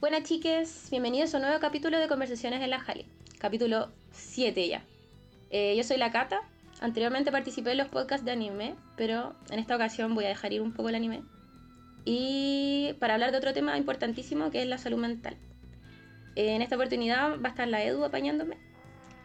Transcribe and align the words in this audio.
Buenas 0.00 0.22
chiques, 0.22 0.86
bienvenidos 0.92 1.34
a 1.34 1.38
un 1.38 1.42
nuevo 1.42 1.58
capítulo 1.58 1.98
de 1.98 2.06
Conversaciones 2.06 2.62
en 2.62 2.70
la 2.70 2.78
Jali, 2.78 3.04
capítulo 3.38 3.90
7 4.12 4.68
ya. 4.68 4.84
Eh, 5.50 5.74
yo 5.76 5.82
soy 5.82 5.96
la 5.96 6.12
Cata, 6.12 6.40
anteriormente 6.80 7.32
participé 7.32 7.72
en 7.72 7.78
los 7.78 7.88
podcasts 7.88 8.24
de 8.24 8.30
anime, 8.30 8.76
pero 8.96 9.34
en 9.50 9.58
esta 9.58 9.74
ocasión 9.74 10.14
voy 10.14 10.26
a 10.26 10.28
dejar 10.28 10.52
ir 10.52 10.62
un 10.62 10.72
poco 10.72 10.90
el 10.90 10.94
anime. 10.94 11.24
Y 12.04 12.94
para 13.00 13.14
hablar 13.14 13.32
de 13.32 13.38
otro 13.38 13.52
tema 13.52 13.76
importantísimo 13.76 14.52
que 14.52 14.62
es 14.62 14.68
la 14.68 14.78
salud 14.78 14.98
mental. 14.98 15.36
Eh, 16.36 16.54
en 16.54 16.62
esta 16.62 16.76
oportunidad 16.76 17.40
va 17.40 17.48
a 17.48 17.50
estar 17.50 17.66
la 17.66 17.82
Edu 17.82 18.04
apañándome. 18.04 18.56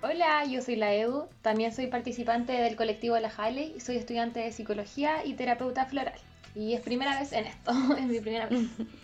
Hola, 0.01 0.43
yo 0.45 0.63
soy 0.63 0.75
la 0.75 0.91
Edu, 0.95 1.27
también 1.43 1.71
soy 1.71 1.85
participante 1.85 2.51
del 2.51 2.75
colectivo 2.75 3.15
La 3.19 3.29
Jale, 3.29 3.79
soy 3.79 3.97
estudiante 3.97 4.39
de 4.39 4.51
psicología 4.51 5.23
y 5.23 5.35
terapeuta 5.35 5.85
floral. 5.85 6.19
Y 6.55 6.73
es 6.73 6.81
primera 6.81 7.19
vez 7.19 7.31
en 7.31 7.45
esto, 7.45 7.73
es 7.99 8.05
mi 8.07 8.19
primera 8.19 8.47
vez. 8.47 8.61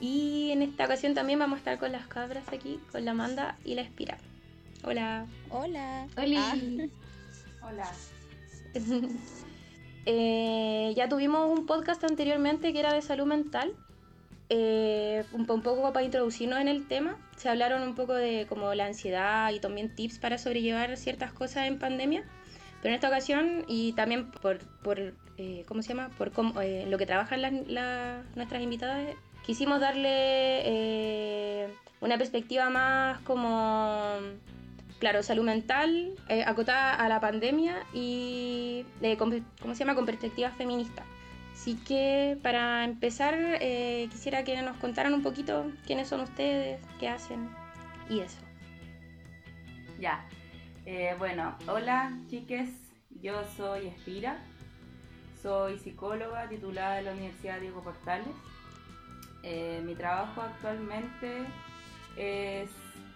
Y 0.00 0.50
en 0.52 0.62
esta 0.62 0.86
ocasión 0.86 1.14
también 1.14 1.38
vamos 1.38 1.56
a 1.56 1.58
estar 1.58 1.78
con 1.78 1.92
las 1.92 2.06
cabras 2.06 2.44
aquí, 2.52 2.80
con 2.90 3.04
la 3.04 3.10
Amanda 3.10 3.56
y 3.64 3.74
la 3.74 3.82
Espira. 3.82 4.16
Hola. 4.82 5.26
Hola. 5.50 6.06
Hola. 6.16 6.56
Hola. 7.62 7.90
Eh, 10.06 10.94
ya 10.96 11.08
tuvimos 11.10 11.46
un 11.56 11.66
podcast 11.66 12.02
anteriormente 12.04 12.72
que 12.72 12.80
era 12.80 12.92
de 12.94 13.02
salud 13.02 13.26
mental. 13.26 13.72
Eh, 14.48 15.24
un, 15.32 15.48
un 15.48 15.62
poco 15.62 15.92
para 15.92 16.04
introducirnos 16.04 16.58
en 16.58 16.68
el 16.68 16.88
tema. 16.88 17.18
Se 17.36 17.48
hablaron 17.48 17.82
un 17.82 17.94
poco 17.94 18.14
de 18.14 18.46
como 18.48 18.74
la 18.74 18.86
ansiedad 18.86 19.52
y 19.52 19.60
también 19.60 19.94
tips 19.94 20.18
para 20.18 20.38
sobrellevar 20.38 20.96
ciertas 20.96 21.32
cosas 21.32 21.68
en 21.68 21.78
pandemia. 21.78 22.24
Pero 22.80 22.88
en 22.88 22.94
esta 22.94 23.08
ocasión, 23.08 23.64
y 23.68 23.92
también 23.92 24.30
por, 24.30 24.58
por 24.82 24.98
eh, 25.36 25.64
¿cómo 25.68 25.82
se 25.82 25.90
llama? 25.90 26.08
Por 26.16 26.32
cómo, 26.32 26.60
eh, 26.62 26.86
lo 26.88 26.96
que 26.96 27.04
trabajan 27.06 27.42
las, 27.42 27.52
las- 27.68 28.24
nuestras 28.36 28.62
invitadas, 28.62 29.14
quisimos 29.44 29.80
darle 29.80 30.08
eh, 30.08 31.74
una 32.00 32.18
perspectiva 32.18 32.70
más 32.70 33.20
como, 33.20 34.18
claro, 34.98 35.22
salud 35.22 35.44
mental, 35.44 36.14
eh, 36.28 36.44
acotada 36.46 36.94
a 36.94 37.08
la 37.08 37.20
pandemia 37.20 37.84
y, 37.92 38.84
eh, 39.02 39.16
¿cómo 39.16 39.32
se 39.74 39.74
llama? 39.74 39.94
Con 39.94 40.06
perspectiva 40.06 40.50
feminista. 40.50 41.04
Así 41.52 41.76
que 41.76 42.38
para 42.42 42.84
empezar, 42.84 43.34
quisiera 44.10 44.44
que 44.44 44.60
nos 44.62 44.78
contaran 44.78 45.12
un 45.12 45.22
poquito 45.22 45.70
quiénes 45.86 46.08
son 46.08 46.20
ustedes, 46.20 46.80
qué 46.98 47.08
hacen 47.08 47.50
y 48.08 48.20
eso. 48.20 48.38
Ya. 49.98 50.24
Bueno, 51.18 51.54
hola 51.68 52.18
chiques, 52.28 52.70
yo 53.20 53.44
soy 53.58 53.88
Espira, 53.88 54.38
soy 55.42 55.78
psicóloga 55.78 56.48
titulada 56.48 56.96
de 56.96 57.02
la 57.02 57.12
Universidad 57.12 57.60
Diego 57.60 57.82
Portales. 57.82 58.28
Eh, 59.42 59.80
mi 59.84 59.94
trabajo 59.94 60.42
actualmente 60.42 61.46
es 62.16 62.70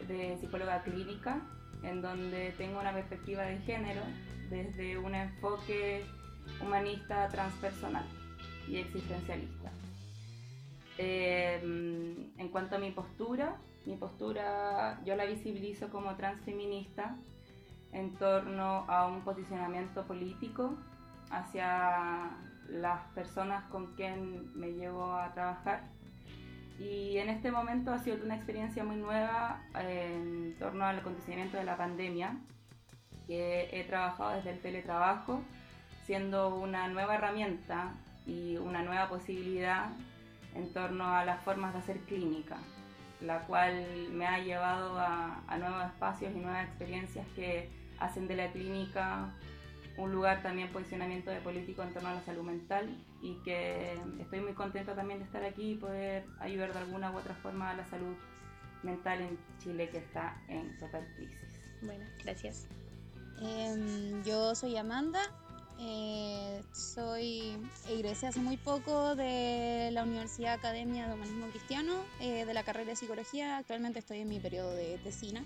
de 0.09 0.37
psicóloga 0.41 0.83
clínica, 0.83 1.41
en 1.83 2.01
donde 2.01 2.53
tengo 2.57 2.81
una 2.81 2.93
perspectiva 2.93 3.43
de 3.43 3.59
género 3.59 4.03
desde 4.51 4.99
un 4.99 5.15
enfoque 5.15 6.05
humanista 6.61 7.29
transpersonal 7.29 8.05
y 8.69 8.77
existencialista. 8.77 9.71
Eh, 10.97 11.61
en 12.39 12.49
cuanto 12.51 12.77
a 12.77 12.79
mi 12.79 12.91
postura, 12.93 13.57
mi 13.85 13.97
postura 13.97 15.01
yo 15.05 15.17
la 15.17 15.25
visibilizo 15.25 15.89
como 15.91 16.15
transfeminista 16.17 17.17
en 17.93 18.15
torno 18.15 18.85
a 18.89 19.07
un 19.07 19.23
posicionamiento 19.23 20.05
político 20.07 20.77
hacia 21.31 22.31
las 22.69 23.01
personas 23.15 23.65
con 23.71 23.95
quien 23.95 24.51
me 24.59 24.73
llevo 24.73 25.15
a 25.15 25.33
trabajar. 25.35 25.91
Y 26.79 27.19
en 27.19 27.29
este 27.29 27.51
momento 27.51 27.93
ha 27.93 27.99
sido 27.99 28.17
una 28.25 28.35
experiencia 28.35 28.83
muy 28.83 28.97
nueva 28.97 29.63
eh, 29.79 30.13
en 30.17 30.57
torno 30.59 30.85
al 30.85 30.99
acontecimiento 30.99 31.57
de 31.57 31.65
la 31.65 31.77
pandemia, 31.77 32.37
que 33.27 33.69
he 33.73 33.85
trabajado 33.85 34.37
desde 34.37 34.51
el 34.51 34.61
teletrabajo, 34.61 35.41
siendo 36.05 36.57
una 36.57 36.89
nueva 36.89 37.15
herramienta 37.15 37.95
y 38.27 38.57
una 38.57 38.83
nueva 38.83 39.09
posibilidad 39.09 39.87
en 40.55 40.73
torno 40.73 41.15
a 41.15 41.25
las 41.25 41.41
formas 41.43 41.73
de 41.73 41.79
hacer 41.79 41.99
clínica, 42.01 42.57
la 43.21 43.41
cual 43.41 43.87
me 44.13 44.27
ha 44.27 44.39
llevado 44.39 44.99
a, 44.99 45.43
a 45.47 45.59
nuevos 45.59 45.85
espacios 45.87 46.33
y 46.35 46.41
nuevas 46.41 46.67
experiencias 46.67 47.27
que 47.35 47.71
hacen 47.99 48.27
de 48.27 48.37
la 48.37 48.51
clínica 48.51 49.33
un 49.97 50.13
lugar 50.13 50.43
también 50.43 50.71
posicionamiento 50.71 51.31
de 51.31 51.41
político 51.41 51.83
en 51.83 51.93
torno 51.93 52.09
a 52.09 52.15
la 52.15 52.23
salud 52.23 52.43
mental 52.43 52.89
y 53.23 53.35
que 53.45 53.99
estoy 54.21 54.41
muy 54.41 54.53
contenta 54.53 54.95
también 54.95 55.21
de 55.21 55.25
estar 55.27 55.45
aquí 55.45 55.73
y 55.73 55.75
poder 55.77 56.25
ayudar 56.41 56.73
de 56.73 56.81
alguna 56.81 57.13
u 57.13 57.19
otra 57.19 57.35
forma 57.37 57.71
a 57.71 57.75
la 57.75 57.85
salud 57.87 58.17
mental 58.83 59.21
en 59.23 59.39
Chile 59.59 59.89
que 59.91 59.99
está 59.99 60.41
en 60.49 60.77
total 60.79 61.07
crisis. 61.17 61.61
Bueno, 61.83 62.05
gracias. 62.23 62.67
Em, 63.41 64.23
yo 64.25 64.55
soy 64.55 64.77
Amanda, 64.77 65.21
eh, 65.79 66.63
soy 66.73 67.59
egresé 67.89 68.29
hace 68.29 68.41
muy 68.41 68.57
poco 68.57 69.17
de 69.17 69.91
la 69.93 70.05
Universidad 70.05 70.55
Academia 70.55 71.09
de 71.09 71.15
Humanismo 71.15 71.49
Cristiano, 71.49 71.95
eh, 72.21 72.45
de 72.45 72.55
la 72.55 72.63
carrera 72.63 72.91
de 72.91 72.97
Psicología. 72.97 73.59
Actualmente 73.59 73.99
estoy 73.99 74.21
en 74.21 74.29
mi 74.29 74.39
periodo 74.39 74.73
de 74.75 74.99
tesina. 75.03 75.45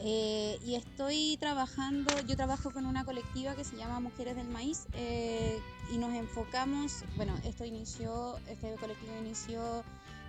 Eh, 0.00 0.58
y 0.64 0.74
estoy 0.74 1.36
trabajando, 1.38 2.12
yo 2.26 2.36
trabajo 2.36 2.70
con 2.70 2.84
una 2.86 3.04
colectiva 3.04 3.54
que 3.54 3.64
se 3.64 3.76
llama 3.76 4.00
Mujeres 4.00 4.36
del 4.36 4.48
Maíz 4.48 4.86
eh, 4.92 5.58
y 5.92 5.98
nos 5.98 6.12
enfocamos, 6.14 7.04
bueno, 7.16 7.34
esto 7.44 7.64
inició, 7.64 8.38
este 8.48 8.74
colectivo 8.74 9.12
inició 9.20 9.84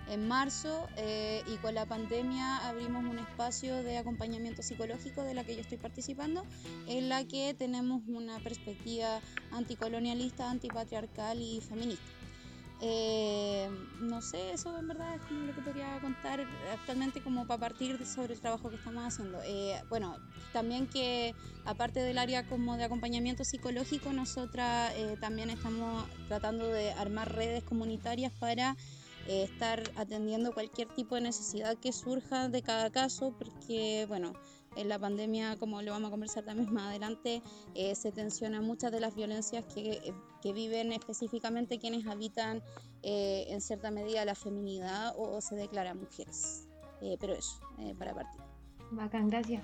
en 0.08 0.28
marzo 0.28 0.86
eh, 0.96 1.42
y 1.48 1.56
con 1.56 1.74
la 1.74 1.84
pandemia 1.84 2.68
abrimos 2.68 3.04
un 3.04 3.18
espacio 3.18 3.82
de 3.82 3.98
acompañamiento 3.98 4.62
psicológico 4.62 5.22
de 5.22 5.34
la 5.34 5.44
que 5.44 5.54
yo 5.56 5.60
estoy 5.60 5.78
participando, 5.78 6.44
en 6.86 7.08
la 7.08 7.24
que 7.24 7.54
tenemos 7.54 8.02
una 8.06 8.38
perspectiva 8.38 9.20
anticolonialista, 9.50 10.50
antipatriarcal 10.50 11.40
y 11.40 11.60
feminista. 11.60 12.15
Eh, 12.80 13.70
no 14.00 14.20
sé, 14.20 14.52
eso 14.52 14.78
en 14.78 14.86
verdad 14.86 15.14
es 15.14 15.30
lo 15.30 15.54
que 15.54 15.62
podría 15.62 15.98
contar 16.00 16.46
actualmente 16.72 17.22
como 17.22 17.46
para 17.46 17.58
partir 17.58 18.04
sobre 18.04 18.34
el 18.34 18.40
trabajo 18.40 18.68
que 18.68 18.76
estamos 18.76 19.02
haciendo. 19.04 19.40
Eh, 19.44 19.80
bueno, 19.88 20.18
también 20.52 20.86
que 20.86 21.34
aparte 21.64 22.00
del 22.00 22.18
área 22.18 22.46
como 22.46 22.76
de 22.76 22.84
acompañamiento 22.84 23.44
psicológico, 23.44 24.12
nosotras 24.12 24.92
eh, 24.96 25.16
también 25.20 25.48
estamos 25.50 26.06
tratando 26.28 26.68
de 26.68 26.92
armar 26.92 27.34
redes 27.34 27.64
comunitarias 27.64 28.32
para 28.32 28.76
eh, 29.28 29.44
estar 29.44 29.82
atendiendo 29.96 30.52
cualquier 30.52 30.88
tipo 30.88 31.14
de 31.14 31.22
necesidad 31.22 31.76
que 31.78 31.92
surja 31.92 32.48
de 32.48 32.62
cada 32.62 32.90
caso, 32.90 33.32
porque 33.36 34.04
bueno, 34.06 34.34
en 34.76 34.88
la 34.88 34.98
pandemia, 34.98 35.56
como 35.56 35.82
lo 35.82 35.92
vamos 35.92 36.08
a 36.08 36.10
conversar 36.10 36.44
también 36.44 36.72
más 36.72 36.88
adelante, 36.88 37.42
eh, 37.74 37.94
se 37.94 38.12
tensionan 38.12 38.64
muchas 38.64 38.92
de 38.92 39.00
las 39.00 39.14
violencias 39.14 39.64
que, 39.74 40.14
que 40.42 40.52
viven 40.52 40.92
específicamente 40.92 41.78
quienes 41.78 42.06
habitan 42.06 42.62
eh, 43.02 43.46
en 43.48 43.60
cierta 43.60 43.90
medida 43.90 44.24
la 44.24 44.34
feminidad 44.34 45.14
o, 45.16 45.36
o 45.36 45.40
se 45.40 45.56
declaran 45.56 45.98
mujeres. 45.98 46.68
Eh, 47.00 47.16
pero 47.20 47.34
eso, 47.34 47.60
eh, 47.78 47.94
para 47.98 48.14
partir. 48.14 48.40
Bacán, 48.90 49.28
gracias. 49.28 49.62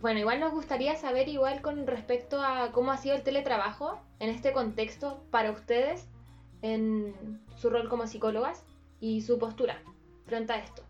Bueno, 0.00 0.20
igual 0.20 0.40
nos 0.40 0.52
gustaría 0.52 0.96
saber 0.96 1.28
igual 1.28 1.62
con 1.62 1.86
respecto 1.86 2.40
a 2.42 2.72
cómo 2.72 2.92
ha 2.92 2.98
sido 2.98 3.14
el 3.14 3.22
teletrabajo 3.22 3.98
en 4.20 4.28
este 4.28 4.52
contexto 4.52 5.24
para 5.30 5.50
ustedes 5.50 6.06
en 6.62 7.40
su 7.56 7.70
rol 7.70 7.88
como 7.88 8.06
psicólogas 8.06 8.62
y 9.00 9.22
su 9.22 9.38
postura 9.38 9.82
frente 10.26 10.52
a 10.52 10.58
esto. 10.58 10.82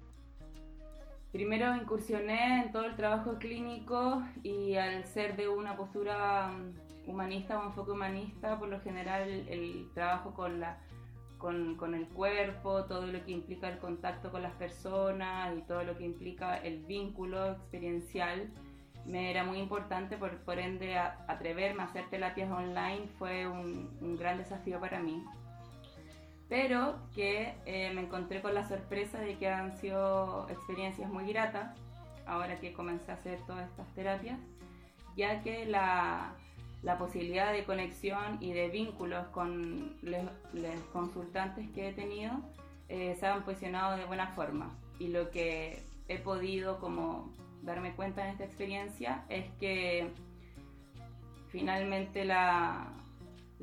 Primero 1.34 1.74
incursioné 1.74 2.62
en 2.62 2.70
todo 2.70 2.84
el 2.84 2.94
trabajo 2.94 3.40
clínico 3.40 4.22
y 4.44 4.76
al 4.76 5.04
ser 5.04 5.34
de 5.34 5.48
una 5.48 5.76
postura 5.76 6.46
mm, 6.46 7.10
humanista 7.10 7.58
o 7.58 7.64
enfoque 7.64 7.90
humanista, 7.90 8.56
por 8.56 8.68
lo 8.68 8.80
general 8.82 9.28
el, 9.48 9.90
trabajo 9.94 10.32
con, 10.32 10.60
la, 10.60 10.78
con, 11.38 11.94
el 11.96 12.06
cuerpo, 12.06 12.84
todo 12.84 13.08
lo 13.08 13.24
que 13.24 13.32
implica 13.32 13.68
el 13.68 13.78
contacto 13.78 14.30
con 14.30 14.42
las 14.42 14.52
personas 14.52 15.58
y 15.58 15.62
todo 15.62 15.82
lo 15.82 15.98
que 15.98 16.04
implica 16.04 16.56
el 16.58 16.84
vínculo 16.84 17.50
experiencial, 17.50 18.48
me 19.04 19.32
era 19.32 19.42
muy 19.42 19.58
importante, 19.58 20.16
por, 20.16 20.58
ende 20.60 20.96
a, 20.96 21.24
atreverme 21.26 21.82
a 21.82 21.86
hacer 21.86 22.08
terapias 22.10 22.48
online 22.48 23.08
fue 23.18 23.48
un 23.48 24.16
gran 24.16 24.38
desafío 24.38 24.78
para 24.78 25.00
mí 25.00 25.20
pero 26.54 26.94
que 27.16 27.52
eh, 27.66 27.90
me 27.96 28.02
encontré 28.02 28.40
con 28.40 28.54
la 28.54 28.68
sorpresa 28.68 29.18
de 29.18 29.36
que 29.38 29.48
han 29.48 29.76
sido 29.76 30.46
experiencias 30.48 31.10
muy 31.10 31.26
gratas 31.26 31.76
ahora 32.26 32.60
que 32.60 32.72
comencé 32.72 33.10
a 33.10 33.14
hacer 33.14 33.40
todas 33.44 33.68
estas 33.68 33.92
terapias, 33.96 34.38
ya 35.16 35.42
que 35.42 35.66
la, 35.66 36.32
la 36.84 36.96
posibilidad 36.96 37.52
de 37.52 37.64
conexión 37.64 38.38
y 38.40 38.52
de 38.52 38.68
vínculos 38.68 39.26
con 39.32 39.96
los 40.02 40.80
consultantes 40.92 41.68
que 41.70 41.88
he 41.88 41.92
tenido 41.92 42.34
eh, 42.88 43.16
se 43.18 43.26
han 43.26 43.42
posicionado 43.42 43.96
de 43.96 44.04
buena 44.04 44.28
forma. 44.28 44.70
Y 45.00 45.08
lo 45.08 45.32
que 45.32 45.82
he 46.06 46.18
podido 46.18 46.78
como 46.78 47.32
darme 47.62 47.96
cuenta 47.96 48.26
en 48.26 48.30
esta 48.30 48.44
experiencia 48.44 49.24
es 49.28 49.50
que 49.58 50.12
finalmente 51.48 52.24
la, 52.24 52.92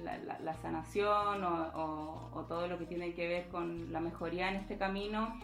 la, 0.04 0.54
sanación 0.62 1.44
o, 1.44 2.46
todo 2.48 2.68
lo 2.68 2.78
que 2.78 2.86
tiene 2.86 3.14
que 3.14 3.28
ver 3.28 3.48
con 3.50 3.92
la 3.94 4.00
mejoría 4.00 4.50
en 4.50 4.56
este 4.56 4.78
camino 4.78 5.40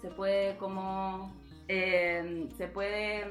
se 0.00 0.08
puede 0.08 0.56
como 0.56 1.32
eh, 1.68 2.48
se 2.56 2.66
puede 2.66 3.26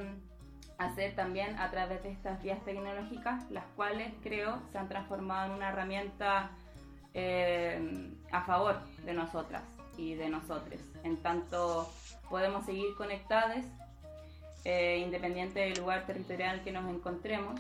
hacer 0.78 1.14
también 1.14 1.58
a 1.60 1.70
través 1.70 2.02
de 2.04 2.12
estas 2.12 2.42
vías 2.42 2.64
tecnológicas, 2.64 3.50
las 3.52 3.66
cuales 3.76 4.14
creo 4.24 4.62
se 4.72 4.78
han 4.78 4.88
transformado 4.88 5.48
en 5.48 5.52
una 5.58 5.70
herramienta 5.70 6.52
eh, 7.14 8.14
a 8.32 8.42
favor 8.44 8.80
de 9.04 9.14
nosotras 9.14 9.64
y 9.98 10.14
de 10.14 10.30
nosotros. 10.30 10.80
En 11.04 11.18
tanto 11.18 11.92
podemos 12.30 12.66
seguir 12.66 12.96
conectadas, 12.96 13.66
eh, 14.64 15.00
independiente 15.00 15.60
del 15.60 15.80
lugar 15.80 16.06
territorial 16.06 16.64
que 16.64 16.72
nos 16.72 16.90
encontremos, 16.90 17.60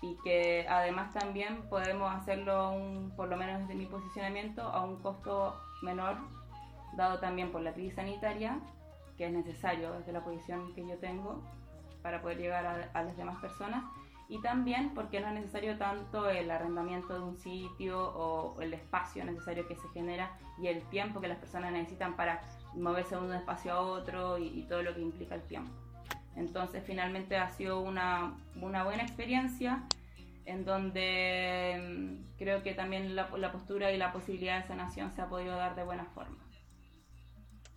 y 0.00 0.16
que 0.22 0.66
además 0.68 1.12
también 1.12 1.62
podemos 1.68 2.14
hacerlo, 2.14 2.76
por 3.16 3.28
lo 3.28 3.36
menos 3.36 3.60
desde 3.62 3.74
mi 3.74 3.86
posicionamiento, 3.86 4.62
a 4.62 4.84
un 4.84 4.96
costo 4.96 5.60
menor, 5.82 6.16
dado 6.96 7.18
también 7.18 7.50
por 7.50 7.62
la 7.62 7.72
crisis 7.72 7.94
sanitaria, 7.94 8.58
que 9.16 9.26
es 9.26 9.32
necesario 9.32 9.92
desde 9.92 10.12
la 10.12 10.22
posición 10.22 10.72
que 10.74 10.86
yo 10.86 10.96
tengo 10.98 11.42
para 12.02 12.22
poder 12.22 12.38
llegar 12.38 12.90
a, 12.94 13.02
las 13.02 13.16
demás 13.16 13.38
personas 13.40 13.84
y 14.28 14.40
también 14.40 14.90
porque 14.94 15.20
no 15.20 15.28
es 15.28 15.34
necesario 15.34 15.76
tanto 15.78 16.28
el 16.28 16.50
arrendamiento 16.50 17.14
de 17.14 17.20
un 17.20 17.36
sitio 17.36 17.98
o 17.98 18.60
el 18.60 18.74
espacio 18.74 19.24
necesario 19.24 19.66
que 19.66 19.74
se 19.74 19.88
genera 19.88 20.30
y 20.58 20.68
el 20.68 20.82
tiempo 20.90 21.20
que 21.20 21.28
las 21.28 21.38
personas 21.38 21.72
necesitan 21.72 22.14
para 22.14 22.42
moverse 22.74 23.16
de 23.16 23.22
un 23.22 23.32
espacio 23.32 23.72
a 23.72 23.80
otro 23.80 24.38
y, 24.38 24.62
todo 24.68 24.82
lo 24.82 24.94
que 24.94 25.00
implica 25.00 25.34
el 25.34 25.42
tiempo. 25.42 25.72
Entonces 26.38 26.82
finalmente 26.86 27.36
ha 27.36 27.50
sido 27.50 27.80
una, 27.80 28.36
una 28.60 28.84
buena 28.84 29.02
experiencia 29.02 29.82
en 30.44 30.64
donde 30.64 31.78
mm, 31.82 32.38
creo 32.38 32.62
que 32.62 32.74
también 32.74 33.16
la, 33.16 33.28
la 33.36 33.52
postura 33.52 33.92
y 33.92 33.98
la 33.98 34.12
posibilidad 34.12 34.62
de 34.62 34.68
sanación 34.68 35.12
se 35.12 35.20
ha 35.20 35.28
podido 35.28 35.56
dar 35.56 35.74
de 35.74 35.84
buena 35.84 36.04
forma. 36.06 36.38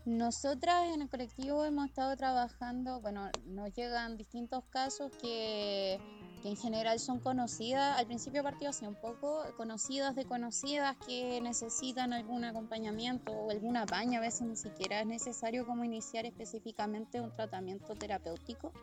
Nosotras 0.06 0.94
en 0.94 1.02
el 1.02 1.10
colectivo 1.10 1.66
hemos 1.66 1.86
estado 1.86 2.16
trabajando, 2.16 3.02
bueno, 3.02 3.30
nos 3.46 3.74
llegan 3.74 4.18
distintos 4.18 4.63
casos 4.72 5.12
que, 5.22 6.00
en 6.43 6.57
general 6.57 6.99
son 6.99 7.19
conocidas, 7.19 7.97
al 7.97 8.07
principio 8.07 8.43
partido 8.43 8.71
así 8.71 8.85
un 8.85 8.95
poco, 8.95 9.43
conocidas 9.57 10.15
de 10.15 10.25
conocidas 10.25 10.97
que 11.05 11.39
necesitan 11.41 12.13
algún 12.13 12.43
acompañamiento 12.43 13.31
o 13.31 13.51
alguna 13.51 13.85
baña, 13.85 14.19
a 14.19 14.21
veces 14.21 14.41
ni 14.43 14.55
siquiera 14.55 15.01
es 15.01 15.07
necesario 15.07 15.65
como 15.65 15.83
iniciar 15.83 16.25
específicamente 16.25 17.21
un 17.21 17.31
tratamiento 17.35 17.95
terapéutico, 17.95 18.73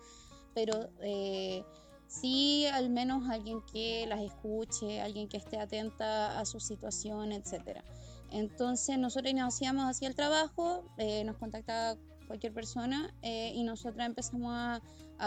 pero 0.55 0.89
eh, 1.03 1.65
sí 2.07 2.67
al 2.67 2.91
menos 2.91 3.29
alguien 3.29 3.61
que 3.73 4.07
las 4.07 4.21
escuche, 4.21 5.01
alguien 5.01 5.29
que 5.29 5.37
esté 5.37 5.59
atenta 5.59 6.39
a 6.39 6.45
su 6.45 6.61
situación, 6.61 7.33
etcétera. 7.33 7.85
Entonces 8.31 8.99
nosotros 8.99 9.33
iniciamos 9.33 9.87
así 9.87 10.05
el 10.05 10.15
trabajo, 10.15 10.85
eh, 10.99 11.25
nos 11.25 11.37
contactaba 11.37 11.97
cualquier 12.29 12.53
persona 12.53 13.13
eh, 13.23 13.53
y 13.55 13.65
nosotras 13.65 14.07
empezamos 14.07 14.53
a, 14.55 14.81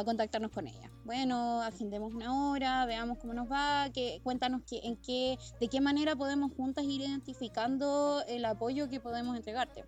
contactarnos 0.06 0.52
con 0.52 0.68
ella. 0.68 0.90
Bueno, 1.04 1.62
agendemos 1.64 2.14
una 2.14 2.50
hora, 2.50 2.86
veamos 2.86 3.18
cómo 3.18 3.34
nos 3.34 3.52
va, 3.52 3.90
que, 3.94 4.22
cuéntanos 4.24 4.62
que, 4.64 4.80
en 4.86 4.96
qué, 4.96 5.38
de 5.60 5.68
qué 5.68 5.82
manera 5.82 6.16
podemos 6.16 6.54
juntas 6.54 6.86
ir 6.86 7.02
identificando 7.02 8.24
el 8.30 8.46
apoyo 8.46 8.88
que 8.88 9.02
podemos 9.02 9.36
entregarte. 9.36 9.84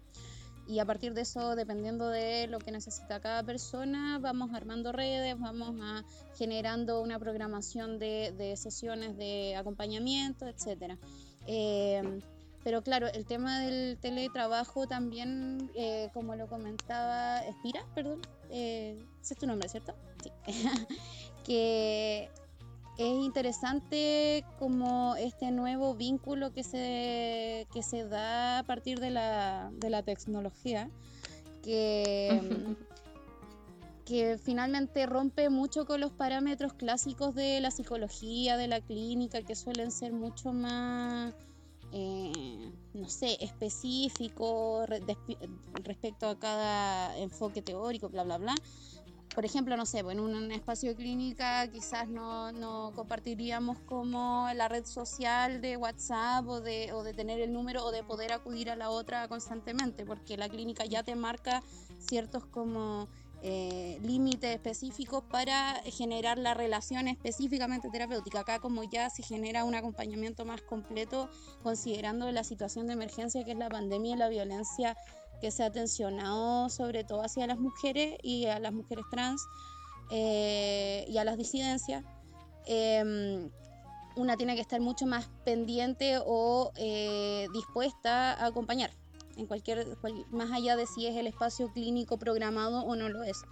Y 0.68 0.80
a 0.80 0.86
partir 0.86 1.14
de 1.14 1.22
eso, 1.22 1.56
dependiendo 1.56 2.10
de 2.10 2.48
lo 2.48 2.60
que 2.60 2.74
necesita 2.74 3.22
cada 3.22 3.44
persona, 3.44 4.20
vamos 4.20 4.54
armando 4.54 4.92
redes, 4.92 5.40
vamos 5.40 5.78
a 5.82 6.04
generando 6.38 7.02
una 7.02 7.18
programación 7.18 7.98
de, 7.98 8.34
de 8.38 8.58
sesiones 8.58 9.16
de 9.16 9.56
acompañamiento, 9.56 10.48
etc. 10.48 10.98
Pero 12.64 12.82
claro, 12.82 13.08
el 13.08 13.26
tema 13.26 13.60
del 13.60 13.98
teletrabajo 14.00 14.88
también, 14.88 15.70
eh, 15.76 16.10
como 16.14 16.36
lo 16.36 16.48
comentaba 16.48 17.40
Espira, 17.40 17.86
perdón, 17.94 18.22
eh, 18.50 19.06
ese 19.22 19.34
es 19.34 19.40
tu 19.40 19.48
nombre, 19.48 19.68
¿cierto? 19.68 19.94
Sí. 20.24 20.32
que 21.44 22.30
es 22.98 23.26
interesante 23.26 24.46
como 24.60 25.16
este 25.16 25.52
nuevo 25.52 25.96
vínculo 25.96 26.54
que 26.54 26.64
se, 26.64 27.68
que 27.74 27.82
se 27.82 28.06
da 28.08 28.60
a 28.60 28.64
partir 28.64 29.00
de 29.00 29.10
la, 29.10 29.72
de 29.74 29.90
la 29.90 30.04
tecnología, 30.04 30.90
que, 31.64 32.40
que 34.06 34.38
finalmente 34.38 35.06
rompe 35.06 35.50
mucho 35.50 35.86
con 35.86 36.02
los 36.02 36.12
parámetros 36.12 36.74
clásicos 36.74 37.34
de 37.34 37.60
la 37.62 37.72
psicología, 37.72 38.58
de 38.58 38.68
la 38.68 38.80
clínica, 38.80 39.42
que 39.42 39.56
suelen 39.56 39.92
ser 39.92 40.14
mucho 40.14 40.54
más 40.54 41.34
eh, 41.94 42.72
no 42.94 43.08
sé, 43.08 43.38
específico 43.40 44.86
respecto 45.84 46.28
a 46.28 46.40
cada 46.40 47.18
enfoque 47.18 47.62
teórico, 47.62 48.10
bla, 48.10 48.24
bla, 48.24 48.38
bla. 48.38 48.56
Por 49.34 49.46
ejemplo, 49.46 49.76
no 49.78 49.86
sé, 49.86 50.00
en 50.00 50.20
un 50.20 50.52
espacio 50.52 50.96
clínica 50.96 51.68
quizás 51.72 52.08
no, 52.08 52.52
no, 52.52 52.92
compartiríamos 52.96 53.80
como 53.80 54.48
la 54.54 54.68
red 54.68 54.86
social 54.86 55.60
de 55.60 55.76
WhatsApp 55.76 56.48
o 56.48 56.62
de, 56.62 56.92
o 56.94 57.04
de 57.04 57.14
tener 57.14 57.40
el 57.40 57.52
número 57.52 57.84
o 57.84 57.92
de 57.92 58.04
poder 58.04 58.32
acudir 58.32 58.70
a 58.70 58.76
la 58.76 58.92
otra 58.92 59.28
constantemente, 59.28 60.06
porque 60.06 60.38
la 60.38 60.50
clínica 60.50 60.86
ya 60.86 61.02
te 61.02 61.16
marca 61.16 61.64
ciertos 61.98 62.46
como 62.46 63.08
eh, 63.46 64.00
límites 64.02 64.56
específicos 64.56 65.22
para 65.30 65.82
generar 65.84 66.38
la 66.38 66.54
relación 66.54 67.10
específicamente 67.10 67.90
terapéutica. 67.90 68.40
Acá 68.40 68.60
como 68.60 68.86
ya 68.86 69.10
se 69.10 69.22
genera 69.22 69.66
un 69.66 69.76
acompañamiento 69.76 70.46
más 70.46 70.62
completo 70.62 71.30
considerando 71.62 72.32
la 72.32 72.46
situación 72.46 72.88
de 72.88 72.94
emergencia 72.94 73.44
que 73.44 73.52
es 73.52 73.58
la 73.58 73.68
pandemia 73.68 74.14
y 74.14 74.18
la 74.18 74.30
violencia 74.30 74.96
que 75.42 75.52
se 75.52 75.62
ha 75.64 75.72
tensionado 75.74 76.70
sobre 76.70 77.04
todo 77.04 77.22
hacia 77.22 77.46
las 77.46 77.60
mujeres 77.60 78.16
y 78.24 78.46
a 78.46 78.60
las 78.60 78.72
mujeres 78.72 79.04
trans 79.12 79.46
eh, 80.10 81.04
y 81.10 81.18
a 81.18 81.26
las 81.26 81.38
disidencias. 81.38 82.06
Em, 82.66 83.52
una 84.16 84.38
tiene 84.38 84.56
que 84.56 84.62
estar 84.62 84.80
mucho 84.80 85.06
más 85.06 85.30
pendiente 85.44 86.18
o 86.26 86.72
eh, 86.78 87.48
dispuesta 87.52 88.36
a 88.36 88.46
acompañar 88.46 88.92
en 89.38 89.48
cualquier, 89.48 89.98
más 90.32 90.52
allá 90.52 90.76
de 90.76 90.86
si 90.86 91.08
es 91.08 91.16
el 91.16 91.28
espacio 91.28 91.72
clínico 91.72 92.18
programado 92.18 92.82
o 92.84 92.96
no 92.96 93.10
lo 93.10 93.24
es. 93.24 93.44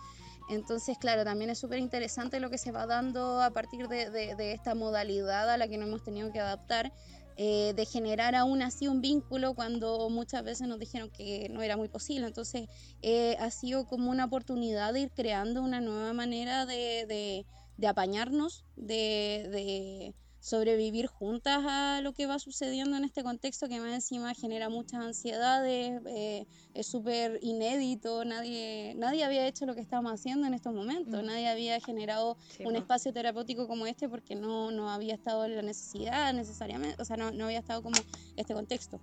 Entonces, 0.49 0.97
claro, 0.97 1.23
también 1.23 1.49
es 1.49 1.59
súper 1.59 1.79
interesante 1.79 2.39
lo 2.39 2.49
que 2.49 2.57
se 2.57 2.71
va 2.71 2.85
dando 2.85 3.41
a 3.41 3.51
partir 3.51 3.87
de, 3.87 4.35
esta 4.53 4.75
modalidad 4.75 5.49
a 5.49 5.57
la 5.57 5.67
que 5.67 5.77
no 5.77 5.85
hemos 5.85 6.03
tenido 6.03 6.31
que 6.31 6.39
adaptar, 6.39 6.91
eh, 7.37 7.73
de 7.75 7.85
generar 7.85 8.35
aún 8.35 8.61
así 8.61 8.87
un 8.87 9.01
vínculo 9.01 9.53
cuando 9.53 10.09
muchas 10.09 10.43
veces 10.43 10.67
nos 10.67 10.77
dijeron 10.77 11.09
que 11.09 11.47
no 11.49 11.61
era 11.61 11.77
muy 11.77 11.87
posible. 11.87 12.27
Entonces, 12.27 12.67
eh, 13.01 13.37
ha 13.39 13.49
sido 13.49 13.85
como 13.85 14.11
una 14.11 14.25
oportunidad 14.25 14.93
de 14.93 15.01
ir 15.01 15.11
creando 15.11 15.61
una 15.61 15.79
nueva 15.79 16.11
manera 16.13 16.65
de, 16.65 17.45
de 17.77 17.87
apañarnos, 17.87 18.65
de 18.75 20.13
sobrevivir 20.41 21.05
juntas 21.05 21.63
a 21.67 22.01
lo 22.01 22.13
que 22.13 22.25
va 22.25 22.39
sucediendo 22.39 22.97
en 22.97 23.05
este 23.05 23.23
contexto 23.23 23.69
que 23.69 23.79
más 23.79 23.93
encima 23.93 24.33
genera 24.33 24.69
muchas 24.69 25.01
ansiedades, 25.01 26.01
eh, 26.07 26.47
es 26.73 26.87
súper 26.87 27.37
inédito, 27.43 28.25
nadie, 28.25 28.95
nadie 28.97 29.23
había 29.23 29.45
hecho 29.45 29.67
lo 29.67 29.75
que 29.75 29.81
estamos 29.81 30.11
haciendo 30.11 30.47
en 30.47 30.55
estos 30.55 30.73
momentos, 30.73 31.21
mm. 31.21 31.25
nadie 31.25 31.47
había 31.47 31.79
generado 31.79 32.37
un 32.65 32.75
espacio 32.75 33.13
terapéutico 33.13 33.67
como 33.67 33.85
este 33.85 34.09
porque 34.09 34.33
no, 34.33 34.71
no 34.71 34.89
había 34.89 35.13
estado 35.13 35.47
la 35.47 35.61
necesidad 35.61 36.33
necesariamente, 36.33 36.99
o 36.99 37.05
sea, 37.05 37.17
no, 37.17 37.31
no 37.31 37.45
había 37.45 37.59
estado 37.59 37.83
como 37.83 37.97
este 38.35 38.55
contexto. 38.55 38.99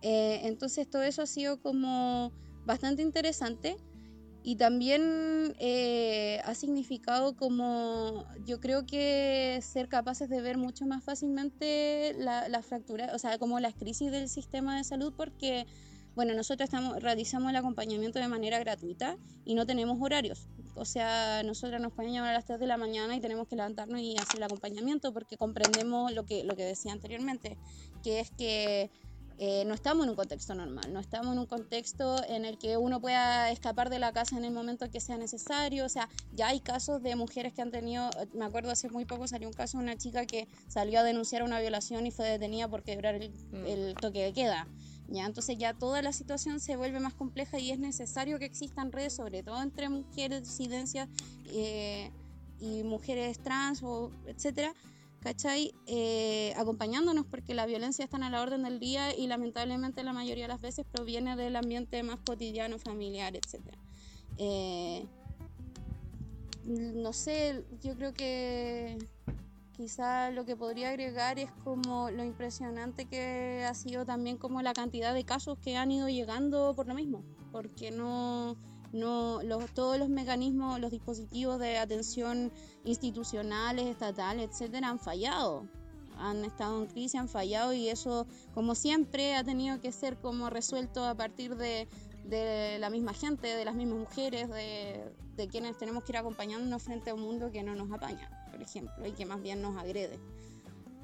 Eh, 0.00 0.40
entonces 0.44 0.88
todo 0.88 1.02
eso 1.02 1.20
ha 1.20 1.26
sido 1.26 1.60
como 1.60 2.32
bastante 2.64 3.02
interesante. 3.02 3.76
Y 4.44 4.56
también 4.56 5.54
eh, 5.60 6.40
ha 6.44 6.54
significado 6.54 7.36
como, 7.36 8.26
yo 8.44 8.60
creo 8.60 8.86
que 8.86 9.60
ser 9.62 9.88
capaces 9.88 10.28
de 10.28 10.40
ver 10.40 10.58
mucho 10.58 10.84
más 10.84 11.04
fácilmente 11.04 12.14
la, 12.18 12.48
la, 12.48 12.62
fractura, 12.62 13.12
o 13.14 13.18
sea, 13.18 13.38
como 13.38 13.60
las 13.60 13.74
crisis 13.74 14.10
del 14.10 14.28
sistema 14.28 14.76
de 14.76 14.82
salud, 14.82 15.12
porque, 15.16 15.66
bueno, 16.16 16.34
nosotros 16.34 16.68
estamos, 16.68 17.00
realizamos 17.00 17.50
el 17.50 17.56
acompañamiento 17.56 18.18
de 18.18 18.26
manera 18.26 18.58
gratuita 18.58 19.16
y 19.44 19.54
no 19.54 19.64
tenemos 19.64 19.98
horarios. 20.00 20.48
O 20.74 20.84
sea, 20.84 21.42
nosotros 21.44 21.80
nos 21.80 21.92
pueden 21.92 22.12
llamar 22.12 22.30
a 22.30 22.34
las 22.34 22.46
3 22.46 22.58
de 22.58 22.66
la 22.66 22.78
mañana 22.78 23.14
y 23.14 23.20
tenemos 23.20 23.46
que 23.46 23.56
levantarnos 23.56 24.00
y 24.00 24.16
hacer 24.16 24.38
el 24.38 24.42
acompañamiento 24.44 25.12
porque 25.12 25.36
comprendemos 25.36 26.12
lo 26.12 26.24
que, 26.24 26.44
lo 26.44 26.56
que 26.56 26.64
decía 26.64 26.92
anteriormente, 26.92 27.58
que 28.02 28.20
es 28.20 28.30
que 28.30 28.90
eh, 29.44 29.64
no 29.64 29.74
estamos 29.74 30.04
en 30.04 30.10
un 30.10 30.14
contexto 30.14 30.54
normal, 30.54 30.92
no 30.92 31.00
estamos 31.00 31.32
en 31.32 31.40
un 31.40 31.46
contexto 31.46 32.22
en 32.28 32.44
el 32.44 32.58
que 32.58 32.76
uno 32.76 33.00
pueda 33.00 33.50
escapar 33.50 33.90
de 33.90 33.98
la 33.98 34.12
casa 34.12 34.38
en 34.38 34.44
el 34.44 34.52
momento 34.52 34.88
que 34.88 35.00
sea 35.00 35.16
necesario. 35.16 35.84
O 35.84 35.88
sea, 35.88 36.08
ya 36.32 36.46
hay 36.46 36.60
casos 36.60 37.02
de 37.02 37.16
mujeres 37.16 37.52
que 37.52 37.60
han 37.60 37.72
tenido, 37.72 38.08
me 38.34 38.44
acuerdo 38.44 38.70
hace 38.70 38.88
muy 38.88 39.04
poco 39.04 39.26
salió 39.26 39.48
un 39.48 39.54
caso 39.54 39.78
de 39.78 39.82
una 39.82 39.96
chica 39.96 40.26
que 40.26 40.46
salió 40.68 41.00
a 41.00 41.02
denunciar 41.02 41.42
una 41.42 41.58
violación 41.58 42.06
y 42.06 42.12
fue 42.12 42.28
detenida 42.28 42.68
por 42.68 42.84
quebrar 42.84 43.16
el, 43.16 43.30
mm. 43.30 43.66
el 43.66 43.94
toque 43.94 44.22
de 44.22 44.32
queda. 44.32 44.68
¿ya? 45.08 45.26
Entonces 45.26 45.58
ya 45.58 45.74
toda 45.74 46.02
la 46.02 46.12
situación 46.12 46.60
se 46.60 46.76
vuelve 46.76 47.00
más 47.00 47.14
compleja 47.14 47.58
y 47.58 47.72
es 47.72 47.80
necesario 47.80 48.38
que 48.38 48.44
existan 48.44 48.92
redes, 48.92 49.14
sobre 49.14 49.42
todo 49.42 49.60
entre 49.60 49.88
mujeres 49.88 50.44
disidencias 50.44 51.08
eh, 51.46 52.12
y 52.60 52.84
mujeres 52.84 53.40
trans, 53.40 53.82
o 53.82 54.12
etcétera, 54.28 54.72
¿cachai? 55.22 55.72
Eh, 55.86 56.52
acompañándonos 56.56 57.26
porque 57.26 57.54
la 57.54 57.66
violencia 57.66 58.04
está 58.04 58.16
a 58.18 58.30
la 58.30 58.42
orden 58.42 58.64
del 58.64 58.78
día 58.78 59.16
y 59.16 59.26
lamentablemente 59.26 60.02
la 60.02 60.12
mayoría 60.12 60.44
de 60.44 60.48
las 60.48 60.60
veces 60.60 60.84
proviene 60.90 61.36
del 61.36 61.56
ambiente 61.56 62.02
más 62.02 62.18
cotidiano, 62.26 62.78
familiar, 62.78 63.34
etc. 63.36 63.60
Eh, 64.38 65.06
no 66.64 67.12
sé, 67.12 67.64
yo 67.82 67.94
creo 67.96 68.12
que 68.12 68.98
quizá 69.72 70.30
lo 70.30 70.44
que 70.44 70.56
podría 70.56 70.90
agregar 70.90 71.38
es 71.38 71.50
como 71.64 72.10
lo 72.10 72.24
impresionante 72.24 73.06
que 73.06 73.64
ha 73.68 73.74
sido 73.74 74.04
también 74.04 74.36
como 74.36 74.62
la 74.62 74.72
cantidad 74.72 75.14
de 75.14 75.24
casos 75.24 75.58
que 75.58 75.76
han 75.76 75.90
ido 75.90 76.08
llegando 76.08 76.74
por 76.74 76.86
lo 76.86 76.94
mismo, 76.94 77.24
porque 77.50 77.90
no 77.90 78.56
no 78.92 79.40
todos 79.74 79.98
los 79.98 80.08
mecanismos, 80.08 80.80
los 80.80 80.90
dispositivos 80.90 81.58
de 81.58 81.78
atención 81.78 82.52
institucionales, 82.84 83.86
estatales, 83.86 84.50
etcétera, 84.50 84.88
han 84.88 84.98
fallado. 84.98 85.66
Han 86.18 86.44
estado 86.44 86.82
en 86.82 86.86
crisis, 86.86 87.14
han 87.16 87.28
fallado 87.28 87.72
y 87.72 87.88
eso, 87.88 88.26
como 88.54 88.74
siempre, 88.74 89.34
ha 89.34 89.44
tenido 89.44 89.80
que 89.80 89.92
ser 89.92 90.18
como 90.18 90.50
resuelto 90.50 91.04
a 91.04 91.14
partir 91.14 91.56
de, 91.56 91.88
la 92.78 92.90
misma 92.90 93.14
gente, 93.14 93.48
de 93.48 93.64
las 93.64 93.74
mismas 93.74 93.98
mujeres, 93.98 94.48
de, 94.48 95.12
de 95.36 95.48
quienes 95.48 95.76
tenemos 95.78 96.04
que 96.04 96.12
ir 96.12 96.18
acompañándonos 96.18 96.82
frente 96.82 97.10
a 97.10 97.14
un 97.14 97.22
mundo 97.22 97.50
que 97.50 97.62
no 97.62 97.74
nos 97.74 97.90
apaña, 97.90 98.30
por 98.50 98.60
ejemplo, 98.62 99.06
y 99.06 99.12
que 99.12 99.26
más 99.26 99.42
bien 99.42 99.62
nos 99.62 99.76
agrede. 99.76 100.20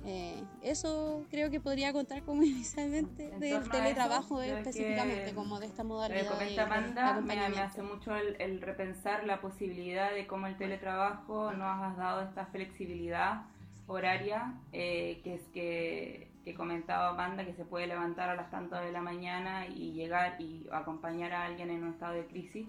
Eh, 0.05 0.43
eso 0.63 1.27
creo 1.31 1.51
que 1.51 1.61
podría 1.61 1.93
contar 1.93 2.23
como 2.23 2.43
inicialmente 2.45 3.31
del 3.39 3.69
teletrabajo 3.69 4.41
específicamente, 4.41 5.35
como 5.35 5.61
de 5.61 5.67
esta 5.67 5.85
modalidad. 5.85 6.31
Comenta 6.31 6.63
Amanda, 6.65 7.21
me, 7.21 7.61
hace 7.61 7.83
mucho 7.83 8.15
el, 8.15 8.61
repensar 8.61 9.25
la 9.25 9.41
posibilidad 9.41 10.13
de 10.13 10.27
cómo 10.27 10.47
el 10.47 10.57
teletrabajo 10.57 11.53
nos 11.53 11.83
ha 11.83 11.95
dado 11.97 12.23
esta 12.23 12.47
flexibilidad 12.47 13.43
horaria 13.87 14.55
eh, 14.73 15.21
que 15.25 15.35
es 15.35 15.43
que, 15.49 16.31
que, 16.45 16.55
comentaba 16.55 17.09
Amanda, 17.09 17.45
que 17.45 17.55
se 17.55 17.65
puede 17.65 17.87
levantar 17.87 18.29
a 18.29 18.35
las 18.35 18.51
tantas 18.51 18.85
de 18.85 18.93
la 18.93 19.01
mañana 19.01 19.67
y 19.67 19.93
llegar 19.93 20.41
y 20.41 20.67
acompañar 20.71 21.33
a 21.33 21.47
alguien 21.47 21.71
en 21.71 21.83
un 21.83 21.91
estado 21.91 22.15
de 22.15 22.27
crisis 22.27 22.67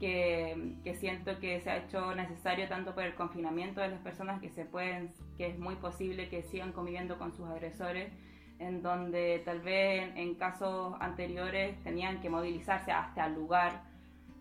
que, 0.00 0.96
siento 0.98 1.38
que 1.38 1.60
se 1.60 1.70
ha 1.70 1.76
hecho 1.78 2.14
necesario 2.14 2.68
tanto 2.68 2.94
por 2.94 3.04
el 3.04 3.14
confinamiento 3.14 3.80
de 3.80 3.88
las 3.88 4.00
personas 4.00 4.40
que 4.40 4.50
se 4.50 4.64
pueden, 4.64 5.12
que 5.36 5.46
es 5.46 5.58
muy 5.58 5.76
posible 5.76 6.28
que 6.28 6.42
sigan 6.42 6.72
conviviendo 6.72 7.18
con 7.18 7.32
sus 7.32 7.46
agresores, 7.48 8.12
en 8.58 8.82
donde 8.82 9.42
tal 9.44 9.60
vez 9.60 10.12
en, 10.16 10.34
casos 10.34 10.94
anteriores 11.00 11.82
tenían 11.82 12.20
que 12.20 12.30
movilizarse 12.30 12.92
hasta 12.92 13.26
el 13.26 13.34
lugar 13.34 13.82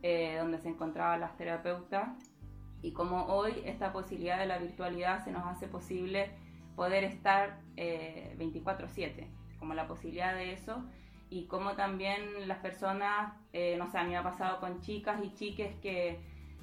eh, 0.01 0.37
donde 0.39 0.59
se 0.59 0.69
encontraban 0.69 1.19
las 1.19 1.35
terapeutas. 1.37 2.09
Y 2.81 2.91
como 2.91 3.25
hoy 3.25 3.53
esta 3.65 3.93
posibilidad 3.93 4.37
de 4.37 4.45
la 4.45 4.57
virtualidad 4.57 5.23
se 5.23 5.31
nos 5.31 5.45
hace 5.45 5.67
posible 5.67 6.31
poder 6.75 7.03
estar 7.05 7.59
24/7, 7.75 9.21
eh, 9.21 9.27
como 9.57 9.73
la 9.73 9.87
posibilidad 9.87 10.35
de 10.35 10.53
eso 10.53 10.83
y 11.33 11.47
como 11.47 11.73
también 11.73 12.47
las 12.47 12.59
personas, 12.59 13.33
eh, 13.53 13.75
no 13.79 13.89
sé, 13.89 13.97
a 13.97 14.03
mí 14.03 14.11
me 14.11 14.17
ha 14.17 14.23
pasado 14.23 14.59
con 14.59 14.81
chicas 14.81 15.19
y 15.23 15.33
chiques 15.33 15.75
que, 15.81 16.21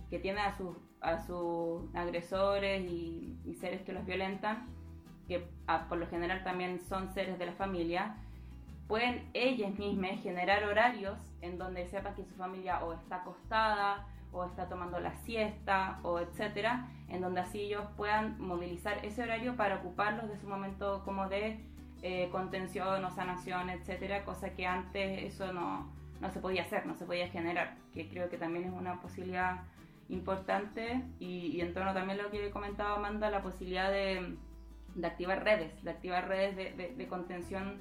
que 0.08 0.20
tienen 0.20 0.44
a 0.44 0.56
sus, 0.56 0.76
a 1.00 1.18
sus 1.26 1.92
agresores 1.92 2.88
y, 2.88 3.36
seres 3.58 3.82
que 3.82 3.92
los 3.92 4.06
violentan, 4.06 4.68
que 5.26 5.44
por 5.88 5.98
lo 5.98 6.06
general 6.06 6.44
también 6.44 6.80
son 6.88 7.12
seres 7.12 7.36
de 7.38 7.46
la 7.46 7.52
familia, 7.52 8.14
pueden 8.86 9.28
ellas 9.34 9.76
mismas 9.76 10.20
generar 10.22 10.62
horarios 10.62 11.18
en 11.42 11.58
donde 11.58 11.88
sepan 11.88 12.14
que 12.14 12.24
su 12.24 12.34
familia 12.36 12.82
o 12.84 12.92
está 12.92 13.16
acostada 13.16 14.06
o 14.32 14.44
está 14.44 14.68
tomando 14.68 15.00
la 15.00 15.16
siesta 15.16 15.98
o 16.04 16.20
etcétera, 16.20 16.88
en 17.08 17.20
donde 17.20 17.40
así 17.40 17.58
ellos 17.62 17.84
puedan 17.96 18.40
movilizar 18.40 19.04
ese 19.04 19.24
horario 19.24 19.56
para 19.56 19.76
ocuparlos 19.76 20.28
de 20.28 20.38
su 20.38 20.46
momento 20.46 21.02
como 21.04 21.28
de 21.28 21.69
eh, 22.02 22.28
contención 22.30 23.04
o 23.04 23.10
sanación, 23.10 23.70
etcétera, 23.70 24.24
cosa 24.24 24.54
que 24.54 24.66
antes 24.66 25.22
eso 25.22 25.52
no, 25.52 25.92
no, 26.20 26.30
se 26.30 26.40
podía 26.40 26.62
hacer, 26.62 26.86
no 26.86 26.94
se 26.94 27.04
podía 27.04 27.28
generar, 27.28 27.76
que 27.92 28.08
creo 28.08 28.28
que 28.28 28.38
también 28.38 28.64
es 28.64 28.72
una 28.72 29.00
posibilidad 29.00 29.62
importante 30.08 31.02
y, 31.18 31.60
en 31.60 31.72
torno 31.72 31.94
también 31.94 32.20
a 32.20 32.24
lo 32.24 32.30
que 32.30 32.50
comentaba 32.50 32.96
Amanda, 32.96 33.30
la 33.30 33.42
posibilidad 33.42 33.90
de, 33.90 34.36
de 34.94 35.06
activar 35.06 35.44
redes, 35.44 35.82
de 35.82 35.90
activar 35.90 36.28
redes 36.28 36.56
de, 36.56 36.94
de, 36.96 37.08
contención 37.08 37.78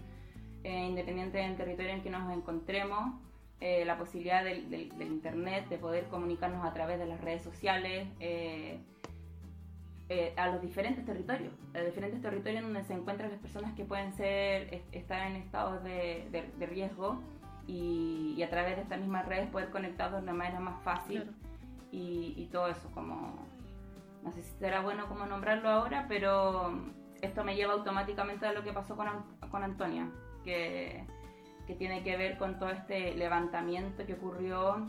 eh, 0.64 0.86
independiente 0.86 1.40
del 1.40 1.56
territorio 1.56 1.92
en 1.92 2.02
que 2.02 2.10
nos 2.10 2.32
encontremos, 2.32 3.16
eh, 3.62 3.84
la 3.86 3.98
posibilidad 3.98 4.44
del, 4.44 4.70
del, 4.70 5.02
Internet, 5.02 5.68
de 5.68 5.78
poder 5.78 6.06
comunicarnos 6.06 6.66
a 6.66 6.74
través 6.74 7.00
de 7.00 7.06
las 7.06 7.20
redes 7.20 7.42
sociales. 7.42 8.08
Eh, 8.20 8.80
a 10.38 10.48
los 10.48 10.62
diferentes 10.62 11.06
territorios, 11.06 11.54
a 11.76 11.78
los 11.78 11.88
diferentes 11.88 12.22
territorios 12.22 12.64
donde 12.64 12.84
se 12.84 12.94
encuentran 12.94 13.30
las 13.30 13.40
personas 13.40 13.74
que 13.76 13.86
pueden 13.86 14.12
ser, 14.14 14.82
estar 14.92 15.28
en 15.28 15.36
estados 15.36 15.84
de, 15.84 16.28
de, 16.32 16.66
riesgo 16.66 17.22
y, 17.68 18.42
a 18.42 18.50
través 18.50 18.76
de 18.76 18.82
estas 18.82 19.00
mismas 19.00 19.28
redes 19.28 19.50
poder 19.50 19.70
conectarlos 19.70 20.22
de 20.22 20.24
una 20.24 20.34
manera 20.34 20.60
más 20.60 20.82
fácil 20.84 21.30
y, 21.92 22.34
y, 22.38 22.48
todo 22.48 22.70
eso, 22.70 22.90
como, 22.96 23.46
no 24.24 24.32
sé 24.32 24.42
si 24.42 24.52
será 24.58 24.82
bueno 24.82 25.08
como 25.08 25.28
nombrarlo 25.28 25.70
ahora, 25.70 26.06
pero 26.10 26.74
esto 27.22 27.44
me 27.44 27.56
lleva 27.56 27.74
automáticamente 27.74 28.48
a 28.48 28.54
lo 28.54 28.64
que 28.64 28.74
pasó 28.74 28.96
con, 28.96 29.08
con 29.52 29.64
Antonia, 29.64 30.10
que, 30.44 31.06
que 31.68 31.76
tiene 31.76 32.02
que 32.02 32.18
ver 32.18 32.40
con 32.40 32.58
todo 32.58 32.72
este 32.72 33.14
levantamiento 33.14 34.04
que 34.08 34.14
ocurrió 34.14 34.88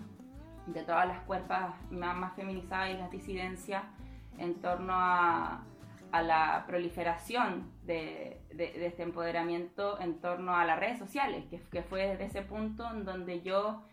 de 0.66 0.82
todas 0.82 1.06
las 1.06 1.20
cuerpas 1.24 1.74
más, 1.90 2.16
más 2.16 2.34
feminizadas 2.36 2.90
y 2.90 2.94
las 2.94 3.10
disidencias 3.10 3.82
en 4.40 4.60
torno 4.60 4.94
a, 4.94 5.64
la 6.12 6.64
proliferación 6.66 7.70
de, 7.84 8.40
este 8.56 9.04
empoderamiento 9.04 10.00
en 10.00 10.20
torno 10.20 10.56
a 10.56 10.64
las 10.64 10.80
redes 10.80 10.98
sociales, 10.98 11.44
que, 11.70 11.82
fue 11.82 12.08
desde 12.08 12.24
ese 12.24 12.42
punto 12.42 12.90
en 12.90 13.04
donde 13.04 13.42
yo, 13.42 13.84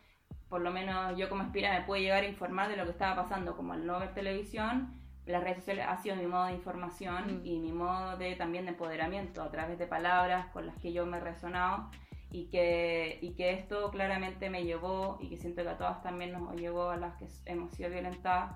por 0.49 0.61
lo 0.61 0.71
menos 0.71 1.15
yo 1.15 1.29
como 1.29 1.43
espira, 1.43 1.77
me 1.77 1.85
pude 1.85 2.01
llegar 2.01 2.23
a 2.23 2.27
informar 2.27 2.69
de 2.69 2.77
lo 2.77 2.85
que 2.85 2.91
estaba 2.91 3.15
pasando, 3.15 3.55
como 3.55 3.73
al 3.73 3.85
no 3.85 3.99
ver 3.99 4.15
televisión, 4.15 4.99
las 5.27 5.43
redes 5.43 5.57
sociales 5.57 5.85
ha 5.87 5.97
sido 5.97 6.15
mi 6.15 6.25
modo 6.25 6.45
de 6.45 6.53
información 6.53 7.41
mm. 7.41 7.45
y 7.45 7.59
mi 7.59 7.71
modo 7.71 8.17
de 8.17 8.35
también 8.35 8.65
de 8.65 8.71
empoderamiento 8.71 9.43
a 9.43 9.51
través 9.51 9.77
de 9.77 9.85
palabras 9.85 10.47
con 10.47 10.65
las 10.65 10.77
que 10.77 10.93
yo 10.93 11.05
me 11.05 11.17
he 11.17 11.19
resonado 11.19 11.89
y 12.31 12.45
que, 12.45 13.19
y 13.21 13.35
que 13.35 13.51
esto 13.51 13.91
claramente 13.91 14.49
me 14.49 14.63
llevó 14.63 15.17
y 15.21 15.29
que 15.29 15.37
siento 15.37 15.63
que 15.63 15.69
a 15.69 15.77
todas 15.77 16.01
también 16.01 16.31
nos 16.31 16.55
llevó 16.55 16.89
a 16.89 16.97
las 16.97 17.15
que 17.17 17.27
hemos 17.45 17.71
sido 17.73 17.89
violentadas 17.89 18.55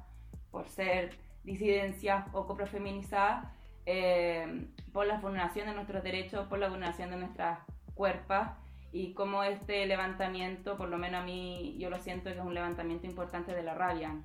por 0.49 0.67
ser 0.67 1.17
disidencias 1.43 2.25
o 2.33 2.45
coprofeminizadas 2.45 3.47
eh, 3.85 4.67
por 4.93 5.07
la 5.07 5.19
vulneración 5.19 5.67
de 5.67 5.73
nuestros 5.73 6.03
derechos, 6.03 6.47
por 6.47 6.59
la 6.59 6.69
vulneración 6.69 7.09
de 7.09 7.17
nuestras 7.17 7.59
cuerpos 7.95 8.47
y 8.91 9.13
como 9.13 9.43
este 9.43 9.85
levantamiento, 9.85 10.77
por 10.77 10.89
lo 10.89 10.97
menos 10.97 11.21
a 11.21 11.25
mí 11.25 11.75
yo 11.79 11.89
lo 11.89 11.97
siento 11.97 12.25
que 12.25 12.37
es 12.37 12.45
un 12.45 12.53
levantamiento 12.53 13.07
importante 13.07 13.53
de 13.53 13.63
la 13.63 13.73
rabia 13.73 14.21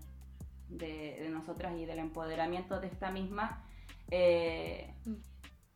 de, 0.68 1.28
nosotras 1.30 1.74
y 1.78 1.86
del 1.86 2.00
empoderamiento 2.00 2.80
de 2.80 2.88
esta 2.88 3.10
misma, 3.10 3.64
eh, 4.10 4.92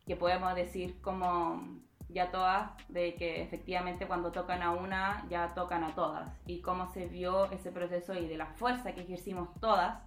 que 0.05 0.15
podemos 0.15 0.53
decir 0.55 0.99
como 1.01 1.81
ya 2.09 2.29
todas, 2.31 2.71
de 2.89 3.15
que 3.15 3.41
efectivamente 3.41 4.07
cuando 4.07 4.31
tocan 4.31 4.61
a 4.61 4.71
una 4.71 5.25
ya 5.29 5.53
tocan 5.53 5.83
a 5.83 5.95
todas. 5.95 6.29
Y 6.45 6.61
cómo 6.61 6.91
se 6.91 7.07
vio 7.07 7.49
ese 7.51 7.71
proceso 7.71 8.13
y 8.13 8.27
de 8.27 8.37
la 8.37 8.47
fuerza 8.47 8.93
que 8.93 9.01
ejercimos 9.01 9.49
todas 9.61 10.01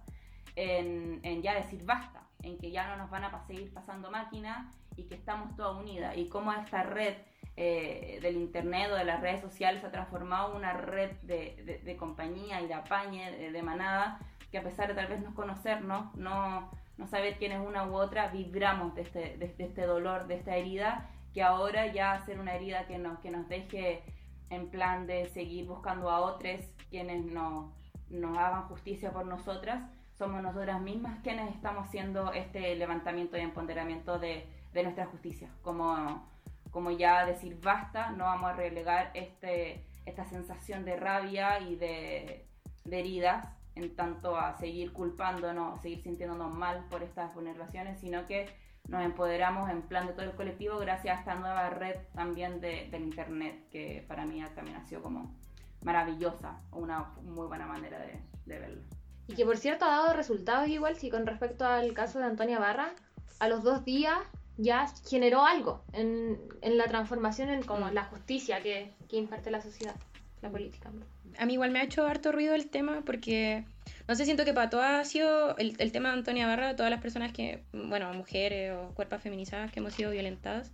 en, 0.55 1.41
ya 1.41 1.55
decir 1.55 1.83
basta, 1.85 2.23
en 2.41 2.57
que 2.57 2.71
ya 2.71 2.87
no 2.87 2.97
nos 2.97 3.09
van 3.09 3.23
a 3.23 3.45
seguir 3.45 3.73
pasando 3.73 4.11
máquinas 4.11 4.67
y 4.95 5.03
que 5.03 5.15
estamos 5.15 5.55
todas 5.55 5.77
unidas. 5.77 6.15
Y 6.17 6.29
cómo 6.29 6.51
esta 6.53 6.83
red 6.83 7.15
eh, 7.57 8.19
del 8.21 8.35
internet 8.35 8.89
o 8.91 8.95
de 8.95 9.05
las 9.05 9.21
redes 9.21 9.41
sociales 9.41 9.81
se 9.81 9.87
ha 9.87 9.91
transformado 9.91 10.51
en 10.51 10.57
una 10.57 10.73
red 10.73 11.11
de, 11.21 11.95
compañía 11.97 12.61
y 12.61 12.67
de 12.67 12.73
apañe, 12.73 13.31
de, 13.51 13.61
manada, 13.61 14.19
que 14.51 14.57
a 14.57 14.63
pesar 14.63 14.87
de 14.89 14.95
tal 14.95 15.07
vez 15.07 15.21
no 15.21 15.33
conocernos, 15.33 16.13
no, 16.15 16.69
no 16.97 17.07
saber 17.07 17.37
quién 17.37 17.51
es 17.51 17.65
una 17.65 17.85
u 17.87 17.95
otra, 17.95 18.27
vibramos 18.27 18.95
de 18.95 19.01
este, 19.01 19.37
de, 19.37 19.55
este 19.57 19.85
dolor, 19.85 20.27
de 20.27 20.35
esta 20.35 20.55
herida, 20.55 21.09
que 21.33 21.43
ahora 21.43 21.87
ya 21.87 22.21
ser 22.25 22.39
una 22.39 22.55
herida 22.55 22.87
que 22.87 22.97
nos, 22.97 23.19
que 23.19 23.31
nos 23.31 23.47
deje 23.49 24.03
en 24.49 24.69
plan 24.69 25.07
de 25.07 25.27
seguir 25.29 25.65
buscando 25.65 26.09
a 26.09 26.21
otros 26.21 26.61
quienes 26.89 27.25
no, 27.25 27.73
nos 28.09 28.37
hagan 28.37 28.67
justicia 28.67 29.11
por 29.11 29.25
nosotras, 29.25 29.83
somos 30.17 30.41
nosotras 30.41 30.81
mismas 30.81 31.19
quienes 31.23 31.53
estamos 31.53 31.87
haciendo 31.87 32.31
este 32.31 32.75
levantamiento 32.75 33.37
y 33.37 33.41
empoderamiento 33.41 34.17
de, 34.19 34.47
de 34.73 34.83
nuestra 34.83 35.05
justicia. 35.05 35.49
Como, 35.61 36.27
como 36.71 36.91
ya 36.91 37.25
decir 37.25 37.59
basta, 37.61 38.11
no 38.11 38.25
vamos 38.25 38.51
a 38.51 38.53
relegar 38.53 39.11
este, 39.13 39.85
esta 40.05 40.25
sensación 40.25 40.85
de 40.85 40.95
rabia 40.95 41.59
y 41.59 41.75
de, 41.75 42.45
de 42.85 42.99
heridas 42.99 43.47
en 43.75 43.93
tanto 43.95 44.37
a 44.37 44.57
seguir 44.57 44.93
culpándonos, 44.93 45.81
seguir 45.81 46.01
sintiéndonos 46.01 46.53
mal 46.53 46.85
por 46.89 47.03
estas 47.03 47.33
vulneraciones, 47.33 47.99
sino 47.99 48.25
que 48.25 48.47
nos 48.87 49.03
empoderamos 49.03 49.69
en 49.69 49.81
plan 49.81 50.07
de 50.07 50.13
todo 50.13 50.25
el 50.25 50.35
colectivo 50.35 50.77
gracias 50.77 51.17
a 51.17 51.19
esta 51.19 51.35
nueva 51.35 51.69
red 51.71 51.95
también 52.13 52.61
de, 52.61 52.87
del 52.89 53.03
Internet, 53.03 53.67
que 53.69 54.05
para 54.07 54.25
mí 54.25 54.41
también 54.53 54.77
ha 54.77 54.85
sido 54.85 55.01
como 55.01 55.35
maravillosa, 55.81 56.61
una 56.71 57.11
muy 57.21 57.47
buena 57.47 57.65
manera 57.65 57.99
de, 57.99 58.21
de 58.45 58.59
verlo. 58.59 58.81
Y 59.27 59.33
que 59.33 59.45
por 59.45 59.57
cierto 59.57 59.85
ha 59.85 59.89
dado 59.89 60.13
resultados 60.13 60.67
igual, 60.67 60.95
si 60.95 61.09
con 61.09 61.25
respecto 61.25 61.65
al 61.65 61.93
caso 61.93 62.19
de 62.19 62.25
Antonia 62.25 62.59
Barra, 62.59 62.93
a 63.39 63.47
los 63.47 63.63
dos 63.63 63.83
días 63.83 64.17
ya 64.57 64.87
generó 65.09 65.45
algo 65.45 65.83
en, 65.93 66.39
la 66.61 66.85
transformación, 66.85 67.49
en 67.49 67.63
como 67.63 67.89
la 67.89 68.05
justicia 68.05 68.61
que, 68.61 68.91
que 69.09 69.17
imparte 69.17 69.51
la 69.51 69.61
sociedad, 69.61 69.95
la 70.41 70.49
política. 70.49 70.91
A 71.37 71.45
mí 71.45 71.53
igual 71.53 71.71
me 71.71 71.79
ha 71.79 71.83
hecho 71.83 72.05
harto 72.07 72.31
ruido 72.31 72.55
el 72.55 72.69
tema 72.69 73.01
porque, 73.05 73.65
no 74.07 74.15
sé, 74.15 74.25
siento 74.25 74.45
que 74.45 74.53
para 74.53 74.69
todas 74.69 74.91
ha 74.91 75.03
sido 75.03 75.57
el, 75.57 75.75
el 75.79 75.91
tema 75.91 76.09
de 76.09 76.15
Antonia 76.15 76.47
Barra, 76.47 76.75
todas 76.75 76.91
las 76.91 77.01
personas 77.01 77.33
que, 77.33 77.63
bueno, 77.73 78.13
mujeres 78.13 78.73
o 78.73 78.93
cuerpos 78.93 79.21
feminizadas 79.21 79.71
que 79.71 79.79
hemos 79.79 79.93
sido 79.93 80.11
violentadas, 80.11 80.71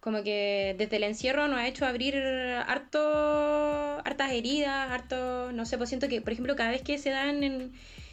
como 0.00 0.22
que 0.22 0.74
desde 0.78 0.96
el 0.96 1.04
encierro 1.04 1.48
nos 1.48 1.58
ha 1.58 1.68
hecho 1.68 1.86
abrir 1.86 2.16
harto, 2.66 2.98
hartas 4.04 4.32
heridas, 4.32 4.90
harto, 4.90 5.52
no 5.52 5.66
sé, 5.66 5.76
pues 5.76 5.88
siento 5.88 6.08
que, 6.08 6.20
por 6.20 6.32
ejemplo, 6.32 6.56
cada 6.56 6.70
vez 6.70 6.82
que 6.82 6.98
se 6.98 7.10
dan 7.10 7.42
en, 7.42 7.72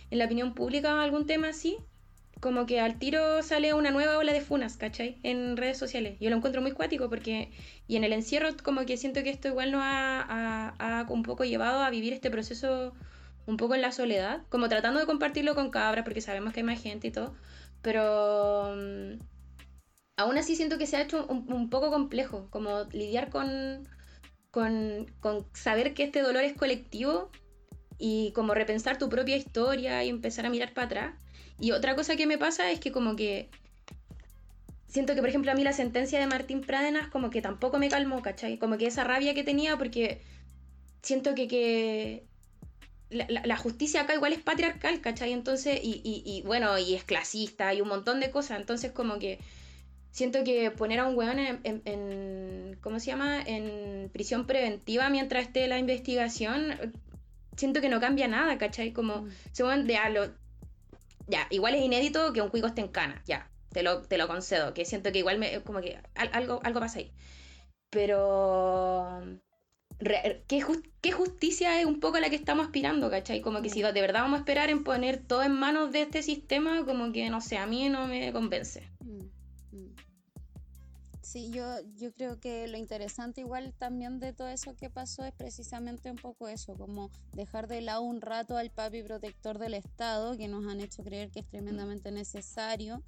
en 0.10 0.18
la 0.20 0.25
opinión 0.25 0.54
pública 0.54 1.01
algún 1.01 1.25
tema 1.27 1.50
así, 1.50 1.77
como 2.39 2.65
que 2.65 2.80
al 2.80 3.00
tiro 3.00 3.42
sale 3.44 3.74
una 3.74 3.92
nueva 3.92 4.18
ola 4.18 4.34
de 4.34 4.42
funas, 4.42 4.77
¿cachai? 4.77 5.18
En 5.24 5.58
redes 5.58 5.77
sociales. 5.77 6.18
Yo 6.20 6.30
lo 6.30 6.36
encuentro 6.36 6.62
muy 6.62 6.72
cuático 6.72 7.10
porque, 7.10 7.51
y 7.88 7.96
en 7.96 8.04
el 8.04 8.13
encierro 8.13 8.50
como 8.63 8.86
que 8.86 8.98
siento 8.98 9.24
que 9.24 9.30
esto 9.30 9.48
igual 9.48 9.72
nos 9.72 9.82
ha, 9.84 11.06
un 11.10 11.24
poco 11.24 11.44
llevado 11.44 11.82
a 11.82 11.89
vivir 11.89 12.13
este 12.13 12.30
proceso 12.30 12.94
un 13.48 13.58
poco 13.58 13.75
en 13.75 13.82
la 13.82 13.92
soledad, 13.92 14.42
como 14.50 14.70
tratando 14.70 15.00
de 15.00 15.06
compartirlo 15.06 15.56
con 15.56 15.70
cabras 15.70 16.04
porque 16.04 16.22
sabemos 16.22 16.54
que 16.54 16.62
hay 16.62 16.65
más 16.65 16.82
gente 16.82 17.08
y 17.08 17.12
todo, 17.12 17.36
pero 17.82 18.75
mm, 18.75 19.20
aún 20.17 20.38
así 20.38 20.55
siento 20.55 20.77
que 20.77 20.88
se 20.88 20.98
ha 20.98 21.01
hecho 21.01 21.25
un, 21.27 21.69
poco 21.69 21.89
complejo, 21.91 22.48
como 22.50 22.84
lidiar 22.91 23.29
con, 23.29 23.88
con, 24.51 25.05
con 25.19 25.45
saber 25.53 25.93
que 25.93 26.03
este 26.03 26.22
dolor 26.22 26.43
es 26.43 26.53
colectivo 26.53 27.29
y 27.98 28.31
como 28.34 28.53
repensar 28.53 28.98
tu 28.98 29.10
propia 29.10 29.38
historia 29.38 30.03
y 30.03 30.10
empezar 30.10 30.45
a 30.45 30.50
mirar 30.50 30.74
para 30.74 30.86
atrás 30.88 31.13
y 31.60 31.72
otra 31.72 31.95
cosa 31.95 32.15
que 32.15 32.27
me 32.27 32.38
pasa 32.38 32.72
es 32.72 32.79
que 32.79 32.91
como 32.91 33.15
que 33.15 33.50
siento 34.88 35.15
que, 35.15 35.22
por 35.22 35.29
ejemplo, 35.29 35.51
a 35.51 35.55
mí 35.55 35.63
la 35.63 35.74
sentencia 35.74 36.19
de 36.19 36.27
Martín 36.27 36.62
Pradenas 36.62 37.10
como 37.10 37.29
que 37.29 37.41
tampoco 37.41 37.79
me 37.79 37.89
calmó, 37.89 38.22
¿cachai? 38.22 38.57
Como 38.57 38.77
que 38.77 38.88
esa 38.88 39.03
rabia 39.03 39.34
que 39.34 39.43
tenía 39.43 39.77
porque 39.77 40.22
siento 41.01 41.36
que, 41.36 41.48
que 41.48 42.25
la, 43.10 43.57
justicia 43.57 44.01
acá 44.01 44.15
igual 44.15 44.34
es 44.34 44.39
patriarcal, 44.39 45.00
¿cachai? 45.01 45.31
Entonces, 45.31 45.79
y, 45.81 46.01
y, 46.03 46.41
bueno, 46.41 46.77
y 46.77 46.95
es 46.95 47.03
clasista 47.03 47.74
y 47.74 47.81
un 47.81 47.88
montón 47.88 48.19
de 48.19 48.31
cosas, 48.31 48.60
entonces 48.60 48.91
como 48.91 49.19
que 49.19 49.39
siento 50.15 50.45
que 50.45 50.72
poner 50.72 51.00
a 51.01 51.07
un 51.07 51.17
weón 51.17 51.39
en, 51.39 52.77
¿cómo 52.79 53.01
se 53.01 53.07
llama? 53.07 53.41
En 53.45 54.10
prisión 54.13 54.48
preventiva 54.48 55.10
mientras 55.10 55.48
esté 55.48 55.67
la 55.67 55.77
investigación, 55.77 56.93
siento 57.57 57.81
que 57.81 57.89
no 57.89 58.00
cambia 58.00 58.29
nada, 58.29 58.57
¿cachai? 58.57 58.93
Como, 58.93 59.24
mm. 59.24 59.29
se 59.51 59.63
de 59.63 59.98
a 59.98 60.10
lo, 60.10 60.27
ya, 61.27 61.48
igual 61.50 61.75
es 61.75 61.81
inédito 61.81 62.31
que 62.31 62.41
un 62.41 62.48
cuico 62.48 62.67
esté 62.67 62.79
en 62.79 62.88
cana, 62.88 63.22
ya, 63.25 63.50
te 63.74 63.84
lo, 63.84 64.03
te 64.03 64.17
lo 64.17 64.29
concedo, 64.29 64.74
que 64.74 64.86
siento 64.86 65.12
que 65.12 65.19
igual 65.19 65.38
me, 65.38 65.60
como 65.63 65.81
que 65.81 66.00
algo, 66.15 66.62
algo 66.63 66.79
pasa 66.79 67.00
ahí. 67.00 67.12
Pero, 67.89 69.22
¿qué, 70.00 70.63
¿qué, 71.01 71.12
justicia 71.12 71.81
es 71.81 71.86
un 71.86 72.00
poco 72.00 72.19
la 72.19 72.29
que 72.29 72.38
estamos 72.38 72.67
aspirando, 72.67 73.10
cachai? 73.10 73.41
Como 73.41 73.62
que 73.62 73.69
si 73.69 73.81
de 73.81 73.91
verdad 73.91 74.22
vamos 74.22 74.38
a 74.38 74.39
esperar 74.43 74.69
en 74.69 74.86
poner 74.86 75.17
todo 75.17 75.43
en 75.43 75.51
manos 75.51 75.91
de 75.91 76.03
este 76.03 76.24
sistema, 76.24 76.86
como 76.86 77.12
que, 77.12 77.29
no 77.29 77.41
sé, 77.41 77.57
a 77.57 77.65
mí 77.65 77.89
no 77.89 78.07
me 78.07 78.31
convence. 78.31 78.89
Mm. 79.01 79.25
Sí, 81.36 81.51
yo, 81.51 81.65
yo 81.98 82.13
creo 82.13 82.39
que 82.39 82.65
lo 82.70 82.77
interesante 82.77 83.42
igual 83.42 83.74
también 83.77 84.22
de 84.22 84.32
todo 84.32 84.48
eso 84.48 84.74
que 84.77 84.89
pasó 84.89 85.25
es 85.25 85.34
precisamente 85.34 86.10
un 86.10 86.15
poco 86.15 86.48
eso, 86.48 86.77
como 86.77 87.12
dejar 87.34 87.68
de 87.68 87.82
lado 87.82 88.04
un 88.04 88.22
rato 88.22 88.56
al 88.56 88.72
papi 88.72 89.04
protector 89.04 89.60
del 89.60 89.74
Estado, 89.74 90.38
que 90.38 90.48
nos 90.48 90.65
han 90.65 90.80
hecho 90.80 91.04
creer 91.04 91.32
que 91.32 91.42
es 91.42 91.46
tremendamente 91.50 92.10
necesario, 92.13 93.04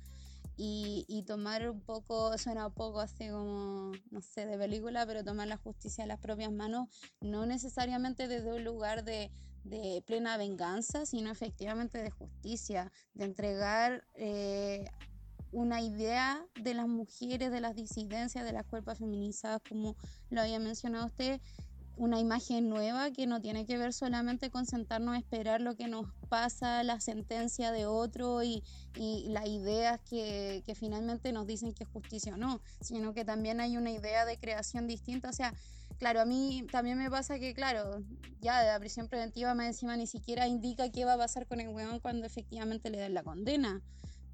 y, 0.58 1.06
y 1.08 1.24
tomar 1.24 1.70
un 1.70 1.80
poco, 1.80 2.38
suena 2.38 2.68
un 2.68 2.74
poco 2.74 3.00
así 3.00 3.30
como, 3.30 3.94
no 4.12 4.20
sé, 4.20 4.46
de 4.46 4.58
película, 4.58 5.06
pero 5.06 5.24
tomar 5.24 5.48
la 5.48 5.56
justicia 5.56 6.02
en 6.02 6.10
las 6.10 6.20
propias 6.20 6.52
manos, 6.52 6.90
no 7.22 7.46
necesariamente 7.46 8.28
desde 8.28 8.54
un 8.54 8.66
lugar 8.66 9.06
de, 9.06 9.32
de 9.64 10.04
plena 10.06 10.36
venganza, 10.36 11.06
sino 11.06 11.32
efectivamente 11.32 12.04
de 12.04 12.12
justicia, 12.12 12.92
de 13.14 13.24
entregar 13.24 14.04
eh, 14.16 14.84
una 15.58 15.82
idea 15.82 16.46
de 16.62 16.76
las 16.76 16.88
mujeres, 16.88 17.52
de 17.52 17.62
las 17.62 17.76
disidencias, 17.76 18.46
de 18.46 18.52
las 18.52 18.64
cuerpos 18.64 19.00
feminizadas, 19.00 19.60
como 19.68 19.96
lo 20.30 20.42
había 20.42 20.60
mencionado 20.60 21.08
usted, 21.08 21.42
una 21.96 22.20
imagen 22.20 22.70
nueva 22.70 23.10
que 23.10 23.26
no 23.26 23.42
tiene 23.42 23.66
que 23.66 23.76
ver 23.76 23.92
solamente 23.92 24.52
con 24.52 24.68
sentarnos 24.68 25.16
a 25.16 25.18
esperar 25.18 25.62
lo 25.62 25.76
que 25.76 25.88
nos 25.88 26.06
pasa, 26.30 26.84
la 26.84 27.00
sentencia 27.00 27.72
de 27.72 27.88
otro 27.88 28.44
y, 28.44 28.64
y 29.00 29.30
las 29.30 29.48
ideas 29.48 30.00
que, 30.08 30.62
finalmente 30.76 31.32
nos 31.32 31.48
dicen 31.48 31.74
que 31.74 31.86
es 31.86 31.90
justicia 31.90 32.36
o 32.36 32.38
no, 32.38 32.62
sino 32.80 33.16
que 33.16 33.26
también 33.26 33.60
hay 33.60 33.78
una 33.78 33.90
idea 33.90 34.26
de 34.26 34.38
creación 34.38 34.86
distinta. 34.86 35.28
O 35.28 35.34
sea, 35.34 35.56
claro, 35.98 36.22
a 36.22 36.26
mí 36.26 36.68
también 36.72 37.00
me 37.00 37.10
pasa 37.10 37.40
que, 37.40 37.56
claro, 37.56 38.04
ya 38.42 38.62
de 38.62 38.68
la 38.68 38.80
prisión 38.80 39.08
preventiva 39.08 39.56
más 39.56 39.66
encima 39.66 39.98
ni 39.98 40.06
siquiera 40.06 40.48
indica 40.48 40.92
qué 40.92 41.04
va 41.04 41.14
a 41.14 41.18
pasar 41.18 41.48
con 41.48 41.60
el 41.62 41.70
weón 41.70 42.00
cuando 42.00 42.28
efectivamente 42.28 42.92
le 42.92 43.00
den 43.00 43.16
la 43.16 43.24
condena 43.24 43.82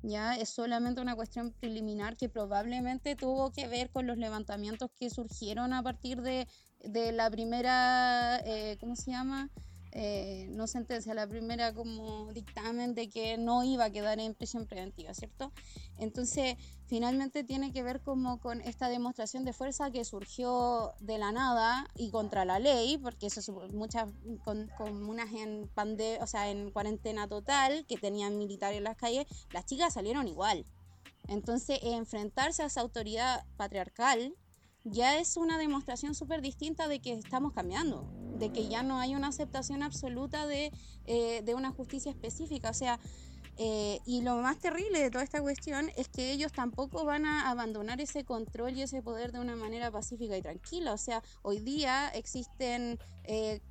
ya 0.03 0.35
es 0.35 0.49
solamente 0.49 1.01
una 1.01 1.15
cuestión 1.15 1.53
preliminar 1.53 2.17
que 2.17 2.29
probablemente 2.29 3.15
tuvo 3.15 3.51
que 3.51 3.67
ver 3.67 3.89
con 3.89 4.05
los 4.05 4.17
levantamientos 4.17 4.91
que 4.95 5.09
surgieron 5.09 5.73
a 5.73 5.81
partir 5.81 6.21
de, 6.21 6.47
de 6.79 7.11
la 7.13 7.31
primera, 7.31 8.39
eh, 8.45 8.77
¿cómo 8.79 8.95
se 8.95 9.11
llama? 9.11 9.49
Eh, 9.95 10.47
no 10.49 10.65
sentencia, 10.65 11.13
la 11.13 11.27
primera 11.27 11.71
como 11.71 12.33
dictamen 12.33 12.95
de 12.95 13.09
que 13.09 13.37
no 13.37 13.63
iba 13.63 13.85
a 13.85 13.89
quedar 13.91 14.19
en 14.19 14.33
prisión 14.33 14.65
preventiva, 14.65 15.13
¿cierto? 15.13 15.51
Entonces, 15.99 16.55
finalmente 16.87 17.43
tiene 17.43 17.71
que 17.71 17.83
ver 17.83 18.01
como 18.01 18.39
con 18.39 18.61
esta 18.61 18.89
demostración 18.89 19.45
de 19.45 19.53
fuerza 19.53 19.91
que 19.91 20.03
surgió 20.03 20.93
de 20.99 21.19
la 21.19 21.31
nada 21.31 21.87
y 21.95 22.09
contra 22.09 22.43
la 22.43 22.57
ley, 22.57 22.97
porque 22.97 23.27
eso 23.27 23.39
muchas 23.71 24.09
con, 24.43 24.67
comunas 24.79 25.31
en 25.31 25.69
pande 25.75 26.17
o 26.21 26.25
sea, 26.25 26.49
en 26.49 26.71
cuarentena 26.71 27.27
total, 27.27 27.85
que 27.85 27.97
tenían 27.97 28.39
militares 28.39 28.79
en 28.79 28.85
las 28.85 28.97
calles, 28.97 29.27
las 29.51 29.67
chicas 29.67 29.93
salieron 29.93 30.27
igual. 30.27 30.65
Entonces, 31.27 31.79
enfrentarse 31.83 32.63
a 32.63 32.65
esa 32.65 32.81
autoridad 32.81 33.45
patriarcal 33.57 34.35
ya 34.83 35.17
es 35.17 35.37
una 35.37 35.57
demostración 35.57 36.15
súper 36.15 36.41
distinta 36.41 36.87
de 36.87 36.99
que 36.99 37.13
estamos 37.13 37.53
cambiando, 37.53 38.07
de 38.37 38.51
que 38.51 38.67
ya 38.67 38.83
no 38.83 38.99
hay 38.99 39.15
una 39.15 39.27
aceptación 39.27 39.83
absoluta 39.83 40.45
de, 40.45 40.71
eh, 41.05 41.41
de 41.43 41.55
una 41.55 41.71
justicia 41.71 42.11
específica. 42.11 42.69
O 42.69 42.73
sea, 42.73 42.99
eh, 43.57 43.99
y 44.05 44.21
lo 44.21 44.35
más 44.37 44.57
terrible 44.59 44.99
de 44.99 45.11
toda 45.11 45.23
esta 45.23 45.41
cuestión 45.41 45.91
es 45.95 46.07
que 46.09 46.31
ellos 46.31 46.51
tampoco 46.51 47.05
van 47.05 47.25
a 47.25 47.49
abandonar 47.49 48.01
ese 48.01 48.23
control 48.23 48.75
y 48.75 48.81
ese 48.81 49.01
poder 49.01 49.31
de 49.31 49.39
una 49.39 49.55
manera 49.55 49.91
pacífica 49.91 50.35
y 50.35 50.41
tranquila. 50.41 50.93
O 50.93 50.97
sea, 50.97 51.21
hoy 51.43 51.59
día 51.59 52.09
existen 52.09 52.99
eh, 53.25 53.61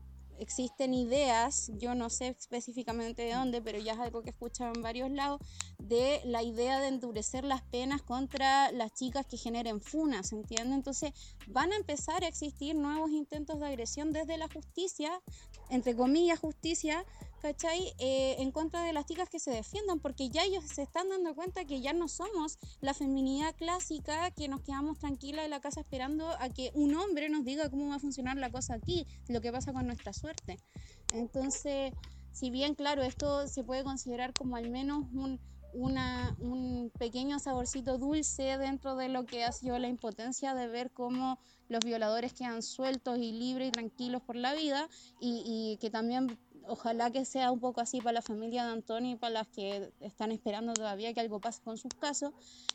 existen 0.42 0.94
ideas, 0.94 1.70
yo 1.78 1.94
no 1.94 2.10
sé 2.10 2.28
específicamente 2.28 3.22
de 3.22 3.34
dónde, 3.34 3.62
pero 3.62 3.78
ya 3.78 3.92
es 3.92 3.98
algo 3.98 4.22
que 4.22 4.30
he 4.30 4.32
escuchado 4.32 4.72
en 4.74 4.82
varios 4.82 5.10
lados, 5.10 5.40
de 5.78 6.20
la 6.24 6.42
idea 6.42 6.80
de 6.80 6.88
endurecer 6.88 7.44
las 7.44 7.62
penas 7.62 8.02
contra 8.02 8.70
las 8.72 8.92
chicas 8.94 9.26
que 9.26 9.36
generen 9.36 9.80
funas, 9.80 10.32
¿entiendes? 10.32 10.74
Entonces 10.74 11.12
van 11.46 11.72
a 11.72 11.76
empezar 11.76 12.24
a 12.24 12.28
existir 12.28 12.74
nuevos 12.74 13.10
intentos 13.10 13.60
de 13.60 13.66
agresión 13.66 14.12
desde 14.12 14.36
la 14.36 14.48
justicia, 14.48 15.22
entre 15.70 15.96
comillas 15.96 16.38
justicia, 16.38 17.04
¿cachai? 17.42 17.92
Eh, 17.98 18.36
en 18.38 18.52
contra 18.52 18.84
de 18.84 18.92
las 18.92 19.04
chicas 19.04 19.28
que 19.28 19.40
se 19.40 19.50
defiendan, 19.50 19.98
porque 19.98 20.30
ya 20.30 20.44
ellos 20.44 20.64
se 20.64 20.82
están 20.82 21.08
dando 21.08 21.34
cuenta 21.34 21.64
que 21.64 21.80
ya 21.80 21.92
no 21.92 22.06
somos 22.06 22.56
la 22.80 22.94
feminidad 22.94 23.54
clásica 23.56 24.30
que 24.30 24.46
nos 24.46 24.62
quedamos 24.62 25.00
tranquilas 25.00 25.44
en 25.44 25.50
la 25.50 25.60
casa 25.60 25.80
esperando 25.80 26.30
a 26.38 26.48
que 26.50 26.70
un 26.74 26.94
hombre 26.94 27.28
nos 27.28 27.44
diga 27.44 27.68
cómo 27.68 27.88
va 27.88 27.96
a 27.96 27.98
funcionar 27.98 28.36
la 28.36 28.50
cosa 28.50 28.74
aquí, 28.74 29.08
lo 29.28 29.40
que 29.40 29.50
pasa 29.50 29.72
con 29.72 29.86
nuestra 29.86 30.12
suerte. 30.12 30.56
Entonces, 31.12 31.92
si 32.30 32.50
bien, 32.50 32.76
claro, 32.76 33.02
esto 33.02 33.48
se 33.48 33.64
puede 33.64 33.82
considerar 33.82 34.34
como 34.34 34.54
al 34.54 34.70
menos 34.70 35.04
un, 35.12 35.40
un 35.74 36.92
pequeño 36.96 37.40
saborcito 37.40 37.98
dulce 37.98 38.56
dentro 38.56 38.94
de 38.94 39.08
lo 39.08 39.26
que 39.26 39.42
ha 39.42 39.50
sido 39.50 39.80
la 39.80 39.88
impotencia 39.88 40.54
de 40.54 40.68
ver 40.68 40.92
cómo 40.92 41.40
los 41.68 41.84
violadores 41.84 42.34
quedan 42.34 42.62
sueltos 42.62 43.18
y 43.18 43.32
libres 43.32 43.68
y 43.68 43.72
tranquilos 43.72 44.22
por 44.22 44.36
la 44.36 44.54
vida 44.54 44.88
y 45.18 45.78
que 45.80 45.90
también 45.90 46.38
ojalá 46.66 47.10
que 47.10 47.24
sea 47.24 47.50
un 47.50 47.60
poco 47.60 47.80
así 47.80 48.00
para 48.00 48.14
la 48.14 48.22
familia 48.22 48.64
de 48.64 48.72
Antonio 48.72 49.12
y 49.12 49.16
para 49.16 49.34
las 49.34 49.48
que 49.48 49.92
están 50.00 50.32
esperando 50.32 50.72
todavía 50.72 51.12
que 51.14 51.20
algo 51.20 51.40
pase 51.40 51.62
con 51.62 51.78
sus 51.78 51.92
casos. 51.94 52.32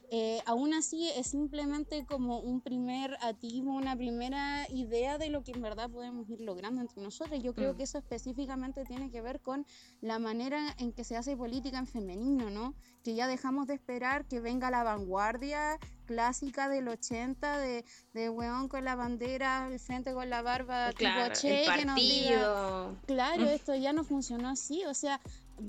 Eh, 0.09 0.39
aún 0.45 0.73
así 0.73 1.09
es 1.09 1.27
simplemente 1.27 2.05
como 2.05 2.39
un 2.39 2.61
primer 2.61 3.17
atisbo, 3.21 3.71
una 3.71 3.95
primera 3.95 4.65
idea 4.69 5.17
de 5.17 5.29
lo 5.29 5.43
que 5.43 5.51
en 5.51 5.61
verdad 5.61 5.89
podemos 5.89 6.29
ir 6.29 6.41
logrando 6.41 6.81
entre 6.81 7.01
nosotros. 7.01 7.41
Yo 7.41 7.53
creo 7.53 7.73
mm. 7.73 7.77
que 7.77 7.83
eso 7.83 7.97
específicamente 7.97 8.85
tiene 8.85 9.09
que 9.09 9.21
ver 9.21 9.41
con 9.41 9.65
la 10.01 10.19
manera 10.19 10.75
en 10.79 10.93
que 10.93 11.03
se 11.03 11.17
hace 11.17 11.35
política 11.35 11.79
en 11.79 11.87
femenino, 11.87 12.49
¿no? 12.49 12.75
Que 13.03 13.15
ya 13.15 13.27
dejamos 13.27 13.67
de 13.67 13.73
esperar 13.73 14.25
que 14.25 14.39
venga 14.39 14.71
la 14.71 14.83
vanguardia 14.83 15.79
clásica 16.07 16.69
del 16.69 16.87
80 16.87 17.59
de, 17.59 17.85
de 18.13 18.29
weón 18.31 18.67
con 18.67 18.83
la 18.83 18.95
bandera, 18.95 19.67
el 19.71 19.79
frente 19.79 20.13
con 20.13 20.29
la 20.31 20.41
barba 20.41 20.91
claro, 20.93 21.33
tipo 21.33 21.39
che, 21.39 21.65
que 21.75 21.85
nos 21.85 21.95
diga, 21.95 22.95
claro, 23.05 23.43
esto 23.45 23.75
ya 23.75 23.93
no 23.93 24.03
funcionó 24.03 24.49
así, 24.49 24.83
o 24.85 24.95
sea, 24.95 25.21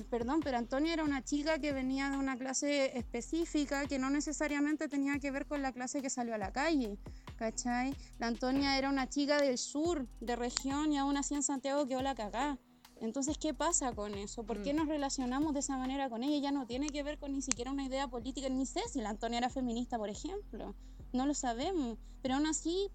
perdón, 0.09 0.40
pero 0.42 0.57
Antonia 0.57 0.92
era 0.92 1.05
una 1.05 1.22
chica 1.22 1.59
que 1.59 1.72
venía 1.72 2.11
de 2.11 2.16
una 2.16 2.37
clase 2.38 2.96
específica 2.96 3.87
que 3.87 3.98
no 3.98 4.09
necesariamente 4.09 4.88
tenía 4.88 5.18
que 5.18 5.31
ver 5.31 5.46
con 5.46 5.61
la 5.61 5.72
clase 5.72 6.01
que 6.01 6.11
salió 6.11 6.35
a 6.35 6.38
la 6.38 6.53
calle, 6.53 6.98
¿cachai? 7.37 7.94
La 8.18 8.29
Antonia 8.29 8.79
era 8.79 8.88
una 8.88 9.09
chica 9.09 9.40
del 9.40 9.59
sur, 9.59 10.07
de 10.20 10.37
región, 10.37 10.92
y 10.92 10.98
aún 10.98 11.16
así 11.16 11.35
en 11.35 11.42
Santiago 11.42 11.87
quedó 11.87 12.03
la 12.03 12.14
cagá. 12.14 12.59
Entonces, 13.01 13.39
¿qué 13.39 13.55
pasa 13.55 13.93
con 13.95 14.15
eso? 14.15 14.45
¿Por 14.45 14.63
qué 14.63 14.73
Mm. 14.73 14.77
nos 14.77 14.89
relacionamos 14.89 15.55
de 15.55 15.61
esa 15.61 15.77
manera 15.77 16.09
con 16.11 16.23
ella? 16.25 16.39
Ya 16.39 16.51
no 16.53 16.67
tiene 16.67 16.89
que 16.89 17.03
ver 17.03 17.19
con 17.19 17.33
ni 17.33 17.43
siquiera 17.43 17.71
una 17.71 17.85
idea 17.85 18.09
política, 18.09 18.49
ni 18.49 18.67
sé 18.67 18.81
si 18.93 19.01
la 19.01 19.11
Antonia 19.11 19.39
era 19.39 19.51
feminista, 19.51 19.99
por 19.99 20.09
ejemplo. 20.09 20.75
No 21.13 21.27
lo 21.27 21.35
sabemos, 21.35 21.99
pero 22.23 22.35
aún 22.35 22.47
así, 22.47 22.91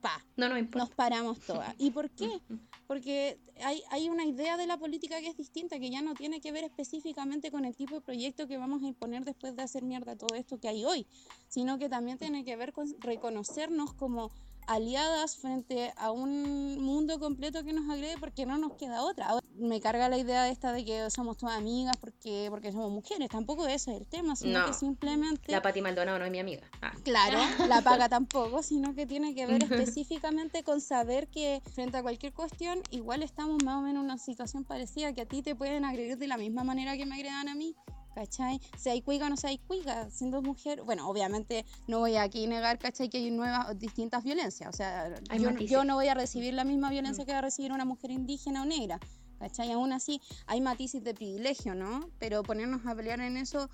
pa, 0.00 0.24
No 0.36 0.48
nos 0.48 0.90
paramos 0.90 1.40
todas. 1.40 1.74
¿Y 1.78 1.90
por 1.90 2.10
qué? 2.10 2.28
Porque 2.86 3.38
hay, 3.62 3.82
hay 3.90 4.08
una 4.08 4.24
idea 4.24 4.56
de 4.56 4.66
la 4.66 4.78
política 4.78 5.20
que 5.20 5.26
es 5.28 5.36
distinta, 5.36 5.78
que 5.78 5.90
ya 5.90 6.00
no 6.00 6.14
tiene 6.14 6.40
que 6.40 6.52
ver 6.52 6.64
específicamente 6.64 7.50
con 7.50 7.66
el 7.66 7.76
tipo 7.76 7.96
de 7.96 8.00
proyecto 8.00 8.46
que 8.46 8.56
vamos 8.56 8.82
a 8.82 8.86
imponer 8.86 9.26
después 9.26 9.54
de 9.54 9.62
hacer 9.62 9.84
mierda 9.84 10.16
todo 10.16 10.34
esto 10.34 10.58
que 10.58 10.68
hay 10.68 10.86
hoy, 10.86 11.06
sino 11.48 11.78
que 11.78 11.90
también 11.90 12.16
tiene 12.16 12.44
que 12.44 12.56
ver 12.56 12.72
con 12.72 12.86
reconocernos 13.02 13.92
como 13.92 14.30
aliadas 14.68 15.36
frente 15.36 15.92
a 15.96 16.10
un 16.10 16.80
mundo 16.82 17.18
completo 17.18 17.64
que 17.64 17.72
nos 17.72 17.90
agrede 17.90 18.16
porque 18.20 18.44
no 18.44 18.58
nos 18.58 18.74
queda 18.74 19.02
otra. 19.02 19.30
Me 19.56 19.80
carga 19.80 20.08
la 20.08 20.18
idea 20.18 20.48
esta 20.48 20.72
de 20.72 20.84
que 20.84 21.10
somos 21.10 21.38
todas 21.38 21.56
amigas 21.56 21.96
porque, 21.96 22.48
porque 22.50 22.70
somos 22.70 22.92
mujeres, 22.92 23.28
tampoco 23.30 23.66
ese 23.66 23.92
es 23.92 24.00
el 24.02 24.06
tema, 24.06 24.36
sino 24.36 24.60
No. 24.60 24.66
que 24.66 24.74
simplemente... 24.74 25.50
La 25.50 25.62
Pati 25.62 25.80
Maldonado 25.80 26.18
no 26.18 26.26
es 26.26 26.30
mi 26.30 26.38
amiga. 26.38 26.62
Ah. 26.82 26.92
Claro, 27.02 27.38
la 27.68 27.80
paga 27.82 28.08
tampoco, 28.08 28.62
sino 28.62 28.94
que 28.94 29.06
tiene 29.06 29.34
que 29.34 29.46
ver 29.46 29.62
específicamente 29.62 30.62
con 30.62 30.80
saber 30.80 31.28
que 31.28 31.62
frente 31.72 31.96
a 31.96 32.02
cualquier 32.02 32.34
cuestión, 32.34 32.82
igual 32.90 33.22
estamos 33.22 33.64
más 33.64 33.76
o 33.76 33.80
menos 33.80 34.00
en 34.00 34.04
una 34.04 34.18
situación 34.18 34.64
parecida, 34.64 35.14
que 35.14 35.22
a 35.22 35.26
ti 35.26 35.42
te 35.42 35.56
pueden 35.56 35.86
agredir 35.86 36.18
de 36.18 36.26
la 36.28 36.36
misma 36.36 36.62
manera 36.62 36.96
que 36.96 37.06
me 37.06 37.14
agredan 37.14 37.48
a 37.48 37.54
mí. 37.54 37.74
¿Cachai? 38.14 38.60
Si 38.76 38.88
hay 38.88 39.02
cuiga 39.02 39.26
o 39.26 39.28
no 39.30 39.36
se 39.36 39.46
hay 39.46 39.58
cuiga, 39.58 40.10
siendo 40.10 40.42
mujer, 40.42 40.82
bueno, 40.82 41.08
obviamente 41.08 41.64
no 41.86 42.00
voy 42.00 42.16
aquí 42.16 42.46
a 42.46 42.48
negar, 42.48 42.78
¿cachai? 42.78 43.08
Que 43.08 43.18
hay 43.18 43.30
nuevas, 43.30 43.78
distintas 43.78 44.24
violencias, 44.24 44.68
o 44.68 44.72
sea, 44.76 45.14
yo, 45.36 45.50
matices. 45.50 45.70
yo 45.70 45.84
no 45.84 45.94
voy 45.94 46.08
a 46.08 46.14
recibir 46.14 46.54
la 46.54 46.64
misma 46.64 46.90
violencia 46.90 47.24
que 47.24 47.32
va 47.32 47.38
a 47.38 47.42
recibir 47.42 47.72
una 47.72 47.84
mujer 47.84 48.10
indígena 48.10 48.62
o 48.62 48.64
negra, 48.64 48.98
¿cachai? 49.38 49.70
Aún 49.70 49.92
así, 49.92 50.20
hay 50.46 50.60
matices 50.60 51.04
de 51.04 51.14
privilegio, 51.14 51.74
¿no? 51.74 52.10
Pero 52.18 52.42
ponernos 52.42 52.84
a 52.86 52.94
pelear 52.94 53.20
en 53.20 53.36
eso 53.36 53.68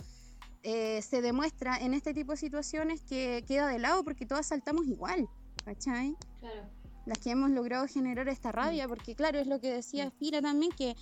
eh, 0.66 1.02
se 1.02 1.20
demuestra 1.20 1.76
en 1.76 1.92
este 1.92 2.14
tipo 2.14 2.32
de 2.32 2.38
situaciones 2.38 3.02
que 3.02 3.44
queda 3.46 3.68
de 3.68 3.78
lado 3.78 4.02
porque 4.02 4.24
todas 4.24 4.46
saltamos 4.46 4.86
igual, 4.86 5.28
¿cachai? 5.62 6.16
Claro. 6.40 6.70
Las 7.04 7.18
que 7.18 7.30
hemos 7.30 7.50
logrado 7.50 7.86
generar 7.86 8.28
esta 8.28 8.50
rabia, 8.50 8.88
porque 8.88 9.14
claro, 9.14 9.38
es 9.38 9.46
lo 9.46 9.60
que 9.60 9.70
decía 9.70 10.08
Spira 10.08 10.40
también, 10.40 10.72
que 10.72 10.96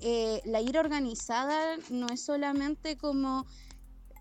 eh, 0.00 0.40
la 0.44 0.60
ira 0.60 0.80
organizada 0.80 1.76
no 1.90 2.08
es 2.10 2.24
solamente 2.24 2.96
como 2.96 3.44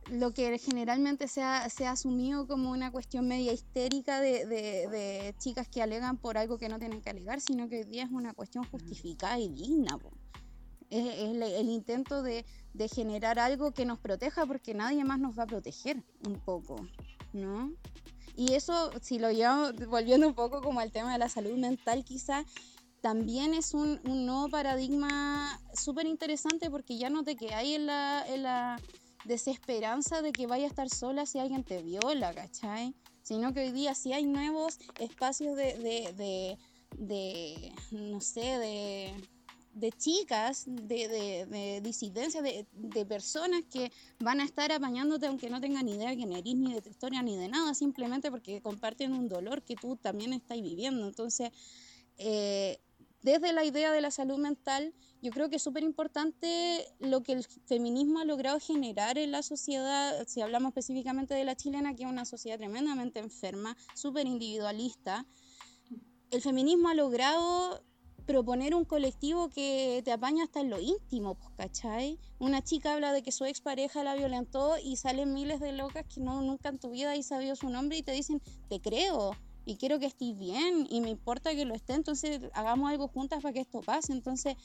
lo 0.08 0.32
que 0.34 0.58
generalmente 0.60 1.28
se 1.28 1.42
ha, 1.42 1.68
se 1.70 1.88
ha 1.88 1.92
asumido 1.92 2.48
como 2.48 2.72
una 2.72 2.92
cuestión 2.92 3.28
media 3.28 3.54
histérica 3.54 4.22
de, 4.22 4.46
de- 4.46 4.88
de 4.88 5.36
chicas 5.40 5.68
que 5.68 5.82
alegan 5.82 6.18
por 6.18 6.38
algo 6.38 6.58
que 6.58 6.70
no 6.70 6.78
tienen 6.78 7.02
que 7.02 7.10
alegar, 7.10 7.42
sino 7.42 7.68
que 7.68 7.78
hoy 7.80 7.86
día 7.86 8.04
es 8.04 8.12
una 8.12 8.34
cuestión 8.34 8.66
justificada 8.66 9.40
y 9.40 9.50
digna. 9.50 9.98
po. 9.98 10.12
Es, 10.92 11.06
es 11.08 11.20
el, 11.32 11.42
el 11.42 11.70
intento 11.70 12.22
de, 12.22 12.46
de 12.74 12.88
generar 12.88 13.40
algo 13.40 13.72
que 13.72 13.86
nos 13.86 14.00
proteja 14.00 14.46
porque 14.46 14.76
nadie 14.76 15.04
más 15.04 15.20
nos 15.20 15.38
va 15.38 15.44
a 15.44 15.48
proteger 15.48 15.98
un 16.24 16.40
poco, 16.40 16.88
¿no? 17.34 17.72
Y 18.38 18.54
eso, 18.54 18.92
si 19.02 19.18
lo 19.18 19.32
llevamos, 19.32 19.74
volviendo 19.88 20.28
un 20.28 20.36
poco 20.36 20.62
como 20.62 20.82
al 20.82 20.92
tema 20.92 21.14
de 21.14 21.20
la 21.20 21.30
salud 21.30 21.58
mental, 21.58 22.04
quizá 22.04 22.44
también 23.06 23.54
es 23.54 23.76
un, 23.76 24.00
nuevo 24.04 24.50
paradigma 24.50 25.62
súper 25.76 26.08
interesante 26.08 26.72
porque 26.72 26.98
ya 26.98 27.12
no 27.12 27.24
te 27.24 27.36
quedáis 27.36 27.76
en 27.76 27.86
la, 27.86 28.26
en 28.28 28.42
la 28.42 28.82
desesperanza 29.26 30.24
de 30.24 30.32
que 30.32 30.48
vaya 30.48 30.64
a 30.64 30.70
estar 30.70 30.90
sola 30.90 31.28
si 31.28 31.38
alguien 31.38 31.64
te 31.64 31.84
viola, 31.84 32.34
¿cachai? 32.34 32.96
Sino 33.22 33.54
que 33.54 33.60
hoy 33.60 33.72
día 33.74 33.94
sí 33.94 34.12
hay 34.12 34.26
nuevos 34.26 34.80
espacios 35.00 35.56
de, 35.56 35.78
de, 36.18 36.58
de, 36.98 37.72
no 37.92 38.22
sé, 38.22 39.14
de, 39.76 39.92
chicas, 39.92 40.64
de, 40.66 41.08
de, 41.08 41.46
de 41.46 41.82
disidencia, 41.82 42.42
de, 42.42 43.06
personas 43.06 43.62
que 43.72 43.92
van 44.18 44.42
a 44.42 44.46
estar 44.46 44.72
apañándote 44.72 45.28
aunque 45.28 45.52
no 45.52 45.62
tengan 45.62 45.88
idea 45.88 46.10
de 46.10 46.16
quién 46.16 46.32
eres, 46.32 46.56
ni 46.56 46.74
de 46.74 46.82
tu 46.82 46.90
historia, 46.90 47.22
ni 47.22 47.38
de 47.38 47.50
nada, 47.50 47.76
simplemente 47.76 48.32
porque 48.32 48.64
comparten 48.64 49.14
un 49.14 49.30
dolor 49.30 49.62
que 49.62 49.76
tú 49.76 49.96
también 49.96 50.34
estás 50.34 50.60
viviendo. 50.60 51.06
Entonces, 51.06 51.52
eh, 52.18 52.80
desde 53.26 53.54
la 53.54 53.66
idea 53.66 53.92
de 53.92 54.02
la 54.02 54.12
salud 54.12 54.38
mental, 54.38 54.94
yo 55.20 55.32
creo 55.32 55.50
que 55.50 55.56
es 55.56 55.64
súper 55.64 55.82
importante 55.82 56.86
lo 57.00 57.24
que 57.24 57.32
el 57.32 57.44
feminismo 57.44 58.20
ha 58.20 58.24
logrado 58.24 58.60
generar 58.60 59.18
en 59.18 59.32
la 59.32 59.42
sociedad, 59.42 60.28
si 60.28 60.42
hablamos 60.42 60.70
específicamente 60.70 61.34
de 61.34 61.44
la 61.44 61.56
chilena, 61.56 61.96
que 61.96 62.04
es 62.04 62.10
una 62.10 62.26
sociedad 62.26 62.60
tremendamente 62.60 63.20
enferma, 63.20 63.76
súper 63.96 64.28
individualista. 64.28 65.26
El 66.30 66.40
feminismo 66.40 66.90
ha 66.90 66.94
logrado 66.94 67.84
proponer 68.28 68.76
un 68.76 68.86
colectivo 68.86 69.50
que 69.50 70.04
te 70.06 70.12
apaña 70.12 70.44
hasta 70.44 70.60
en 70.60 70.70
lo 70.70 70.80
íntimo, 70.80 71.34
pues, 71.34 71.50
¿cachai? 71.58 72.20
Una 72.38 72.64
chica 72.64 72.94
habla 72.94 73.12
de 73.12 73.24
que 73.24 73.32
su 73.32 73.46
expareja 73.46 74.04
la 74.04 74.14
violentó 74.14 74.78
y 74.78 74.98
salen 74.98 75.34
miles 75.34 75.60
de 75.60 75.72
locas 75.72 76.06
que 76.06 76.22
no, 76.22 76.44
nunca 76.44 76.70
en 76.70 76.78
tu 76.78 76.92
vida 76.92 77.10
hay 77.10 77.24
sabido 77.24 77.56
su 77.56 77.72
nombre 77.72 77.98
y 77.98 78.04
te 78.04 78.12
dicen, 78.12 78.40
te 78.70 78.80
creo 78.80 79.32
y 79.66 79.78
quiero 79.78 80.00
que 80.00 80.06
estés 80.06 80.38
bien 80.38 80.88
y 80.90 81.02
me 81.02 81.10
importa 81.10 81.54
que 81.56 81.66
lo 81.66 81.74
esté, 81.74 81.94
entonces 81.94 82.40
hagamos 82.54 82.90
algo 82.90 83.08
juntas 83.08 83.42
para 83.42 83.54
que 83.54 83.62
esto 83.62 83.82
pase. 83.82 84.14
Entonces, 84.14 84.56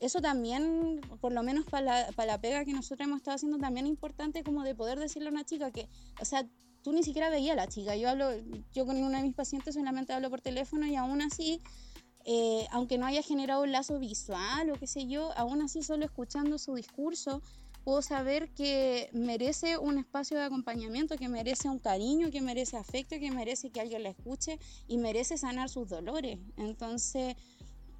eso 0.00 0.20
también, 0.20 1.00
por 1.20 1.32
lo 1.32 1.42
menos 1.42 1.66
para 1.66 2.06
la, 2.06 2.12
para 2.12 2.32
la 2.32 2.40
pega 2.40 2.64
que 2.64 2.72
nosotros 2.72 3.06
hemos 3.06 3.18
estado 3.18 3.36
haciendo, 3.36 3.58
también 3.58 3.86
es 3.86 3.90
importante 3.90 4.42
como 4.42 4.62
de 4.64 4.74
poder 4.74 4.98
decirle 4.98 5.28
a 5.28 5.32
una 5.32 5.44
chica 5.44 5.70
que, 5.70 5.88
o 6.18 6.24
sea, 6.24 6.48
tú 6.82 6.92
ni 6.92 7.02
siquiera 7.02 7.30
veías 7.30 7.52
a 7.52 7.56
la 7.56 7.68
chica. 7.68 7.94
Yo 7.96 8.08
hablo, 8.08 8.30
yo 8.72 8.86
con 8.86 8.96
una 8.96 9.18
de 9.18 9.24
mis 9.24 9.34
pacientes 9.34 9.74
solamente 9.74 10.12
hablo 10.12 10.30
por 10.30 10.40
teléfono 10.40 10.86
y 10.86 10.96
aún 10.96 11.20
así, 11.22 11.60
eh, 12.24 12.66
aunque 12.70 12.98
no 12.98 13.06
haya 13.06 13.22
generado 13.22 13.62
un 13.62 13.72
lazo 13.72 13.98
visual 13.98 14.70
o 14.70 14.74
qué 14.74 14.86
sé 14.86 15.06
yo, 15.06 15.32
aún 15.36 15.62
así 15.62 15.82
solo 15.82 16.04
escuchando 16.04 16.58
su 16.58 16.74
discurso, 16.74 17.42
puedo 17.84 18.02
saber 18.02 18.50
que 18.54 19.10
merece 19.12 19.78
un 19.78 19.98
espacio 19.98 20.38
de 20.38 20.44
acompañamiento, 20.44 21.16
que 21.16 21.28
merece 21.28 21.68
un 21.68 21.78
cariño, 21.78 22.30
que 22.30 22.40
merece 22.40 22.76
afecto, 22.76 23.18
que 23.18 23.30
merece 23.30 23.70
que 23.70 23.80
alguien 23.80 24.02
la 24.02 24.10
escuche 24.10 24.58
y 24.86 24.98
merece 24.98 25.38
sanar 25.38 25.68
sus 25.68 25.88
dolores. 25.88 26.38
Entonces, 26.56 27.36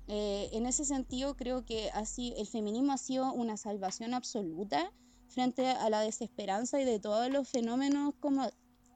eh, 0.09 0.49
en 0.53 0.67
ese 0.67 0.85
sentido, 0.85 1.37
creo 1.37 1.65
que 1.65 1.91
así 1.95 2.35
el 2.37 2.47
feminismo 2.47 2.93
ha 2.93 2.99
sido 2.99 3.33
una 3.33 3.57
salvación 3.57 4.15
absoluta 4.15 4.93
frente 5.29 5.67
a 5.67 5.89
la 5.89 6.01
desesperanza 6.01 6.81
y 6.81 6.85
de 6.85 6.99
todos 6.99 7.31
los 7.31 7.49
fenómenos 7.49 8.15
como 8.19 8.51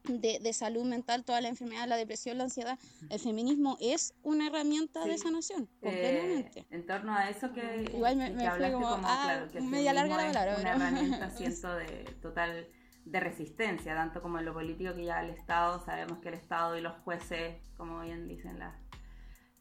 de, 0.04 0.38
de 0.38 0.52
salud 0.52 0.84
mental, 0.84 1.24
toda 1.24 1.40
la 1.40 1.48
enfermedad, 1.48 1.88
la 1.88 1.96
depresión, 1.96 2.38
la 2.38 2.44
ansiedad. 2.44 2.78
El 3.08 3.18
feminismo 3.18 3.76
es 3.80 4.14
una 4.22 4.46
herramienta 4.48 5.04
de 5.06 5.16
sanación, 5.18 5.68
Eh, 5.80 5.80
completamente. 5.80 6.66
en 6.70 6.86
torno 6.86 7.14
a 7.14 7.28
eso 7.30 7.52
que, 7.52 7.90
Igual 7.94 8.16
me- 8.16 8.30
que 8.30 8.36
me 8.36 8.46
hablaste 8.46 8.74
como, 8.74 8.88
como, 8.90 9.06
ah, 9.08 9.22
claro, 9.24 9.50
que 9.50 9.60
media 9.62 9.92
larga 9.94 10.16
la 10.16 10.22
feminismo 10.22 10.40
palabra, 10.44 10.52
es 10.52 10.60
una 10.60 10.70
herramienta, 10.86 11.30
siento, 11.36 11.74
de 11.74 12.04
total 12.20 12.68
de 13.06 13.20
resistencia, 13.20 13.94
tanto 13.94 14.22
como 14.22 14.38
en 14.38 14.44
lo 14.46 14.52
político 14.54 14.94
que 14.94 15.04
ya 15.04 15.20
el 15.22 15.30
Estado, 15.30 15.82
sabemos 15.84 16.18
que 16.18 16.28
el 16.28 16.34
Estado 16.34 16.76
y 16.78 16.80
los 16.80 16.94
jueces, 17.02 17.56
como 17.76 18.00
bien 18.00 18.28
dicen 18.28 18.58
la, 18.58 18.78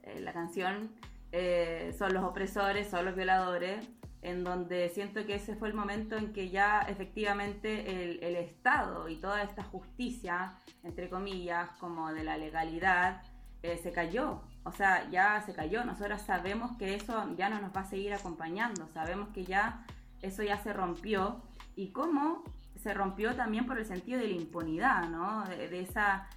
eh, 0.03 0.19
la 0.21 0.31
canción, 0.33 0.93
eh, 1.31 1.93
son 1.97 2.13
los 2.13 2.23
opresores, 2.23 2.89
son 2.89 3.05
los 3.05 3.15
violadores, 3.15 3.85
en 4.23 4.43
donde 4.43 4.89
siento 4.89 5.25
que 5.25 5.35
ese 5.35 5.55
fue 5.55 5.67
el 5.67 5.73
momento 5.73 6.15
en 6.15 6.31
que 6.33 6.49
ya 6.49 6.81
efectivamente 6.81 8.25
el, 8.25 8.35
Estado 8.35 9.09
y 9.09 9.17
toda 9.17 9.43
esta 9.43 9.63
justicia, 9.63 10.53
entre 10.83 11.09
comillas, 11.09 11.69
como 11.79 12.11
de 12.13 12.23
la 12.23 12.37
legalidad, 12.37 13.21
eh, 13.61 13.79
se 13.81 13.91
cayó. 13.91 14.41
O 14.63 14.71
sea, 14.71 15.09
ya 15.11 15.41
se 15.45 15.53
cayó. 15.53 15.83
Nosotros 15.83 16.21
sabemos 16.21 16.77
que 16.77 16.95
eso 16.95 17.35
ya 17.35 17.49
no 17.49 17.59
nos 17.59 17.75
va 17.75 17.81
a 17.81 17.89
seguir 17.89 18.13
acompañando. 18.13 18.87
Sabemos 18.93 19.29
que 19.29 19.43
ya 19.43 19.85
eso 20.21 20.41
ya 20.41 20.57
se 20.57 20.73
rompió. 20.73 21.41
Y 21.75 21.89
cómo 21.89 22.43
se 22.81 22.93
rompió 22.93 23.35
también 23.35 23.65
por 23.65 23.77
el 23.77 23.85
sentido 23.85 24.19
de 24.19 24.27
la 24.27 24.35
impunidad, 24.35 25.09
¿no? 25.09 25.45
De, 25.45 25.67
de 25.67 25.81
esa 25.81 26.27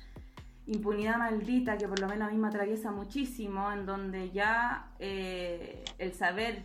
impunidad 0.66 1.18
maldita 1.18 1.78
que 1.78 1.86
por 1.86 2.00
lo 2.00 2.08
menos 2.08 2.28
a 2.28 2.32
mí 2.32 2.38
me 2.38 2.48
atraviesa 2.48 2.90
muchísimo, 2.90 3.70
en 3.70 3.86
donde 3.86 4.30
ya 4.30 4.90
eh, 4.98 5.84
el 5.98 6.12
saber 6.12 6.64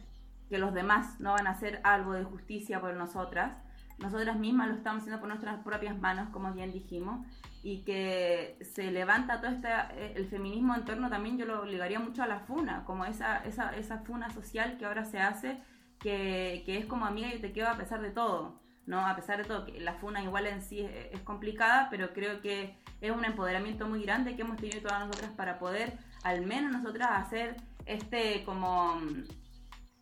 que 0.52 0.58
los 0.58 0.74
demás 0.74 1.18
no 1.22 1.32
van 1.32 1.48
a 1.48 1.52
hacer 1.52 1.80
algo 1.86 2.12
de 2.12 2.26
justicia 2.26 2.82
por 2.82 2.94
nosotras, 2.94 3.54
nosotras 4.00 4.38
mismas 4.38 4.68
lo 4.68 4.76
estamos 4.76 5.02
haciendo 5.02 5.22
por 5.22 5.30
nuestras 5.30 5.64
propias 5.64 5.98
manos, 5.98 6.28
como 6.32 6.52
bien 6.52 6.74
dijimos, 6.74 7.26
y 7.64 7.84
que 7.84 8.58
se 8.62 8.92
levanta 8.92 9.40
todo 9.40 9.50
este, 9.50 9.70
eh, 9.70 10.14
el 10.18 10.28
feminismo 10.28 10.76
en 10.76 10.84
torno 10.84 11.10
también, 11.10 11.38
yo 11.38 11.46
lo 11.46 11.64
ligaría 11.64 12.02
mucho 12.02 12.22
a 12.22 12.28
la 12.28 12.42
funa, 12.42 12.84
como 12.86 13.06
esa, 13.06 13.38
esa, 13.46 13.74
esa 13.78 14.00
funa 14.00 14.30
social 14.30 14.78
que 14.78 14.86
ahora 14.86 15.06
se 15.06 15.20
hace, 15.20 15.58
que, 16.02 16.64
que 16.66 16.78
es 16.78 16.86
como 16.86 17.06
amiga 17.06 17.32
yo 17.32 17.40
te 17.40 17.54
quiero 17.54 17.70
a 17.70 17.78
pesar 17.78 18.02
de 18.02 18.10
todo, 18.10 18.60
¿no? 18.86 19.08
A 19.08 19.16
pesar 19.16 19.38
de 19.38 19.46
todo, 19.46 19.66
que 19.66 19.80
la 19.80 19.94
funa 19.94 20.22
igual 20.22 20.48
en 20.48 20.62
sí 20.62 20.82
es, 20.82 21.14
es 21.14 21.22
complicada, 21.22 21.88
pero 21.90 22.12
creo 22.12 22.42
que 22.42 22.76
es 23.00 23.12
un 23.12 23.24
empoderamiento 23.24 23.88
muy 23.88 24.04
grande 24.04 24.36
que 24.36 24.42
hemos 24.42 24.58
tenido 24.58 24.82
todas 24.82 25.00
nosotras 25.06 25.32
para 25.32 25.60
poder, 25.60 25.98
al 26.24 26.46
menos 26.46 26.74
nosotras, 26.74 27.10
hacer 27.14 27.56
este 27.86 28.44
como 28.44 29.00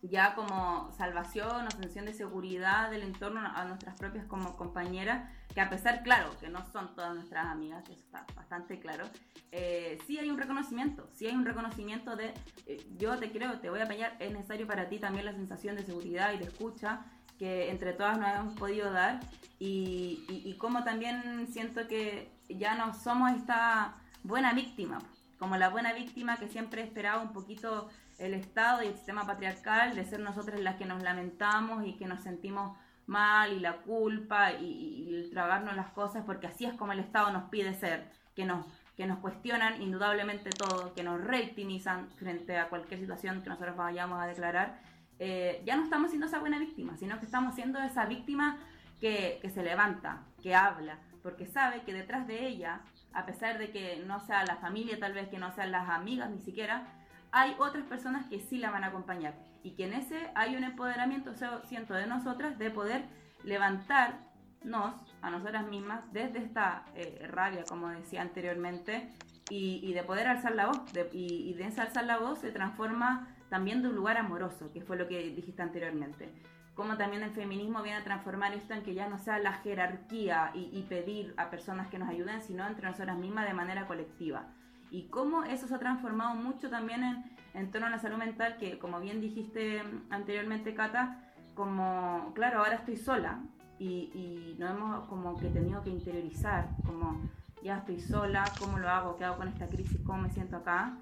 ya 0.02 0.34
como 0.34 0.90
salvación 0.96 1.66
o 1.66 1.70
sensación 1.70 2.06
de 2.06 2.14
seguridad 2.14 2.90
del 2.90 3.02
entorno 3.02 3.40
a 3.40 3.64
nuestras 3.64 3.96
propias 3.96 4.24
como 4.26 4.56
compañeras, 4.56 5.28
que 5.54 5.60
a 5.60 5.68
pesar, 5.68 6.02
claro, 6.02 6.30
que 6.38 6.48
no 6.48 6.64
son 6.72 6.94
todas 6.94 7.14
nuestras 7.14 7.46
amigas, 7.46 7.84
eso 7.88 8.00
está 8.00 8.24
bastante 8.34 8.78
claro, 8.78 9.04
eh, 9.52 9.98
sí 10.06 10.18
hay 10.18 10.30
un 10.30 10.38
reconocimiento, 10.38 11.08
sí 11.12 11.26
hay 11.26 11.34
un 11.34 11.44
reconocimiento 11.44 12.16
de, 12.16 12.32
eh, 12.66 12.86
yo 12.96 13.18
te 13.18 13.30
creo, 13.30 13.58
te 13.60 13.68
voy 13.68 13.80
a 13.80 13.84
apoyar, 13.84 14.16
es 14.20 14.32
necesario 14.32 14.66
para 14.66 14.88
ti 14.88 14.98
también 14.98 15.26
la 15.26 15.32
sensación 15.32 15.76
de 15.76 15.84
seguridad 15.84 16.32
y 16.32 16.38
de 16.38 16.44
escucha 16.44 17.04
que 17.38 17.70
entre 17.70 17.94
todas 17.94 18.18
nos 18.18 18.28
hemos 18.28 18.54
podido 18.54 18.92
dar. 18.92 19.20
Y, 19.58 20.24
y, 20.28 20.54
como 20.58 20.84
también 20.84 21.48
siento 21.50 21.86
que 21.88 22.30
ya 22.48 22.74
no 22.76 22.94
somos 22.94 23.32
esta 23.32 23.94
buena 24.22 24.52
víctima, 24.52 24.98
como 25.38 25.56
la 25.56 25.70
buena 25.70 25.92
víctima 25.94 26.36
que 26.36 26.48
siempre 26.48 26.82
esperaba 26.82 27.22
un 27.22 27.32
poquito 27.32 27.88
el 28.20 28.34
Estado 28.34 28.82
y 28.82 28.88
el 28.88 28.94
sistema 28.94 29.26
patriarcal, 29.26 29.96
de 29.96 30.04
ser 30.04 30.20
nosotras 30.20 30.60
las 30.60 30.76
que 30.76 30.84
nos 30.84 31.02
lamentamos 31.02 31.86
y 31.86 31.94
que 31.94 32.06
nos 32.06 32.20
sentimos 32.20 32.76
mal 33.06 33.52
y 33.52 33.60
la 33.60 33.78
culpa 33.78 34.52
y, 34.52 35.06
y, 35.08 35.30
tragarnos 35.30 35.74
las 35.74 35.88
cosas, 35.88 36.22
porque 36.24 36.46
así 36.46 36.66
es 36.66 36.74
como 36.74 36.92
el 36.92 37.00
Estado 37.00 37.32
nos 37.32 37.48
pide 37.48 37.74
ser, 37.74 38.12
que 38.36 38.44
nos, 38.44 38.66
que 38.96 39.06
nos 39.06 39.18
cuestionan 39.18 39.80
indudablemente 39.82 40.50
todo, 40.50 40.92
que 40.94 41.02
nos 41.02 41.20
reitimizan 41.20 42.10
frente 42.10 42.58
a 42.58 42.68
cualquier 42.68 43.00
situación 43.00 43.42
que 43.42 43.48
nosotros 43.48 43.76
vayamos 43.76 44.20
a 44.22 44.26
declarar. 44.26 44.78
Eh, 45.18 45.62
ya 45.64 45.76
no 45.76 45.84
estamos 45.84 46.10
siendo 46.10 46.26
esa 46.26 46.38
buena 46.38 46.58
víctima, 46.58 46.96
sino 46.98 47.18
que 47.18 47.24
estamos 47.24 47.54
siendo 47.54 47.80
esa 47.80 48.04
víctima 48.04 48.58
que, 49.00 49.38
que 49.40 49.50
se 49.50 49.62
levanta, 49.62 50.22
que 50.42 50.54
habla, 50.54 50.98
porque 51.22 51.46
sabe 51.46 51.82
que 51.82 51.94
detrás 51.94 52.26
de 52.26 52.46
ella, 52.46 52.82
a 53.14 53.24
pesar 53.24 53.58
de 53.58 53.70
que 53.70 54.04
no 54.06 54.20
sea 54.20 54.44
la 54.44 54.56
familia, 54.56 55.00
tal 55.00 55.14
vez 55.14 55.28
que 55.28 55.38
no 55.38 55.50
sean 55.52 55.72
las 55.72 55.88
amigas 55.88 56.30
ni 56.30 56.38
siquiera, 56.38 56.86
hay 57.32 57.54
otras 57.58 57.84
personas 57.84 58.26
que 58.26 58.40
sí 58.40 58.58
la 58.58 58.70
van 58.70 58.84
a 58.84 58.88
acompañar 58.88 59.34
y 59.62 59.72
que 59.72 59.84
en 59.84 59.94
ese 59.94 60.30
hay 60.34 60.56
un 60.56 60.64
empoderamiento, 60.64 61.32
siento, 61.64 61.94
de 61.94 62.06
nosotras 62.06 62.58
de 62.58 62.70
poder 62.70 63.04
levantarnos 63.44 64.94
a 65.22 65.30
nosotras 65.30 65.66
mismas 65.66 66.00
desde 66.12 66.38
esta 66.38 66.84
eh, 66.94 67.26
rabia, 67.30 67.64
como 67.68 67.88
decía 67.88 68.22
anteriormente, 68.22 69.10
y, 69.52 69.92
de 69.92 70.04
poder 70.04 70.28
alzar 70.28 70.54
la 70.54 70.66
voz. 70.66 70.80
y, 71.12 71.54
de 71.54 71.66
esa 71.66 71.82
alzar 71.82 72.04
la 72.04 72.18
voz 72.18 72.38
se 72.38 72.52
transforma 72.52 73.34
también 73.48 73.82
de 73.82 73.88
un 73.88 73.96
lugar 73.96 74.16
amoroso, 74.16 74.72
que 74.72 74.80
fue 74.80 74.96
lo 74.96 75.08
que 75.08 75.30
dijiste 75.30 75.60
anteriormente. 75.60 76.32
Como 76.74 76.96
también 76.96 77.24
el 77.24 77.32
feminismo 77.32 77.82
viene 77.82 77.98
a 77.98 78.04
transformar 78.04 78.54
esto 78.54 78.74
en 78.74 78.84
que 78.84 78.94
ya 78.94 79.08
no 79.08 79.18
sea 79.18 79.40
la 79.40 79.54
jerarquía 79.54 80.52
y, 80.54 80.70
y 80.72 80.86
pedir 80.88 81.34
a 81.36 81.50
personas 81.50 81.88
que 81.88 81.98
nos 81.98 82.08
ayuden, 82.08 82.40
sino 82.42 82.64
entre 82.66 82.86
nosotras 82.86 83.18
mismas 83.18 83.46
de 83.46 83.54
manera 83.54 83.88
colectiva 83.88 84.46
y 84.90 85.08
cómo 85.08 85.44
eso 85.44 85.66
se 85.68 85.74
ha 85.74 85.78
transformado 85.78 86.34
mucho 86.34 86.68
también 86.68 87.02
en, 87.04 87.24
en 87.54 87.70
torno 87.70 87.86
a 87.86 87.90
la 87.90 87.98
salud 87.98 88.18
mental, 88.18 88.56
que 88.58 88.78
como 88.78 89.00
bien 89.00 89.20
dijiste 89.20 89.82
anteriormente, 90.10 90.74
Cata, 90.74 91.32
como, 91.54 92.32
claro, 92.34 92.58
ahora 92.58 92.76
estoy 92.76 92.96
sola 92.96 93.40
y, 93.78 94.10
y 94.14 94.56
nos 94.58 94.70
hemos 94.70 95.08
como 95.08 95.36
que 95.36 95.48
tenido 95.48 95.82
que 95.82 95.90
interiorizar, 95.90 96.68
como 96.84 97.20
ya 97.62 97.78
estoy 97.78 98.00
sola, 98.00 98.44
cómo 98.58 98.78
lo 98.78 98.88
hago, 98.88 99.16
qué 99.16 99.24
hago 99.24 99.36
con 99.36 99.48
esta 99.48 99.68
crisis, 99.68 100.00
cómo 100.04 100.22
me 100.22 100.30
siento 100.30 100.56
acá. 100.56 100.96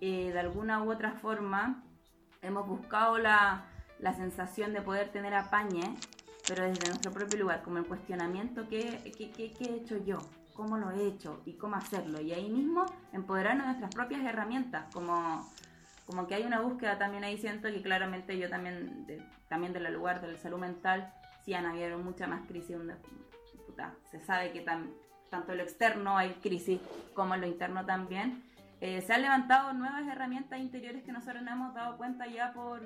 Eh, 0.00 0.30
de 0.32 0.38
alguna 0.38 0.82
u 0.82 0.92
otra 0.92 1.12
forma 1.12 1.82
hemos 2.42 2.66
buscado 2.68 3.18
la, 3.18 3.64
la 3.98 4.12
sensación 4.12 4.72
de 4.72 4.82
poder 4.82 5.08
tener 5.08 5.34
apañe, 5.34 5.94
pero 6.46 6.62
desde 6.62 6.86
nuestro 6.86 7.12
propio 7.12 7.38
lugar, 7.38 7.62
como 7.62 7.78
el 7.78 7.86
cuestionamiento, 7.86 8.68
¿qué, 8.68 9.12
qué, 9.16 9.30
qué, 9.30 9.52
qué 9.52 9.64
he 9.64 9.76
hecho 9.76 9.96
yo? 10.04 10.18
Cómo 10.56 10.78
lo 10.78 10.90
he 10.90 11.06
hecho 11.06 11.42
y 11.44 11.54
cómo 11.54 11.76
hacerlo. 11.76 12.20
Y 12.20 12.32
ahí 12.32 12.48
mismo 12.48 12.86
empoderarnos 13.12 13.66
de 13.66 13.72
nuestras 13.72 13.94
propias 13.94 14.24
herramientas, 14.24 14.86
como, 14.92 15.48
como 16.06 16.26
que 16.26 16.34
hay 16.34 16.44
una 16.44 16.60
búsqueda 16.60 16.98
también 16.98 17.24
ahí, 17.24 17.38
siento 17.38 17.68
que 17.68 17.82
claramente 17.82 18.38
yo 18.38 18.48
también, 18.48 19.06
de, 19.06 19.22
también 19.48 19.72
del 19.72 19.92
lugar 19.92 20.20
de 20.20 20.32
la 20.32 20.38
salud 20.38 20.58
mental, 20.58 21.12
sí 21.44 21.54
han 21.54 21.66
habido 21.66 21.98
mucha 21.98 22.26
más 22.26 22.46
crisis. 22.46 22.76
se 24.10 24.20
sabe 24.20 24.52
que 24.52 24.62
tanto 24.62 25.52
en 25.52 25.58
lo 25.58 25.62
externo 25.62 26.16
hay 26.16 26.34
crisis 26.42 26.80
como 27.14 27.36
lo 27.36 27.46
interno 27.46 27.84
también. 27.84 28.42
Eh, 28.80 29.00
se 29.02 29.14
han 29.14 29.22
levantado 29.22 29.72
nuevas 29.72 30.06
herramientas 30.06 30.58
interiores 30.60 31.02
que 31.02 31.12
nosotros 31.12 31.42
no 31.42 31.50
hemos 31.50 31.74
dado 31.74 31.96
cuenta 31.96 32.26
ya 32.26 32.52
por, 32.52 32.82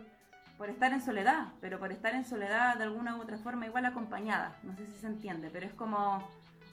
por 0.56 0.68
estar 0.68 0.92
en 0.92 1.00
soledad, 1.00 1.48
pero 1.60 1.78
por 1.78 1.90
estar 1.90 2.14
en 2.14 2.24
soledad 2.24 2.76
de 2.76 2.84
alguna 2.84 3.16
u 3.16 3.22
otra 3.22 3.38
forma 3.38 3.66
igual 3.66 3.86
acompañada. 3.86 4.56
No 4.62 4.76
sé 4.76 4.86
si 4.86 4.98
se 4.98 5.06
entiende, 5.06 5.50
pero 5.50 5.66
es 5.66 5.74
como 5.74 6.28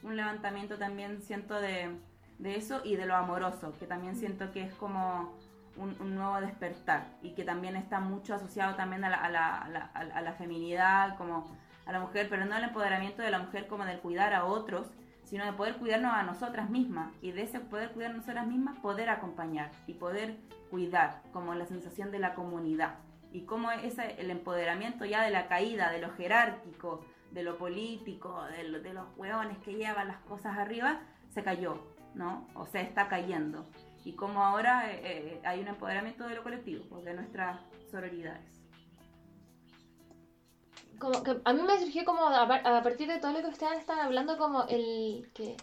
un 0.08 0.15
levantamiento 0.15 0.78
también 0.78 1.22
siento 1.22 1.60
de, 1.60 1.96
eso 2.43 2.82
y 2.84 2.96
de 2.96 3.06
lo 3.06 3.15
amoroso, 3.15 3.74
que 3.80 3.86
también 3.86 4.15
siento 4.15 4.52
que 4.52 4.63
es 4.63 4.74
como 4.76 5.36
un, 5.76 6.15
nuevo 6.15 6.39
despertar 6.41 7.08
y 7.22 7.32
que 7.32 7.43
también 7.43 7.76
está 7.76 8.00
mucho 8.00 8.34
asociado 8.34 8.76
también 8.76 9.04
a 9.04 9.10
la, 9.10 9.17
a, 9.17 9.30
la, 9.30 9.91
a, 9.93 10.22
la, 10.22 10.34
feminidad, 10.34 11.17
como 11.17 11.46
a 11.86 11.91
la 11.91 12.00
mujer, 12.00 12.28
pero 12.30 12.46
no 12.46 12.56
al 12.56 12.63
empoderamiento 12.63 13.22
de 13.22 13.32
la 13.32 13.39
mujer 13.39 13.67
como 13.67 13.86
del 13.86 14.00
cuidar 14.00 14.34
a 14.34 14.46
otros, 14.46 14.88
sino 15.24 15.46
de 15.46 15.54
poder 15.54 15.76
cuidarnos 15.76 16.13
a 16.13 16.24
nosotras 16.24 16.70
mismas 16.70 17.12
y 17.22 17.32
de 17.32 17.43
ese 17.43 17.60
poder 17.60 17.91
cuidar 17.91 18.12
a 18.12 18.15
nosotras 18.15 18.48
mismas, 18.48 18.80
poder 18.80 19.10
acompañar 19.10 19.72
y 19.86 19.93
poder 19.93 20.38
cuidar, 20.72 21.22
como 21.34 21.54
la 21.54 21.65
sensación 21.65 22.12
de 22.12 22.20
la 22.20 22.34
comunidad. 22.34 22.96
Y 23.34 23.41
cómo 23.41 23.72
es 23.72 23.98
el 24.00 24.32
empoderamiento 24.32 25.04
ya 25.04 25.22
de 25.22 25.32
la 25.32 25.48
caída, 25.48 25.91
de 25.91 26.00
lo 26.00 26.12
jerárquico, 26.12 27.06
de 27.38 27.43
lo 27.43 27.56
político, 27.60 28.41
de, 28.45 28.80
de 28.80 28.93
los 28.93 29.06
hueones 29.15 29.60
que 29.60 29.76
llevan 29.76 30.08
las 30.08 30.17
cosas 30.21 30.58
arriba, 30.58 31.02
se 31.30 31.43
cayó, 31.43 31.78
¿no? 32.15 32.47
O 32.56 32.65
se 32.65 32.82
está 32.82 33.08
cayendo. 33.08 33.63
Y 34.04 34.13
como 34.13 34.43
ahora 34.43 34.91
eh, 34.91 35.02
eh, 35.04 35.41
hay 35.43 35.60
un 35.60 35.67
empoderamiento 35.67 36.28
de 36.28 36.34
lo 36.34 36.41
colectivo, 36.41 36.84
pues, 36.89 37.06
de 37.06 37.13
nuestras 37.13 37.60
sororidades. 37.91 38.41
Como 40.97 41.21
que 41.21 41.39
a 41.45 41.54
mí 41.54 41.62
me 41.62 41.80
surgió 41.80 42.06
como 42.06 42.26
a, 42.26 42.47
partir 42.82 43.08
de 43.08 43.19
todo 43.19 43.34
lo 43.34 43.41
que 43.41 43.50
ustedes 43.50 43.78
están 43.78 44.00
hablando, 44.00 44.39
como 44.39 44.63
el 44.63 45.30
que 45.36 45.58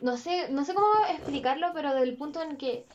no 0.00 0.16
sé, 0.16 0.48
no 0.50 0.64
sé 0.64 0.72
cómo 0.72 0.88
explicarlo, 1.10 1.72
pero 1.74 1.92
del 1.92 2.16
punto 2.16 2.40
en 2.40 2.56
que 2.56 2.86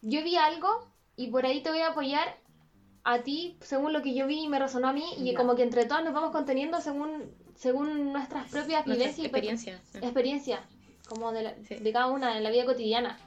yo 0.00 0.24
vi 0.24 0.36
algo 0.36 0.88
y 1.16 1.30
por 1.30 1.44
ahí 1.44 1.62
te 1.62 1.68
voy 1.68 1.80
a 1.80 1.88
apoyar 1.88 2.39
a 3.04 3.20
ti 3.20 3.56
según 3.60 3.92
lo 3.92 4.02
que 4.02 4.14
yo 4.14 4.26
vi 4.26 4.44
y 4.44 4.48
me 4.48 4.58
resonó 4.58 4.88
a 4.88 4.92
mí 4.92 5.04
y 5.18 5.34
como 5.34 5.54
que 5.56 5.62
entre 5.62 5.86
todas 5.86 6.04
nos 6.04 6.12
vamos 6.12 6.32
conteniendo 6.32 6.80
según 6.80 7.30
según 7.54 8.12
nuestras 8.12 8.50
propias 8.50 8.84
vivencias 8.84 9.18
y 9.18 9.22
experiencias 9.22 9.80
experiencia 9.94 10.60
como 11.10 11.32
de, 11.32 11.54
de, 11.80 11.92
cada 11.92 12.06
una 12.06 12.36
en 12.38 12.44
la 12.44 12.50
vida 12.50 12.64
cotidiana. 12.64 13.18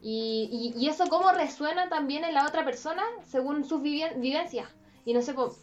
Y, 0.00 0.72
y, 0.76 0.88
eso 0.88 1.08
cómo 1.08 1.30
resuena 1.32 1.90
también 1.90 2.24
en 2.24 2.32
la 2.32 2.46
otra 2.46 2.64
persona 2.64 3.02
según 3.26 3.64
sus 3.66 3.82
vivencias. 3.82 4.68
Y 5.04 5.12
no 5.12 5.20
sé 5.20 5.34
pues, 5.34 5.54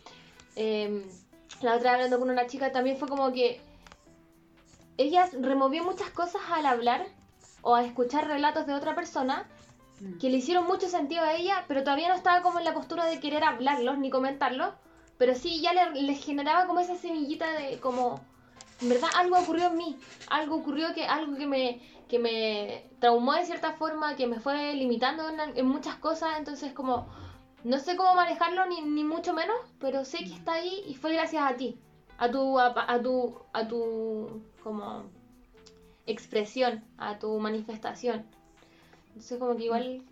la 1.62 1.76
otra 1.76 1.94
vez 1.94 1.94
hablando 1.94 2.20
con 2.20 2.30
una 2.30 2.46
chica 2.46 2.72
también 2.72 2.98
fue 2.98 3.08
como 3.08 3.32
que 3.32 3.60
ella 4.98 5.28
removió 5.40 5.84
muchas 5.84 6.10
cosas 6.12 6.42
al 6.52 6.66
hablar 6.66 7.08
o 7.62 7.76
a 7.76 7.84
escuchar 7.84 8.28
relatos 8.28 8.68
de 8.68 8.74
otra 8.74 8.94
persona. 8.94 9.48
Que 10.20 10.30
le 10.30 10.38
hicieron 10.38 10.68
mucho 10.68 10.88
sentido 10.88 11.24
a 11.24 11.34
ella, 11.34 11.66
pero 11.68 11.84
todavía 11.84 12.10
no 12.10 12.16
estaba 12.16 12.42
como 12.42 12.60
en 12.60 12.66
la 12.66 12.74
postura 12.74 13.06
de 13.06 13.20
querer 13.20 13.44
hablarlos 13.44 13.98
ni 13.98 14.10
comentarlos, 14.10 14.74
pero 15.18 15.34
sí 15.34 15.62
ya 15.62 15.74
le, 15.74 16.16
generaba 16.16 16.68
como 16.68 16.80
esa 16.80 16.96
semillita 16.96 17.52
de 17.54 17.80
como, 17.80 18.22
en 18.82 18.90
verdad 18.90 19.10
algo 19.16 19.40
ocurrió 19.40 19.68
en 19.68 19.78
mí, 19.78 19.98
algo 20.30 20.58
ocurrió 20.58 20.94
que 20.94 21.06
algo 21.06 21.36
que 21.36 21.48
me, 21.48 21.82
que 22.08 22.20
me 22.20 22.86
traumó 23.00 23.34
de 23.34 23.46
cierta 23.46 23.74
forma, 23.74 24.16
que 24.16 24.28
me 24.28 24.40
fue 24.40 24.74
limitando 24.76 25.24
en, 25.56 25.66
muchas 25.66 25.96
cosas, 25.96 26.38
entonces 26.38 26.74
como, 26.74 27.08
no 27.64 27.80
sé 27.80 27.96
cómo 27.96 28.14
manejarlo 28.14 28.68
ni, 28.68 28.82
ni, 28.82 29.04
mucho 29.04 29.34
menos, 29.34 29.58
pero 29.80 30.06
sé 30.06 30.20
que 30.20 30.34
está 30.34 30.54
ahí 30.54 30.84
y 30.88 30.94
fue 30.94 31.14
gracias 31.14 31.44
a 31.44 31.56
ti, 31.56 31.80
a 32.20 32.30
tu, 32.30 32.60
a, 32.60 32.74
a 32.88 33.02
tu, 33.02 33.36
a 33.52 33.68
tu, 33.68 34.44
como, 34.64 35.06
expresión, 36.06 36.84
a 37.00 37.18
tu 37.18 37.40
manifestación. 37.40 38.37
Entonces 39.18 39.40
como 39.40 39.58
que 39.58 39.64
igual, 39.64 40.04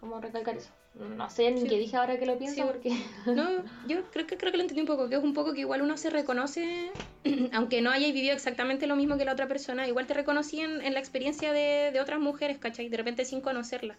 como 0.00 0.18
recalcar 0.22 0.56
eso. 0.56 0.70
No 0.94 1.28
sé 1.28 1.50
ni 1.50 1.68
qué 1.68 1.76
dije 1.76 1.98
ahora 1.98 2.18
que 2.18 2.24
lo 2.24 2.38
pienso 2.38 2.66
porque... 2.66 2.96
No, 3.26 3.62
yo 3.86 4.10
creo 4.10 4.26
que, 4.26 4.38
creo 4.38 4.52
que 4.52 4.56
lo 4.56 4.62
entendí 4.62 4.80
un 4.80 4.86
poco, 4.86 5.10
que 5.10 5.16
es 5.16 5.22
un 5.22 5.34
poco 5.34 5.52
que 5.52 5.60
igual 5.60 5.82
uno 5.82 5.98
se 5.98 6.08
reconoce, 6.08 6.90
aunque 7.52 7.82
no 7.82 7.90
haya 7.90 8.06
vivido 8.06 8.32
exactamente 8.32 8.86
lo 8.86 8.96
mismo 8.96 9.18
que 9.18 9.26
la 9.26 9.32
otra 9.32 9.46
persona, 9.48 9.86
igual 9.86 10.06
te 10.06 10.14
reconocí 10.14 10.60
en, 10.60 10.94
la 10.94 10.98
experiencia 10.98 11.52
de, 11.52 11.90
de, 11.92 12.00
otras 12.00 12.20
mujeres, 12.20 12.56
¿cachai? 12.56 12.88
De 12.88 12.96
repente 12.96 13.26
sin 13.26 13.42
conocerla. 13.42 13.98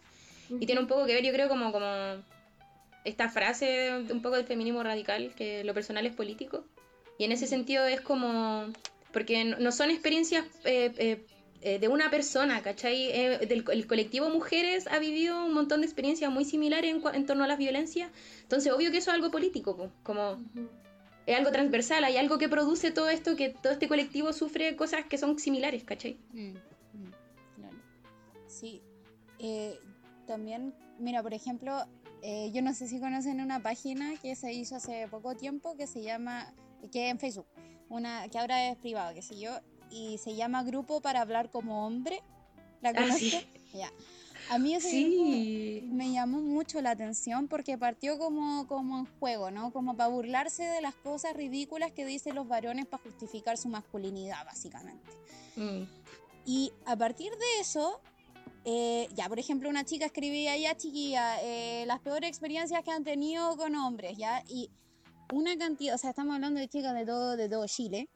Y 0.50 0.66
tiene 0.66 0.82
un 0.82 0.88
poco 0.88 1.06
que 1.06 1.14
ver, 1.14 1.24
yo 1.24 1.32
creo, 1.32 1.48
como, 1.48 1.72
como 1.72 1.86
esta 3.04 3.30
frase 3.30 3.92
un 4.10 4.22
poco 4.24 4.36
del 4.36 4.46
feminismo 4.46 4.82
radical, 4.82 5.32
que 5.36 5.64
lo 5.64 5.76
personal 5.76 6.08
es 6.08 6.16
político. 6.16 6.66
Y 7.20 7.26
en 7.26 7.32
ese 7.32 7.46
sentido 7.46 7.86
es 7.86 8.02
como... 8.02 8.66
Porque 9.14 9.46
no 9.46 9.72
son 9.72 9.92
experiencias 9.92 10.44
eh, 10.66 10.92
eh, 10.98 11.26
eh, 11.66 11.80
de 11.80 11.88
una 11.88 12.08
persona, 12.10 12.62
¿cachai? 12.62 12.98
Eh, 13.12 13.46
del, 13.52 13.62
el 13.78 13.86
colectivo 13.88 14.30
mujeres 14.30 14.88
ha 14.88 15.00
vivido 15.00 15.34
un 15.46 15.54
montón 15.54 15.82
de 15.82 15.88
experiencias 15.88 16.32
muy 16.32 16.46
similares 16.46 16.90
en, 16.94 17.02
en 17.14 17.26
torno 17.26 17.44
a 17.44 17.48
las 17.48 17.58
violencias. 17.58 18.10
Entonces, 18.44 18.72
obvio 18.72 18.92
que 18.92 19.00
eso 19.00 19.10
es 19.12 19.16
algo 19.16 19.30
político, 19.32 19.92
como 20.04 20.38
es 21.26 21.36
algo 21.36 21.52
transversal, 21.52 22.04
hay 22.04 22.18
algo 22.18 22.38
que 22.38 22.48
produce 22.48 22.92
todo 22.92 23.10
esto, 23.10 23.36
que 23.36 23.50
todo 23.50 23.74
este 23.74 23.88
colectivo 23.88 24.32
sufre 24.32 24.76
cosas 24.76 25.06
que 25.10 25.18
son 25.18 25.38
similares, 25.40 25.84
¿cachai? 25.84 26.18
Mm, 26.34 26.56
mm, 26.98 27.12
sí. 28.48 28.82
Eh, 29.40 29.78
también, 30.28 30.74
mira, 31.00 31.22
por 31.22 31.34
ejemplo, 31.34 31.72
Eh, 32.28 32.50
yo 32.56 32.62
no 32.64 32.74
sé 32.74 32.88
si 32.88 33.00
conocen 33.00 33.40
una 33.40 33.60
página 33.62 34.16
que 34.20 34.36
se 34.36 34.50
hizo 34.52 34.76
hace 34.78 35.08
poco 35.12 35.36
tiempo 35.36 35.76
que 35.78 35.86
se 35.86 36.02
llama, 36.02 36.56
que 36.92 37.10
en 37.10 37.20
Facebook, 37.20 37.46
una 37.88 38.28
que 38.30 38.40
ahora 38.40 38.72
es 38.72 38.78
privado, 38.78 39.14
qué 39.14 39.22
sé 39.22 39.36
yo, 39.38 39.52
y 39.96 40.18
se 40.18 40.36
llama 40.36 40.64
Grupo 40.64 41.00
para 41.02 41.22
hablar 41.22 41.50
como 41.50 41.86
hombre. 41.88 42.22
¿La 42.82 42.90
Ah, 42.90 42.94
conoces? 42.94 43.20
sí. 43.20 43.48
Ya. 43.74 43.90
A 44.50 44.60
mí 44.60 44.76
ese 44.76 44.90
Sí. 44.92 45.80
grupo 45.82 45.96
me 45.96 46.12
llamó 46.12 46.40
mucho 46.42 46.82
la 46.82 46.92
atención 46.92 47.48
porque 47.48 47.78
partió 47.78 48.20
como, 48.20 48.68
como 48.68 49.00
en 49.00 49.06
juego, 49.20 49.50
¿no? 49.50 49.72
Como 49.72 49.96
para 49.96 50.10
burlarse 50.10 50.64
de 50.64 50.82
las 50.82 50.94
cosas 50.96 51.34
ridículas 51.34 51.92
que 51.94 52.06
dicen 52.06 52.36
los 52.36 52.48
varones 52.48 52.86
para 52.86 53.02
justificar 53.02 53.58
su 53.58 53.70
masculinidad, 53.70 54.46
básicamente. 54.46 55.10
Mm. 55.56 55.84
Y 56.46 56.72
a 56.86 56.96
partir 56.96 57.32
de 57.32 57.60
eso, 57.62 58.00
eh, 58.66 59.08
ya, 59.16 59.28
por 59.30 59.40
ejemplo, 59.40 59.68
una 59.70 59.84
chica 59.86 60.06
escribía, 60.06 60.56
ya 60.58 60.76
chiquilla, 60.78 61.42
eh, 61.42 61.86
las 61.88 62.02
peores 62.02 62.30
experiencias 62.30 62.84
que 62.84 62.92
han 62.92 63.04
tenido 63.04 63.56
con 63.58 63.74
hombres, 63.76 64.16
ya, 64.18 64.44
y 64.48 64.70
una 65.34 65.58
cantidad, 65.58 65.96
o 65.96 65.98
sea, 65.98 66.12
estamos 66.12 66.36
hablando 66.36 66.60
de 66.60 66.68
chicas 66.68 66.94
de 66.94 67.06
todo, 67.06 67.36
de 67.36 67.50
todo 67.50 67.66
Chile, 67.68 68.10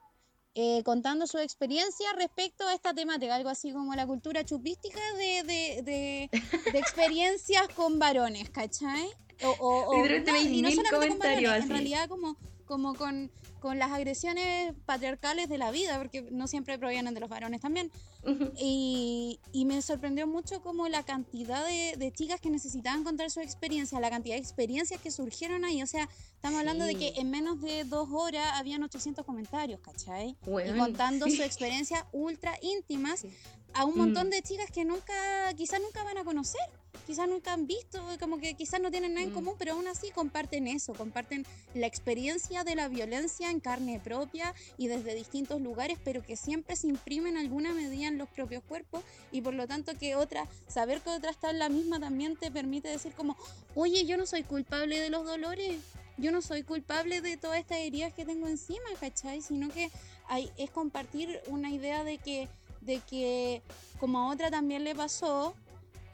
eh, 0.55 0.81
contando 0.83 1.27
su 1.27 1.37
experiencia 1.37 2.11
respecto 2.13 2.65
a 2.67 2.73
esta 2.73 2.93
temática, 2.93 3.35
algo 3.35 3.49
así 3.49 3.71
como 3.71 3.93
la 3.95 4.05
cultura 4.07 4.43
chupística 4.43 4.99
de, 5.17 5.43
de, 5.43 5.81
de, 5.83 6.29
de 6.71 6.79
experiencias 6.79 7.67
con 7.75 7.99
varones, 7.99 8.49
¿cachai? 8.49 9.07
O, 9.41 9.49
o- 9.51 9.89
o- 9.89 9.93
no, 10.31 10.41
y- 10.41 10.61
no 10.61 10.69
solamente 10.75 11.07
con 11.09 11.19
varones, 11.19 11.63
en 11.63 11.69
realidad 11.69 12.09
como, 12.09 12.35
como 12.69 12.93
con, 12.93 13.31
con 13.59 13.79
las 13.79 13.91
agresiones 13.91 14.73
patriarcales 14.85 15.49
de 15.49 15.57
la 15.57 15.71
vida, 15.71 15.97
porque 15.97 16.21
no 16.31 16.47
siempre 16.47 16.77
provienen 16.77 17.15
de 17.15 17.19
los 17.19 17.27
varones 17.29 17.61
también. 17.61 17.91
Ujú. 18.23 18.51
Y, 18.57 19.39
y 19.51 19.65
me 19.65 19.81
sorprendió 19.81 20.27
mucho 20.27 20.61
como 20.61 20.87
la 20.87 21.01
cantidad 21.03 21.65
de, 21.65 21.95
de 21.97 22.11
chicas 22.13 22.39
que 22.39 22.51
necesitaban 22.51 23.03
contar 23.03 23.31
su 23.31 23.39
experiencia, 23.41 23.99
la 23.99 24.11
cantidad 24.11 24.35
de 24.35 24.41
experiencias 24.41 25.01
que 25.01 25.09
surgieron 25.09 25.65
ahí. 25.65 25.81
O 25.81 25.87
sea, 25.87 26.07
estamos 26.35 26.59
hablando 26.59 26.85
de 26.85 26.93
que 26.95 27.09
Sí. 27.09 27.13
en 27.17 27.31
menos 27.31 27.59
de 27.61 27.85
dos 27.85 28.07
horas 28.11 28.47
habían 28.53 28.83
800 28.83 29.25
comentarios, 29.25 29.79
¿cachai? 29.81 30.37
y 30.45 30.49
Weón, 30.49 30.77
contando 30.77 31.25
sí. 31.25 31.37
su 31.37 31.41
experiencia 31.43 32.05
ultra 32.11 32.53
íntimas 32.61 33.21
Sí. 33.21 33.29
a 33.73 33.85
un 33.85 33.97
montón 33.97 34.27
Mm. 34.27 34.29
de 34.29 34.41
chicas 34.43 34.69
que 34.71 34.85
nunca, 34.85 35.13
quizás 35.57 35.81
nunca 35.81 36.03
van 36.03 36.19
a 36.19 36.23
conocer, 36.23 36.61
quizás 37.09 37.27
nunca 37.27 37.53
han 37.53 37.65
visto, 37.65 37.99
como 38.19 38.37
que 38.37 38.53
quizás 38.53 38.79
no 38.79 38.91
tienen 38.91 39.15
nada 39.15 39.23
en 39.23 39.31
Mm. 39.31 39.33
común, 39.33 39.55
pero 39.57 39.73
aún 39.73 39.87
así 39.87 40.11
comparten 40.11 40.67
eso, 40.67 40.93
comparten 40.93 41.43
la 41.73 41.87
experiencia 41.87 42.63
de 42.63 42.75
la 42.75 42.87
violencia 42.87 43.49
en 43.49 43.59
carne 43.59 43.99
propia 43.99 44.53
y 44.77 44.89
desde 44.89 45.15
distintos 45.15 45.59
lugares, 45.59 45.97
pero 46.03 46.21
que 46.21 46.35
siempre 46.35 46.75
se 46.75 46.85
imprime 46.85 47.29
en 47.29 47.37
alguna 47.37 47.73
medida 47.73 48.07
en 48.09 48.19
los 48.19 48.29
propios 48.29 48.63
cuerpos 48.63 49.01
y 49.31 49.41
por 49.41 49.55
lo 49.55 49.65
tanto 49.65 49.97
que 49.97 50.15
otra, 50.15 50.47
saber 50.67 51.01
que 51.01 51.09
otra 51.09 51.31
está 51.31 51.49
en 51.49 51.57
la 51.57 51.67
misma 51.69 51.99
también 51.99 52.37
te 52.37 52.51
permite 52.51 52.89
decir 52.89 53.13
como, 53.13 53.35
oye, 53.73 54.05
yo 54.05 54.15
no 54.15 54.27
soy 54.27 54.43
culpable 54.43 54.99
de 54.99 55.09
los 55.09 55.25
dolores. 55.25 55.81
Yo 56.17 56.31
no 56.31 56.41
soy 56.43 56.61
culpable 56.61 57.21
de 57.21 57.37
todas 57.37 57.59
estas 57.59 57.77
heridas 57.79 58.13
que 58.13 58.25
tengo 58.25 58.47
encima, 58.47 58.89
¿cachai? 58.99 59.41
Sino 59.41 59.69
que 59.69 59.89
hay, 60.27 60.51
es 60.57 60.69
compartir 60.69 61.39
una 61.47 61.71
idea 61.71 62.03
de 62.03 62.17
que, 62.19 62.49
de 62.81 62.99
que 62.99 63.61
como 63.99 64.19
a 64.19 64.29
otra 64.33 64.51
también 64.51 64.83
le 64.83 64.93
pasó, 64.93 65.55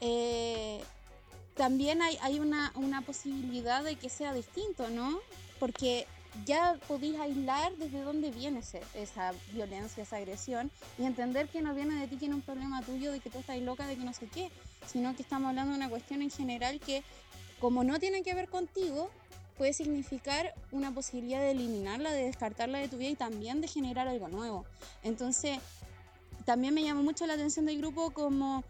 eh, 0.00 0.82
también 1.56 2.02
hay, 2.02 2.38
una 2.38 3.02
posibilidad 3.02 3.82
de 3.82 3.96
que 3.96 4.08
sea 4.08 4.32
distinto, 4.34 4.90
¿no? 4.90 5.20
Porque 5.58 6.06
ya 6.44 6.78
podéis 6.86 7.18
aislar 7.18 7.74
desde 7.76 8.02
dónde 8.02 8.30
viene 8.30 8.60
ese- 8.60 8.82
esa 8.94 9.32
violencia, 9.52 10.02
esa 10.02 10.16
agresión, 10.16 10.70
y 10.98 11.04
entender 11.04 11.48
que 11.48 11.62
no 11.62 11.74
viene 11.74 11.94
de 11.98 12.08
ti, 12.08 12.18
que 12.18 12.28
no 12.28 12.34
es 12.34 12.40
un 12.40 12.42
problema 12.42 12.82
tuyo, 12.82 13.10
de 13.10 13.20
que 13.20 13.30
tú 13.30 13.38
estás 13.38 13.58
loca, 13.60 13.86
de 13.86 13.96
que 13.96 14.04
no 14.04 14.12
sé 14.12 14.26
qué, 14.26 14.50
sino 14.86 15.16
que 15.16 15.22
estamos 15.22 15.48
hablando 15.48 15.72
de 15.72 15.78
una 15.78 15.88
cuestión 15.88 16.20
en 16.20 16.30
general 16.30 16.78
que, 16.80 17.02
como 17.58 17.84
no 17.84 17.98
tiene 17.98 18.22
que 18.22 18.34
ver 18.34 18.48
contigo, 18.48 19.10
puede 19.56 19.72
significar 19.72 20.52
una 20.72 20.92
posibilidad 20.92 21.40
de 21.40 21.52
eliminarla, 21.52 22.12
de 22.12 22.24
descartarla 22.24 22.78
de 22.78 22.88
tu 22.88 22.98
vida 22.98 23.08
y 23.10 23.16
también 23.16 23.62
de 23.62 23.68
generar 23.68 24.06
algo 24.06 24.28
nuevo. 24.28 24.66
Entonces, 25.02 25.58
también 26.44 26.74
me 26.74 26.82
llamó 26.82 27.02
mucho 27.02 27.26
la 27.26 27.34
atención 27.34 27.64
del 27.64 27.78
grupo 27.78 28.10
como 28.10 28.62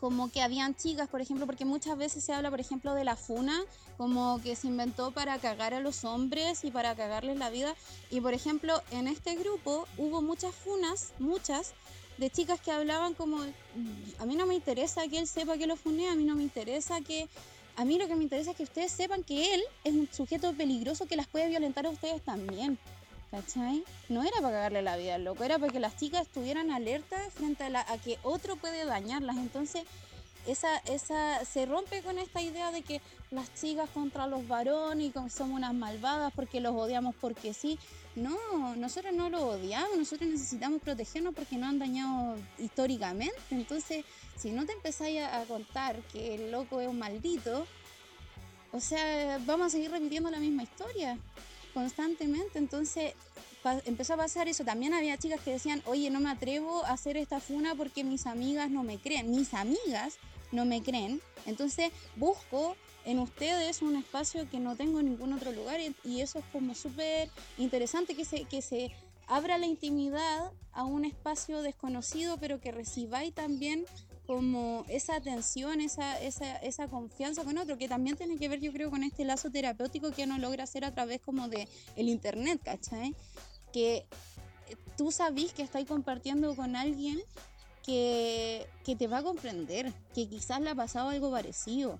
como 0.00 0.30
que 0.30 0.40
habían 0.40 0.74
chicas, 0.74 1.08
por 1.08 1.20
ejemplo, 1.20 1.46
porque 1.46 1.64
muchas 1.64 1.96
veces 1.98 2.24
se 2.24 2.32
habla, 2.32 2.50
por 2.50 2.60
ejemplo, 2.60 2.94
de 2.94 3.04
la 3.04 3.16
funa, 3.16 3.60
como 3.98 4.40
que 4.42 4.56
se 4.56 4.66
inventó 4.66 5.10
para 5.10 5.38
cagar 5.38 5.74
a 5.74 5.80
los 5.80 6.04
hombres 6.04 6.64
y 6.64 6.70
para 6.70 6.96
cagarles 6.96 7.36
la 7.36 7.50
vida. 7.50 7.74
Y, 8.10 8.20
por 8.20 8.32
ejemplo, 8.32 8.82
en 8.90 9.06
este 9.06 9.36
grupo 9.36 9.86
hubo 9.98 10.22
muchas 10.22 10.54
funas, 10.54 11.12
muchas, 11.18 11.74
de 12.16 12.30
chicas 12.30 12.60
que 12.60 12.70
hablaban 12.70 13.14
como, 13.14 13.42
a 14.18 14.26
mí 14.26 14.36
no 14.36 14.46
me 14.46 14.54
interesa 14.54 15.06
que 15.08 15.18
él 15.18 15.26
sepa 15.26 15.56
que 15.56 15.66
lo 15.66 15.76
funé, 15.76 16.08
a 16.08 16.14
mí 16.14 16.24
no 16.24 16.34
me 16.34 16.42
interesa 16.42 17.00
que... 17.00 17.28
A 17.76 17.84
mí 17.84 17.96
lo 17.96 18.08
que 18.08 18.16
me 18.16 18.24
interesa 18.24 18.50
es 18.50 18.56
que 18.58 18.64
ustedes 18.64 18.92
sepan 18.92 19.22
que 19.22 19.54
él 19.54 19.62
es 19.84 19.94
un 19.94 20.06
sujeto 20.12 20.52
peligroso 20.52 21.06
que 21.06 21.16
las 21.16 21.26
puede 21.26 21.48
violentar 21.48 21.86
a 21.86 21.90
ustedes 21.90 22.20
también. 22.22 22.78
¿Cachai? 23.30 23.84
No 24.08 24.22
era 24.22 24.36
para 24.40 24.50
cagarle 24.50 24.82
la 24.82 24.96
vida 24.96 25.14
al 25.14 25.24
loco, 25.24 25.44
era 25.44 25.58
para 25.58 25.72
que 25.72 25.78
las 25.78 25.96
chicas 25.96 26.22
estuvieran 26.22 26.70
alertas 26.72 27.32
frente 27.32 27.62
a, 27.64 27.70
la- 27.70 27.86
a 27.88 27.96
que 27.98 28.18
otro 28.24 28.56
puede 28.56 28.84
dañarlas. 28.84 29.36
Entonces, 29.36 29.84
esa, 30.48 30.78
esa, 30.78 31.44
se 31.44 31.64
rompe 31.66 32.02
con 32.02 32.18
esta 32.18 32.42
idea 32.42 32.72
de 32.72 32.82
que 32.82 33.00
las 33.30 33.54
chicas 33.54 33.88
contra 33.90 34.26
los 34.26 34.48
varones 34.48 35.06
y 35.08 35.10
que 35.10 35.30
somos 35.30 35.56
unas 35.56 35.74
malvadas 35.74 36.32
porque 36.34 36.60
los 36.60 36.74
odiamos 36.74 37.14
porque 37.20 37.54
sí. 37.54 37.78
No, 38.16 38.74
nosotros 38.74 39.12
no 39.14 39.30
los 39.30 39.42
odiamos, 39.42 39.96
nosotros 39.96 40.28
necesitamos 40.28 40.82
protegernos 40.82 41.32
porque 41.32 41.56
nos 41.56 41.68
han 41.68 41.78
dañado 41.78 42.36
históricamente. 42.58 43.36
Entonces, 43.52 44.04
si 44.36 44.50
no 44.50 44.66
te 44.66 44.72
empezáis 44.72 45.20
a, 45.20 45.40
a 45.40 45.44
contar 45.44 46.00
que 46.12 46.34
el 46.34 46.50
loco 46.50 46.80
es 46.80 46.88
un 46.88 46.98
maldito, 46.98 47.64
o 48.72 48.80
sea, 48.80 49.38
vamos 49.46 49.68
a 49.68 49.70
seguir 49.70 49.92
repitiendo 49.92 50.28
la 50.32 50.40
misma 50.40 50.64
historia 50.64 51.16
constantemente. 51.70 52.58
Entonces 52.58 53.14
empezó 53.84 54.14
a 54.14 54.18
pasar 54.18 54.48
eso. 54.48 54.64
También 54.64 54.94
había 54.94 55.16
chicas 55.18 55.40
que 55.40 55.52
decían, 55.52 55.82
oye, 55.86 56.10
no 56.10 56.20
me 56.20 56.30
atrevo 56.30 56.84
a 56.84 56.92
hacer 56.92 57.16
esta 57.16 57.40
funa 57.40 57.74
porque 57.74 58.04
mis 58.04 58.26
amigas 58.26 58.70
no 58.70 58.82
me 58.82 58.98
creen. 58.98 59.30
Mis 59.30 59.54
amigas 59.54 60.18
no 60.52 60.64
me 60.64 60.82
creen. 60.82 61.20
Entonces 61.46 61.90
busco 62.16 62.76
en 63.04 63.18
ustedes 63.18 63.82
un 63.82 63.96
espacio 63.96 64.48
que 64.50 64.60
no 64.60 64.76
tengo 64.76 65.00
en 65.00 65.06
ningún 65.06 65.32
otro 65.32 65.52
lugar 65.52 65.80
y, 65.80 65.94
y 66.04 66.20
eso 66.20 66.38
es 66.38 66.44
como 66.52 66.74
súper 66.74 67.30
interesante 67.56 68.14
que 68.14 68.24
se, 68.24 68.44
que 68.44 68.60
se 68.60 68.92
abra 69.26 69.58
la 69.58 69.66
intimidad 69.66 70.52
a 70.72 70.84
un 70.84 71.04
espacio 71.04 71.62
desconocido 71.62 72.36
pero 72.38 72.60
que 72.60 72.72
recibáis 72.72 73.34
también 73.34 73.86
como 74.30 74.84
esa 74.86 75.16
atención, 75.16 75.80
esa, 75.80 76.20
esa, 76.20 76.54
esa 76.58 76.86
confianza 76.86 77.42
con 77.42 77.58
otro, 77.58 77.76
que 77.78 77.88
también 77.88 78.16
tiene 78.16 78.38
que 78.38 78.48
ver 78.48 78.60
yo 78.60 78.72
creo 78.72 78.88
con 78.88 79.02
este 79.02 79.24
lazo 79.24 79.50
terapéutico 79.50 80.12
que 80.12 80.22
uno 80.22 80.38
logra 80.38 80.62
hacer 80.62 80.84
a 80.84 80.94
través 80.94 81.20
como 81.20 81.48
de 81.48 81.66
el 81.96 82.08
internet, 82.08 82.60
¿cachai? 82.64 83.16
Que 83.72 84.06
eh, 84.68 84.76
tú 84.96 85.10
sabís 85.10 85.52
que 85.52 85.62
estáis 85.62 85.88
compartiendo 85.88 86.54
con 86.54 86.76
alguien 86.76 87.18
que, 87.82 88.68
que 88.84 88.94
te 88.94 89.08
va 89.08 89.18
a 89.18 89.24
comprender, 89.24 89.92
que 90.14 90.28
quizás 90.28 90.60
le 90.60 90.70
ha 90.70 90.76
pasado 90.76 91.08
algo 91.08 91.32
parecido, 91.32 91.98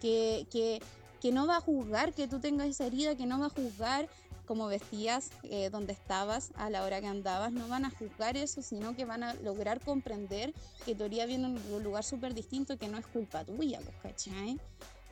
que, 0.00 0.46
que, 0.52 0.80
que 1.20 1.32
no 1.32 1.48
va 1.48 1.56
a 1.56 1.60
juzgar 1.60 2.12
que 2.12 2.28
tú 2.28 2.38
tengas 2.38 2.68
esa 2.68 2.86
herida, 2.86 3.16
que 3.16 3.26
no 3.26 3.40
va 3.40 3.46
a 3.46 3.50
juzgar 3.50 4.08
cómo 4.46 4.66
vestías, 4.66 5.30
eh, 5.44 5.70
dónde 5.70 5.92
estabas, 5.92 6.50
a 6.56 6.70
la 6.70 6.84
hora 6.84 7.00
que 7.00 7.06
andabas, 7.06 7.52
no 7.52 7.68
van 7.68 7.84
a 7.84 7.90
juzgar 7.90 8.36
eso, 8.36 8.62
sino 8.62 8.94
que 8.94 9.04
van 9.04 9.22
a 9.22 9.34
lograr 9.34 9.80
comprender 9.80 10.52
que 10.84 10.94
tu 10.94 11.04
herida 11.04 11.26
viene 11.26 11.58
de 11.58 11.74
un 11.74 11.82
lugar 11.82 12.04
súper 12.04 12.34
distinto, 12.34 12.76
que 12.76 12.88
no 12.88 12.98
es 12.98 13.06
culpa 13.06 13.44
tuya, 13.44 13.80
pues, 13.80 13.96
¿cachai? 14.02 14.58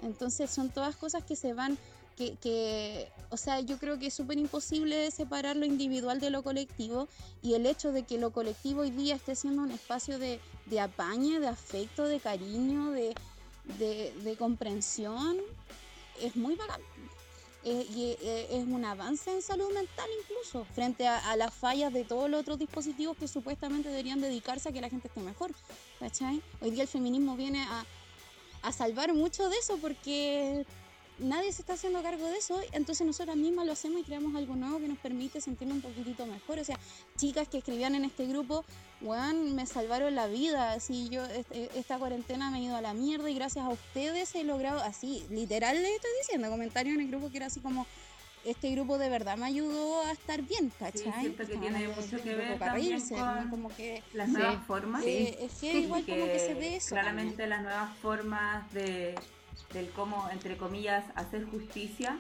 Entonces 0.03 0.51
son 0.51 0.71
todas 0.71 0.97
cosas 0.97 1.25
que 1.25 1.37
se 1.37 1.55
van, 1.55 1.79
que, 2.17 3.09
o 3.31 3.37
sea, 3.37 3.61
yo 3.61 3.79
creo 3.79 3.99
que 3.99 4.07
es 4.07 4.15
súper 4.15 4.39
imposible 4.39 5.11
separar 5.11 5.57
lo 5.57 5.65
individual 5.65 6.21
de 6.21 6.31
lo 6.31 6.43
colectivo 6.43 7.09
y 7.43 7.55
el 7.55 7.67
hecho 7.67 7.91
de 7.91 8.05
que 8.05 8.19
lo 8.19 8.31
colectivo 8.31 8.83
hoy 8.83 8.91
día 8.91 9.17
esté 9.17 9.35
siendo 9.35 9.63
un 9.63 9.73
espacio 9.73 10.19
de, 10.19 10.39
de 10.67 10.77
de 10.77 11.49
afecto, 11.49 12.05
de 12.05 12.21
cariño, 12.21 12.93
de, 12.93 13.15
de, 13.79 14.13
de 14.23 14.37
comprensión, 14.37 15.39
es 16.21 16.37
muy 16.37 16.55
bacán. 16.55 16.81
Eh, 17.65 17.87
y 17.95 18.17
eh, 18.21 18.49
es 18.51 18.65
un 18.65 18.85
avance 18.85 19.31
en 19.31 19.41
salud 19.41 19.73
mental 19.73 20.09
incluso, 20.23 20.65
frente 20.75 21.07
a, 21.07 21.31
a 21.31 21.37
las 21.37 21.55
fallas 21.55 21.93
de 21.93 22.05
todos 22.05 22.29
los 22.29 22.41
otros 22.41 22.59
dispositivos 22.59 23.17
que 23.17 23.29
supuestamente 23.29 23.89
deberían 23.89 24.21
dedicarse 24.21 24.69
a 24.69 24.73
que 24.73 24.81
la 24.81 24.89
gente 24.89 25.07
esté 25.07 25.21
mejor. 25.21 25.53
¿cachai? 26.01 26.43
Hoy 26.61 26.73
día 26.73 26.83
el 26.83 26.89
feminismo 26.89 27.37
viene 27.37 27.63
a, 27.63 27.85
a 28.63 28.73
salvar 28.73 29.15
mucho 29.15 29.49
de 29.49 29.57
eso 29.57 29.79
porque 29.79 30.67
nadie 31.19 31.53
se 31.53 31.63
está 31.63 31.75
haciendo 31.75 32.03
cargo 32.03 32.27
de 32.27 32.39
eso, 32.39 32.61
entonces 32.73 33.07
nosotras 33.07 33.37
mismas 33.37 33.67
lo 33.67 33.73
hacemos 33.73 34.01
y 34.01 34.05
creamos 34.05 34.35
algo 34.35 34.57
nuevo 34.57 34.81
que 34.81 34.89
nos 34.89 34.99
permite 34.99 35.41
sentirnos 35.41 35.77
un 35.77 35.83
poquitito 35.83 36.27
mejor. 36.27 36.59
O 36.59 36.65
sea, 36.65 36.79
chicas 37.17 37.49
que 37.49 37.59
escribían 37.59 37.95
en 37.95 38.05
este 38.05 38.27
grupo, 38.27 38.65
weón, 39.01 39.55
me 39.55 39.67
salvaron 39.67 40.15
la 40.15 40.27
vida, 40.27 40.73
así 40.73 41.09
yo 41.11 41.25
este- 41.27 41.71
esta 41.79 41.99
cuarentena 41.99 42.51
me 42.51 42.59
he 42.59 42.63
ido 42.63 42.77
a 42.77 42.81
la 42.81 42.95
mierda 42.95 43.31
y 43.31 43.35
gracias 43.35 43.65
a 43.65 43.69
ustedes 43.71 44.35
he 44.35 44.45
logrado, 44.45 44.81
así, 44.83 45.25
literal 45.31 45.81
le 45.81 45.95
estoy 45.95 46.11
diciendo, 46.23 46.51
comentario 46.51 46.93
en 46.95 47.01
el 47.01 47.09
grupo 47.09 47.31
que 47.31 47.37
era 47.39 47.47
así 47.47 47.61
como, 47.61 47.87
este 48.45 48.71
grupo 48.73 48.99
de 48.99 49.09
verdad 49.09 49.37
me 49.37 49.47
ayudó 49.47 50.03
a 50.03 50.11
estar 50.11 50.43
bien, 50.43 50.73
¿cachai? 50.77 51.21
siento 51.21 51.47
que 51.47 51.57
tiene 51.57 51.87
mucho 51.87 52.21
que 52.21 52.31
un 52.33 52.39
ver 52.39 52.59
para 52.59 52.73
también 52.73 52.95
reírse, 52.99 53.15
con 53.15 53.45
¿no? 53.45 53.51
como 53.51 53.69
que 53.69 54.03
Las 54.15 54.27
Sí. 54.31 54.33
nuevas 54.37 54.67
formas. 54.67 55.05
eh, 55.07 55.39
es 55.41 55.53
que 55.61 55.79
igual 55.79 56.05
como 56.05 56.25
que 56.27 56.39
se 56.41 56.55
ve 56.55 56.75
eso. 56.77 56.89
Claramente 56.89 57.31
también. 57.37 57.51
las 57.51 57.63
nuevas 57.63 57.97
formas 57.99 58.73
de, 58.73 59.15
del 59.73 59.91
cómo, 59.91 60.29
entre 60.31 60.57
comillas, 60.57 61.05
hacer 61.15 61.45
justicia, 61.45 62.19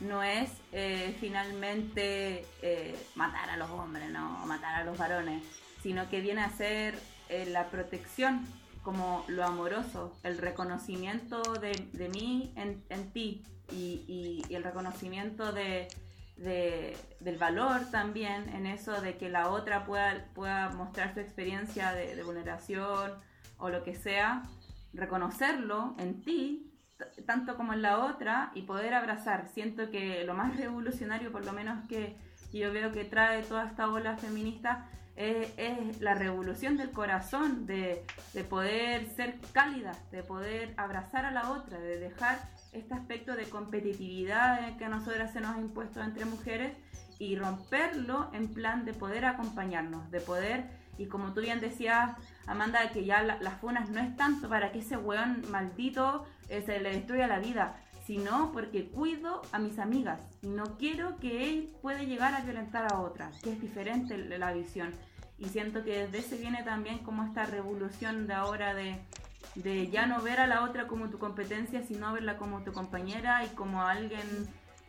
no 0.00 0.22
es 0.22 0.50
eh, 0.72 1.16
finalmente 1.20 2.44
eh, 2.62 2.98
matar 3.14 3.50
a 3.50 3.56
los 3.56 3.70
hombres, 3.70 4.10
no 4.10 4.44
matar 4.46 4.74
a 4.74 4.84
los 4.84 4.98
varones, 4.98 5.42
sino 5.82 6.08
que 6.08 6.20
viene 6.20 6.42
a 6.42 6.50
ser 6.50 6.98
eh, 7.28 7.46
la 7.46 7.70
protección 7.70 8.46
como 8.82 9.24
lo 9.28 9.44
amoroso, 9.44 10.16
el 10.22 10.38
reconocimiento 10.38 11.42
de, 11.54 12.08
mí 12.08 12.52
en, 12.56 13.12
ti 13.12 13.42
y, 13.72 14.44
el 14.48 14.62
reconocimiento 14.62 15.52
de, 15.52 15.88
del 16.36 17.36
valor 17.36 17.90
también 17.90 18.48
en 18.50 18.66
eso 18.66 19.00
de 19.00 19.16
que 19.16 19.28
la 19.28 19.50
otra 19.50 19.84
pueda, 19.84 20.26
pueda 20.34 20.68
mostrar 20.68 21.14
su 21.14 21.20
experiencia 21.20 21.92
de, 21.94 22.22
vulneración 22.22 23.14
o 23.58 23.70
lo 23.70 23.82
que 23.82 23.96
sea, 23.96 24.44
reconocerlo 24.92 25.96
en 25.98 26.22
ti 26.22 26.75
tanto 27.26 27.56
como 27.56 27.72
en 27.72 27.82
la 27.82 28.04
otra 28.04 28.50
y 28.54 28.62
poder 28.62 28.94
abrazar. 28.94 29.48
Siento 29.48 29.90
que 29.90 30.24
lo 30.24 30.34
más 30.34 30.56
revolucionario, 30.58 31.32
por 31.32 31.44
lo 31.44 31.52
menos 31.52 31.86
que 31.88 32.16
yo 32.52 32.72
veo 32.72 32.92
que 32.92 33.04
trae 33.04 33.42
toda 33.42 33.66
esta 33.66 33.88
ola 33.88 34.16
feminista, 34.16 34.88
es, 35.16 36.00
la 36.00 36.14
revolución 36.14 36.76
del 36.76 36.90
corazón, 36.90 37.66
de, 37.66 38.04
poder 38.48 39.06
ser 39.16 39.38
cálida, 39.52 39.96
de 40.10 40.22
poder 40.22 40.74
abrazar 40.76 41.24
a 41.24 41.30
la 41.30 41.52
otra, 41.52 41.78
de 41.78 41.98
dejar 41.98 42.38
este 42.72 42.94
aspecto 42.94 43.34
de 43.34 43.48
competitividad 43.48 44.76
que 44.76 44.84
a 44.84 44.88
nosotras 44.88 45.32
se 45.32 45.40
nos 45.40 45.56
ha 45.56 45.60
impuesto 45.60 46.02
entre 46.02 46.26
mujeres 46.26 46.76
y 47.18 47.36
romperlo 47.36 48.30
en 48.34 48.52
plan 48.52 48.84
de 48.84 48.92
poder 48.92 49.24
acompañarnos, 49.24 50.10
de 50.10 50.20
poder, 50.20 50.68
y 50.98 51.06
como 51.06 51.32
tú 51.32 51.40
bien 51.40 51.60
decías, 51.60 52.16
Amanda, 52.46 52.90
que 52.90 53.04
ya 53.04 53.22
las 53.22 53.60
funas 53.60 53.90
no 53.90 54.00
es 54.00 54.16
tanto 54.16 54.48
para 54.48 54.72
que 54.72 54.80
ese 54.80 54.96
weón 54.96 55.42
maldito 55.50 56.24
eh, 56.48 56.62
se 56.64 56.80
le 56.80 56.90
destruya 56.90 57.26
la 57.26 57.38
vida, 57.38 57.76
sino 58.06 58.52
porque 58.52 58.88
cuido 58.88 59.42
a 59.52 59.58
mis 59.58 59.78
amigas 59.78 60.20
y 60.42 60.48
no 60.48 60.78
quiero 60.78 61.18
que 61.18 61.48
él 61.50 61.72
puede 61.82 62.06
llegar 62.06 62.34
a 62.34 62.40
violentar 62.42 62.92
a 62.92 63.00
otra, 63.00 63.30
que 63.42 63.52
es 63.52 63.60
diferente 63.60 64.16
la 64.16 64.52
visión. 64.52 64.92
Y 65.38 65.46
siento 65.46 65.84
que 65.84 66.06
desde 66.06 66.18
ese 66.18 66.36
viene 66.38 66.62
también 66.62 66.98
como 66.98 67.24
esta 67.24 67.44
revolución 67.44 68.26
de 68.26 68.34
ahora 68.34 68.74
de, 68.74 68.98
de 69.56 69.88
ya 69.88 70.06
no 70.06 70.22
ver 70.22 70.40
a 70.40 70.46
la 70.46 70.62
otra 70.64 70.86
como 70.86 71.10
tu 71.10 71.18
competencia, 71.18 71.82
sino 71.82 72.12
verla 72.12 72.38
como 72.38 72.62
tu 72.62 72.72
compañera 72.72 73.44
y 73.44 73.48
como 73.48 73.82
alguien 73.82 74.22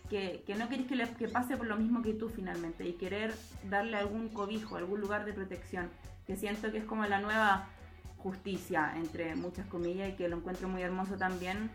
que, 0.09 0.43
que 0.45 0.55
no 0.55 0.67
quieres 0.67 0.87
que, 0.87 0.95
le, 0.95 1.09
que 1.13 1.27
pase 1.27 1.57
por 1.57 1.67
lo 1.67 1.75
mismo 1.75 2.01
que 2.01 2.13
tú 2.13 2.29
finalmente 2.29 2.87
y 2.87 2.93
querer 2.93 3.33
darle 3.69 3.97
algún 3.97 4.29
cobijo, 4.29 4.77
algún 4.77 5.01
lugar 5.01 5.25
de 5.25 5.33
protección, 5.33 5.89
que 6.25 6.35
siento 6.35 6.71
que 6.71 6.79
es 6.79 6.85
como 6.85 7.05
la 7.05 7.19
nueva 7.19 7.69
justicia, 8.17 8.93
entre 8.95 9.35
muchas 9.35 9.65
comillas, 9.67 10.09
y 10.09 10.13
que 10.13 10.27
lo 10.27 10.37
encuentro 10.37 10.67
muy 10.67 10.81
hermoso 10.81 11.17
también 11.17 11.69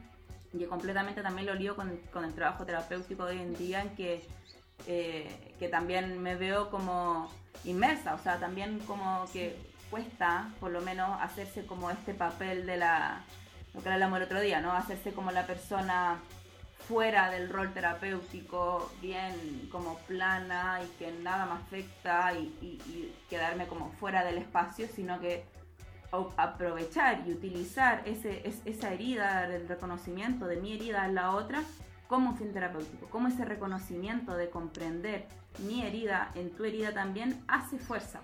y 0.52 0.64
completamente 0.64 1.22
también 1.22 1.46
lo 1.46 1.54
lío 1.54 1.76
con, 1.76 1.90
el 1.90 2.34
trabajo 2.34 2.64
terapéutico 2.66 3.24
de 3.24 3.36
hoy 3.36 3.42
en 3.42 3.54
día, 3.54 3.82
en 3.82 3.90
que, 3.94 4.22
eh, 4.86 5.54
que 5.58 5.68
también 5.68 6.20
me 6.22 6.36
veo 6.36 6.70
como 6.70 7.30
inmersa, 7.64 8.14
o 8.14 8.18
sea, 8.18 8.38
también 8.38 8.78
como 8.80 9.24
que 9.32 9.56
cuesta 9.90 10.50
por 10.60 10.70
lo 10.70 10.80
menos 10.80 11.20
hacerse 11.20 11.64
como 11.64 11.90
este 11.90 12.14
papel 12.14 12.66
de 12.66 12.76
la, 12.76 13.24
lo 13.74 13.82
que 13.82 13.88
hablamos 13.88 14.18
el 14.18 14.24
otro 14.24 14.40
día, 14.40 14.60
¿no? 14.60 14.72
Hacerse 14.72 15.12
como 15.12 15.30
la 15.30 15.46
persona 15.46 16.18
fuera 16.88 17.30
del 17.30 17.48
rol 17.48 17.72
terapéutico, 17.72 18.92
bien 19.00 19.68
como 19.70 19.98
plana 20.00 20.80
y 20.82 20.86
que 20.98 21.12
nada 21.12 21.46
me 21.46 21.52
afecta 21.52 22.32
y, 22.34 22.54
y 22.60 23.14
quedarme 23.28 23.66
como 23.66 23.90
fuera 23.92 24.24
del 24.24 24.38
espacio, 24.38 24.86
sino 24.94 25.20
que 25.20 25.44
aprovechar 26.36 27.22
y 27.26 27.32
utilizar 27.32 28.02
ese, 28.04 28.42
esa 28.64 28.92
herida 28.92 29.48
del 29.48 29.66
reconocimiento 29.66 30.46
de 30.46 30.56
mi 30.56 30.74
herida 30.74 31.06
en 31.06 31.14
la 31.14 31.30
otra 31.32 31.62
como 32.06 32.30
un 32.30 32.36
fin 32.36 32.52
terapéutico, 32.52 33.06
como 33.08 33.28
ese 33.28 33.44
reconocimiento 33.46 34.34
de 34.34 34.50
comprender 34.50 35.26
mi 35.60 35.82
herida 35.82 36.30
en 36.34 36.50
tu 36.50 36.64
herida 36.64 36.92
también 36.92 37.42
hace 37.48 37.78
fuerza. 37.78 38.20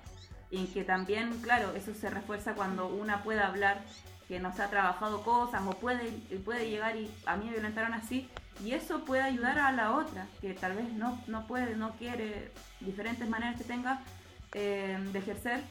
Y 0.50 0.66
que 0.66 0.84
también, 0.84 1.30
claro, 1.42 1.74
eso 1.74 1.94
se 1.94 2.10
refuerza 2.10 2.54
cuando 2.54 2.88
una 2.88 3.22
puede 3.22 3.40
hablar 3.40 3.82
que 4.28 4.38
nos 4.40 4.60
ha 4.60 4.68
trabajado 4.68 5.22
cosas 5.22 5.62
o 5.66 5.70
puede, 5.70 6.10
puede 6.44 6.68
llegar 6.68 6.96
y 6.96 7.10
a 7.24 7.36
mí 7.36 7.46
me 7.46 7.52
violentaron 7.52 7.94
así 7.94 8.28
y 8.64 8.72
eso 8.72 9.04
puede 9.04 9.22
ayudar 9.22 9.58
a 9.58 9.72
la 9.72 9.96
otra 9.96 10.26
que 10.40 10.54
tal 10.54 10.74
vez 10.74 10.92
no, 10.92 11.20
no 11.26 11.46
puede, 11.46 11.76
no 11.76 11.92
quiere, 11.96 12.52
diferentes 12.80 13.28
maneras 13.28 13.56
que 13.56 13.64
tenga 13.64 14.00
eh, 14.52 14.98
de 15.12 15.18
ejercer 15.18 15.62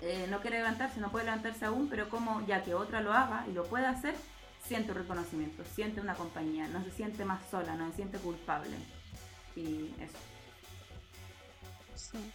eh, 0.00 0.26
no 0.28 0.40
quiere 0.40 0.58
levantarse, 0.58 1.00
no 1.00 1.10
puede 1.10 1.24
levantarse 1.24 1.64
aún, 1.64 1.88
pero 1.88 2.08
como 2.10 2.46
ya 2.46 2.62
que 2.62 2.74
otra 2.74 3.00
lo 3.00 3.12
haga 3.12 3.46
y 3.48 3.52
lo 3.52 3.64
puede 3.64 3.86
hacer, 3.86 4.14
siente 4.62 4.92
reconocimiento, 4.92 5.64
siente 5.74 6.00
una 6.00 6.14
compañía, 6.14 6.68
no 6.68 6.84
se 6.84 6.90
siente 6.90 7.24
más 7.24 7.40
sola, 7.50 7.74
no 7.76 7.88
se 7.90 7.96
siente 7.96 8.18
culpable. 8.18 8.76
Y 9.54 9.94
eso. 10.00 10.18
Sí. 11.94 12.32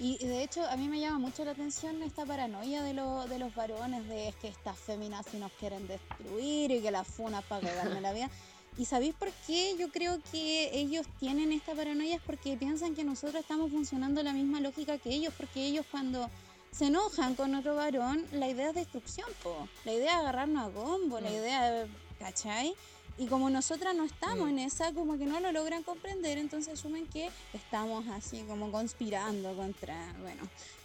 Y 0.00 0.26
de 0.26 0.44
hecho 0.44 0.68
a 0.68 0.76
mí 0.76 0.88
me 0.88 1.00
llama 1.00 1.18
mucho 1.18 1.44
la 1.44 1.52
atención 1.52 2.02
esta 2.02 2.26
paranoia 2.26 2.82
de, 2.82 2.92
de 2.92 3.38
los 3.38 3.54
varones, 3.54 4.06
de 4.06 4.28
es 4.28 4.36
que 4.36 4.48
estas 4.48 4.78
féminas 4.78 5.26
si 5.26 5.38
nos 5.38 5.50
quieren 5.52 5.88
destruir 5.88 6.70
y 6.70 6.82
que 6.82 6.90
las 6.90 7.08
funas 7.08 7.42
para 7.44 7.66
cagarme 7.66 8.00
la 8.00 8.12
vida. 8.12 8.30
¿Y 8.78 8.84
sabéis 8.84 9.12
por 9.14 9.30
qué 9.46 9.74
yo 9.76 9.90
creo 9.90 10.20
que 10.30 10.70
ellos 10.72 11.04
tienen 11.18 11.50
esta 11.50 11.74
paranoia? 11.74 12.14
Es 12.14 12.22
porque 12.22 12.56
piensan 12.56 12.94
que 12.94 13.02
nosotros 13.02 13.42
estamos 13.42 13.72
funcionando 13.72 14.22
la 14.22 14.32
misma 14.32 14.60
lógica 14.60 14.98
que 14.98 15.10
ellos, 15.10 15.34
porque 15.36 15.66
ellos 15.66 15.84
cuando 15.90 16.30
se 16.70 16.86
enojan 16.86 17.34
con 17.34 17.56
otro 17.56 17.74
varón, 17.74 18.24
la 18.30 18.48
idea 18.48 18.68
es 18.68 18.76
destrucción, 18.76 19.28
po. 19.42 19.68
La 19.84 19.92
idea 19.92 20.12
es 20.12 20.18
agarrarnos 20.18 20.64
a 20.64 20.68
gombo, 20.68 21.18
la 21.18 21.28
mm. 21.28 21.34
idea 21.34 21.86
¿cachai? 22.20 22.72
Y 23.16 23.26
como 23.26 23.50
nosotras 23.50 23.96
no 23.96 24.04
estamos 24.04 24.46
mm. 24.46 24.50
en 24.50 24.58
esa, 24.60 24.92
como 24.92 25.18
que 25.18 25.26
no 25.26 25.40
lo 25.40 25.50
logran 25.50 25.82
comprender, 25.82 26.38
entonces 26.38 26.74
asumen 26.74 27.08
que 27.08 27.30
estamos 27.54 28.06
así 28.08 28.42
como 28.42 28.70
conspirando 28.70 29.56
contra, 29.56 29.96
bueno, 30.20 30.42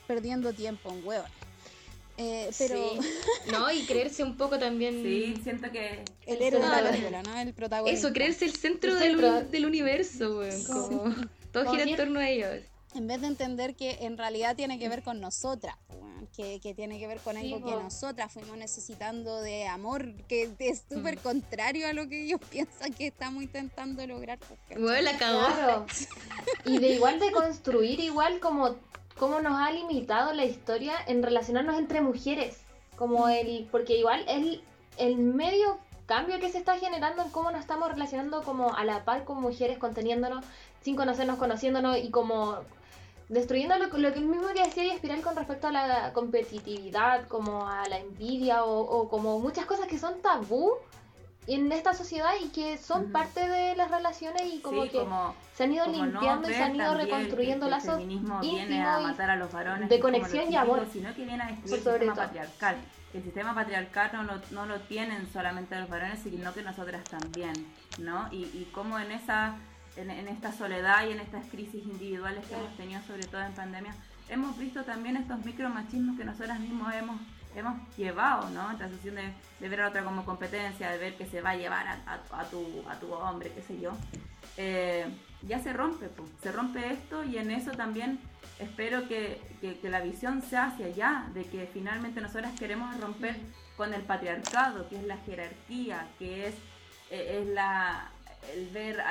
perdiendo 0.07 0.51
tiempo 0.51 0.89
en 0.89 1.05
huevos. 1.05 1.29
Eh, 2.17 2.51
pero 2.57 2.75
no 3.51 3.71
y 3.71 3.85
creerse 3.85 4.23
un 4.23 4.37
poco 4.37 4.59
también 4.59 5.01
sí 5.01 5.35
siento 5.41 5.71
que 5.71 6.03
el 6.27 6.41
héroe 6.41 6.61
de 6.61 6.67
la 6.67 6.91
película 6.91 7.23
no 7.23 7.39
el 7.39 7.53
protagonista 7.55 8.07
eso 8.07 8.13
creerse 8.13 8.45
el 8.45 8.55
centro, 8.55 8.93
del, 8.93 9.49
del, 9.49 9.65
universo 9.65 10.35
güey. 10.35 10.63
como 10.65 11.15
todo 11.51 11.71
gira 11.71 11.83
en 11.83 11.95
torno 11.95 12.19
a 12.19 12.29
ellos 12.29 12.61
en 12.95 13.07
vez 13.07 13.21
de 13.21 13.27
entender 13.27 13.75
que 13.75 13.99
en 14.01 14.17
realidad 14.17 14.55
tiene 14.55 14.77
que 14.77 14.87
ver 14.89 15.03
con 15.03 15.19
nosotras, 15.19 15.75
que, 16.35 16.73
tiene 16.75 16.99
que 16.99 17.07
ver 17.07 17.19
con 17.19 17.37
algo 17.37 17.63
que 17.63 17.71
nosotras 17.71 18.31
fuimos 18.31 18.57
necesitando 18.57 19.41
de 19.41 19.67
amor, 19.67 20.13
que 20.27 20.51
es 20.59 20.83
súper 20.89 21.17
mm. 21.17 21.21
contrario 21.21 21.87
a 21.87 21.93
lo 21.93 22.07
que 22.07 22.25
ellos 22.25 22.39
piensan 22.51 22.93
que 22.93 23.07
estamos 23.07 23.43
intentando 23.43 24.05
lograr. 24.07 24.39
Bueno, 24.77 25.01
la 25.01 25.17
cagó. 25.17 25.85
y 26.65 26.79
de 26.79 26.95
igual 26.95 27.19
de 27.19 27.31
construir, 27.31 27.99
igual 27.99 28.39
como, 28.39 28.77
como 29.17 29.41
nos 29.41 29.59
ha 29.59 29.71
limitado 29.71 30.33
la 30.33 30.45
historia 30.45 30.93
en 31.07 31.23
relacionarnos 31.23 31.77
entre 31.77 32.01
mujeres. 32.01 32.61
Como 32.95 33.27
el, 33.27 33.67
porque 33.71 33.97
igual 33.97 34.23
el, 34.27 34.63
el 34.97 35.17
medio 35.17 35.79
cambio 36.05 36.39
que 36.39 36.49
se 36.49 36.57
está 36.57 36.77
generando 36.77 37.23
en 37.23 37.29
cómo 37.29 37.51
nos 37.51 37.61
estamos 37.61 37.89
relacionando 37.89 38.43
como 38.43 38.73
a 38.75 38.83
la 38.85 39.03
par 39.05 39.23
con 39.23 39.41
mujeres, 39.41 39.77
conteniéndonos, 39.77 40.45
sin 40.81 40.95
conocernos, 40.95 41.37
conociéndonos 41.37 41.97
y 41.97 42.11
como 42.11 42.59
destruyendo 43.29 43.77
lo, 43.77 43.87
lo 43.97 44.13
que 44.13 44.19
mismo 44.19 44.47
que 44.53 44.63
decía 44.63 44.83
y 44.83 44.89
Espiral 44.91 45.21
con 45.21 45.35
respecto 45.35 45.67
a 45.67 45.71
la 45.71 46.13
competitividad, 46.13 47.27
como 47.27 47.67
a 47.67 47.87
la 47.87 47.97
envidia 47.99 48.63
o, 48.65 49.09
como 49.09 49.39
muchas 49.39 49.65
cosas 49.65 49.87
que 49.87 49.97
son 49.97 50.21
tabú 50.21 50.73
en 51.47 51.71
esta 51.71 51.93
sociedad 51.93 52.31
y 52.43 52.49
que 52.49 52.77
son 52.77 53.11
parte 53.11 53.47
de 53.47 53.75
las 53.75 53.91
relaciones 53.91 54.43
y 54.53 54.59
como 54.59 54.83
que 54.83 55.05
se 55.53 55.63
han 55.63 55.73
ido 55.73 55.85
limpiando 55.87 56.49
y 56.49 56.53
se 56.53 56.63
han 56.63 56.75
ido 56.75 56.93
reconstruyendo 56.95 57.69
lazos 57.69 58.01
íntimos 58.01 58.45
matar 59.03 59.29
a 59.29 59.35
los 59.35 59.51
varones 59.51 59.89
de 59.89 59.99
conexión 59.99 60.51
y 60.51 60.55
amor. 60.55 60.87
sino 60.91 61.13
que 61.13 61.25
viene 61.25 61.43
a 61.43 61.47
destruir 61.47 61.73
el 61.75 61.83
sistema 61.83 62.15
patriarcal. 62.15 62.77
El 63.13 63.23
sistema 63.23 63.53
patriarcal 63.53 64.09
no 64.13 64.23
lo, 64.23 64.41
no 64.51 64.65
lo 64.65 64.79
tienen 64.81 65.31
solamente 65.31 65.79
los 65.79 65.89
varones 65.89 66.19
sino 66.23 66.53
que 66.53 66.63
nosotras 66.63 67.03
también 67.03 67.53
no 67.99 68.27
y, 68.31 68.45
y 68.45 68.69
como 68.73 68.97
en 68.97 69.11
esa 69.11 69.55
en, 69.95 70.27
esta 70.27 70.51
soledad 70.51 71.07
y 71.07 71.11
en 71.11 71.19
estas 71.19 71.45
crisis 71.47 71.83
individuales 71.85 72.45
que 72.47 72.55
hemos 72.55 72.75
tenido, 72.77 73.01
sobre 73.03 73.25
todo 73.25 73.41
en 73.41 73.53
pandemia, 73.53 73.93
hemos 74.29 74.57
visto 74.57 74.83
también 74.83 75.17
estos 75.17 75.43
micromachismos 75.45 76.17
que 76.17 76.25
nosotras 76.25 76.59
mismos 76.59 76.93
hemos, 76.93 77.17
hemos 77.55 77.75
llevado, 77.97 78.49
¿no? 78.49 78.71
Esta 78.71 78.87
sensación 78.87 79.15
de, 79.15 79.33
de, 79.59 79.69
ver 79.69 79.81
a 79.81 79.89
otra 79.89 80.03
como 80.03 80.25
competencia, 80.25 80.89
de 80.91 80.97
ver 80.97 81.17
que 81.17 81.25
se 81.25 81.41
va 81.41 81.51
a 81.51 81.55
llevar 81.55 81.87
a, 81.87 82.43
tu, 82.45 82.83
a 82.89 82.99
tu 82.99 83.11
hombre, 83.13 83.51
qué 83.53 83.61
sé 83.61 83.79
yo. 83.79 83.91
Eh, 84.57 85.05
ya 85.41 85.59
se 85.59 85.73
rompe, 85.73 86.07
pues, 86.07 86.29
se 86.41 86.51
rompe 86.51 86.93
esto 86.93 87.23
y 87.23 87.37
en 87.37 87.51
eso 87.51 87.71
también 87.71 88.19
espero 88.59 89.07
que, 89.07 89.41
que, 89.61 89.89
la 89.89 90.01
visión 90.01 90.41
sea 90.41 90.67
hacia 90.67 90.85
allá, 90.87 91.25
de 91.33 91.43
que 91.45 91.69
finalmente 91.71 92.21
nosotras 92.21 92.57
queremos 92.57 92.99
romper 92.99 93.35
con 93.75 93.93
el 93.93 94.01
patriarcado, 94.03 94.87
que 94.89 94.97
es 94.97 95.03
la 95.03 95.17
jerarquía, 95.17 96.07
que 96.19 96.47
es, 96.47 96.55
eh, 97.09 97.41
es 97.41 97.47
la, 97.47 98.11
el 98.53 98.69
ver 98.69 99.01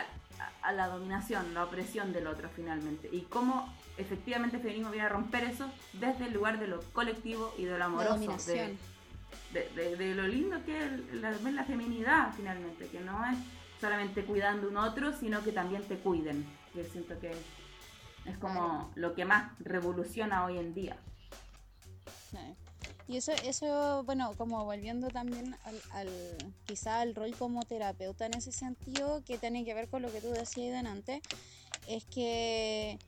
a 0.63 0.73
la 0.73 0.89
dominación, 0.89 1.55
la 1.55 1.65
opresión 1.65 2.13
del 2.13 2.27
otro 2.27 2.49
finalmente. 2.55 3.09
Y 3.13 3.23
cómo 3.23 3.73
efectivamente 3.97 4.57
el 4.57 4.63
feminismo 4.63 4.91
viene 4.91 5.07
a 5.07 5.09
romper 5.09 5.45
eso 5.45 5.71
desde 5.93 6.27
el 6.27 6.33
lugar 6.33 6.59
de 6.59 6.69
lo 6.69 6.81
colectivo 6.93 7.55
y 7.59 7.65
de 7.65 7.79
lo 7.79 7.85
amoroso. 7.85 8.37
de, 9.53 10.15
lo 10.15 10.27
lindo 10.27 10.65
que 10.65 10.85
es 10.85 11.15
la, 11.15 11.31
la 11.31 11.65
feminidad 11.65 12.33
finalmente, 12.37 12.87
que 12.89 13.01
no 13.01 13.25
es 13.27 13.39
solamente 13.81 14.25
cuidando 14.25 14.69
un 14.69 14.77
otro, 14.77 15.13
sino 15.19 15.43
que 15.43 15.53
también 15.53 15.83
te 15.83 15.97
cuiden. 15.97 16.47
Yo 16.75 16.85
siento 16.85 17.19
que 17.19 17.33
es 18.25 18.39
como 18.39 18.91
lo 18.95 19.15
que 19.15 19.25
más 19.25 19.53
revoluciona 19.61 20.45
hoy 20.45 20.59
en 20.59 20.75
día. 20.75 20.97
Y 23.09 23.17
eso, 23.17 23.33
eso, 23.45 24.05
bueno, 24.05 24.33
como 24.39 24.65
volviendo 24.65 25.09
también 25.09 25.57
al, 25.93 26.09
quizá 26.65 27.01
al 27.01 27.15
rol 27.15 27.35
como 27.37 27.63
terapeuta 27.65 28.27
en 28.27 28.35
ese 28.35 28.53
sentido, 28.53 29.23
que 29.25 29.39
tiene 29.39 29.65
que 29.65 29.75
ver 29.75 29.89
con 29.89 30.03
lo 30.03 30.13
que 30.13 30.21
tú 30.21 30.31
decías 30.31 30.73
delante, 30.73 31.21
es 31.89 32.05
que, 32.05 32.99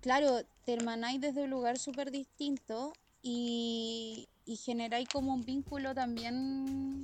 claro, 0.00 0.42
te 0.64 0.74
hermanáis 0.74 1.20
desde 1.20 1.44
un 1.44 1.50
lugar 1.50 1.78
súper 1.78 2.10
distinto 2.10 2.92
y, 3.22 4.28
y 4.44 4.56
generáis 4.56 5.08
como 5.08 5.32
un 5.34 5.44
vínculo 5.44 5.94
también. 5.94 7.02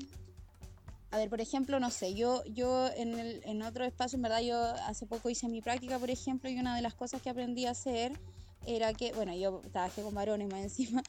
A 1.10 1.18
ver, 1.18 1.30
por 1.30 1.40
ejemplo, 1.40 1.78
no 1.78 1.90
sé, 1.90 2.14
yo, 2.14 2.42
yo 2.46 2.90
en, 2.96 3.18
el, 3.18 3.40
en 3.44 3.62
otro 3.62 3.84
espacio, 3.84 4.16
en 4.16 4.22
verdad, 4.22 4.40
yo 4.40 4.58
hace 4.58 5.06
poco 5.06 5.30
hice 5.30 5.48
mi 5.48 5.60
práctica, 5.60 5.98
por 5.98 6.10
ejemplo, 6.10 6.50
y 6.50 6.58
una 6.58 6.74
de 6.74 6.82
las 6.82 6.94
cosas 6.94 7.22
que 7.22 7.30
aprendí 7.30 7.66
a 7.66 7.70
hacer 7.70 8.18
era 8.66 8.92
que, 8.94 9.12
bueno, 9.12 9.34
yo 9.34 9.60
trabajé 9.72 10.02
con 10.02 10.14
varones 10.14 10.48
más 10.50 10.62
encima, 10.62 11.02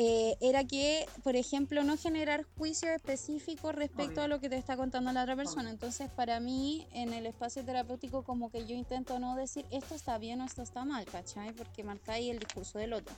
eh, 0.00 0.36
era 0.40 0.62
que, 0.62 1.08
por 1.24 1.34
ejemplo, 1.34 1.82
no 1.82 1.96
generar 1.96 2.44
juicios 2.56 2.92
específicos 2.92 3.74
respecto 3.74 4.22
a 4.22 4.28
lo 4.28 4.38
que 4.38 4.48
te 4.48 4.56
está 4.56 4.76
contando 4.76 5.10
la 5.10 5.22
otra 5.24 5.34
persona. 5.34 5.70
Entonces, 5.70 6.08
para 6.08 6.38
mí, 6.38 6.86
en 6.92 7.12
el 7.12 7.26
espacio 7.26 7.64
terapéutico, 7.64 8.22
como 8.22 8.48
que 8.48 8.64
yo 8.64 8.76
intento 8.76 9.18
no 9.18 9.34
decir 9.34 9.66
esto 9.72 9.96
está 9.96 10.16
bien 10.18 10.40
o 10.40 10.44
esto 10.44 10.62
está 10.62 10.84
mal, 10.84 11.04
¿cachai? 11.06 11.52
Porque 11.52 11.82
marcáis 11.82 12.30
el 12.30 12.38
discurso 12.38 12.78
del 12.78 12.92
otro. 12.92 13.12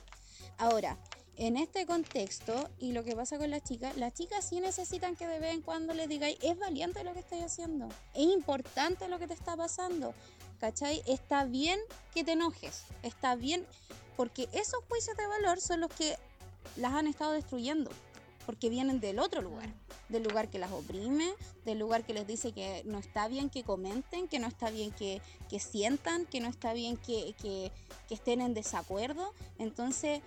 Ahora, 0.57 0.97
en 1.37 1.55
este 1.55 1.85
contexto 1.85 2.67
y 2.79 2.93
lo 2.93 3.03
que 3.03 3.15
pasa 3.15 3.37
con 3.37 3.51
las 3.51 3.63
chicas, 3.63 3.95
las 3.97 4.15
chicas 4.15 4.43
sí 4.43 4.59
necesitan 4.59 5.15
que 5.15 5.27
de 5.27 5.37
vez 5.37 5.53
en 5.53 5.61
cuando 5.61 5.93
les 5.93 6.09
digáis, 6.09 6.39
es 6.41 6.57
valiente 6.57 7.03
lo 7.03 7.13
que 7.13 7.19
estoy 7.19 7.41
haciendo, 7.41 7.89
es 8.15 8.23
importante 8.23 9.07
lo 9.07 9.19
que 9.19 9.27
te 9.27 9.35
está 9.35 9.55
pasando, 9.55 10.15
¿cachai? 10.59 11.03
Está 11.05 11.45
bien 11.45 11.79
que 12.11 12.23
te 12.23 12.31
enojes, 12.31 12.85
está 13.03 13.35
bien, 13.35 13.67
porque 14.17 14.49
esos 14.51 14.83
juicios 14.89 15.15
de 15.15 15.27
valor 15.27 15.61
son 15.61 15.81
los 15.81 15.91
que 15.93 16.17
las 16.75 16.93
han 16.93 17.07
estado 17.07 17.31
destruyendo, 17.31 17.91
porque 18.45 18.69
vienen 18.69 18.99
del 18.99 19.19
otro 19.19 19.41
lugar, 19.41 19.69
del 20.09 20.23
lugar 20.23 20.49
que 20.49 20.59
las 20.59 20.71
oprime, 20.71 21.31
del 21.65 21.79
lugar 21.79 22.03
que 22.03 22.13
les 22.13 22.27
dice 22.27 22.51
que 22.51 22.83
no 22.85 22.99
está 22.99 23.27
bien 23.27 23.49
que 23.49 23.63
comenten, 23.63 24.27
que 24.27 24.39
no 24.39 24.47
está 24.47 24.69
bien 24.69 24.91
que, 24.91 25.21
sientan, 25.59 26.25
que 26.25 26.39
no 26.39 26.49
está 26.49 26.73
bien 26.73 26.97
que, 26.97 27.35
que 27.41 27.71
estén 28.09 28.41
en 28.41 28.53
desacuerdo. 28.53 29.33
Entonces, 29.57 30.21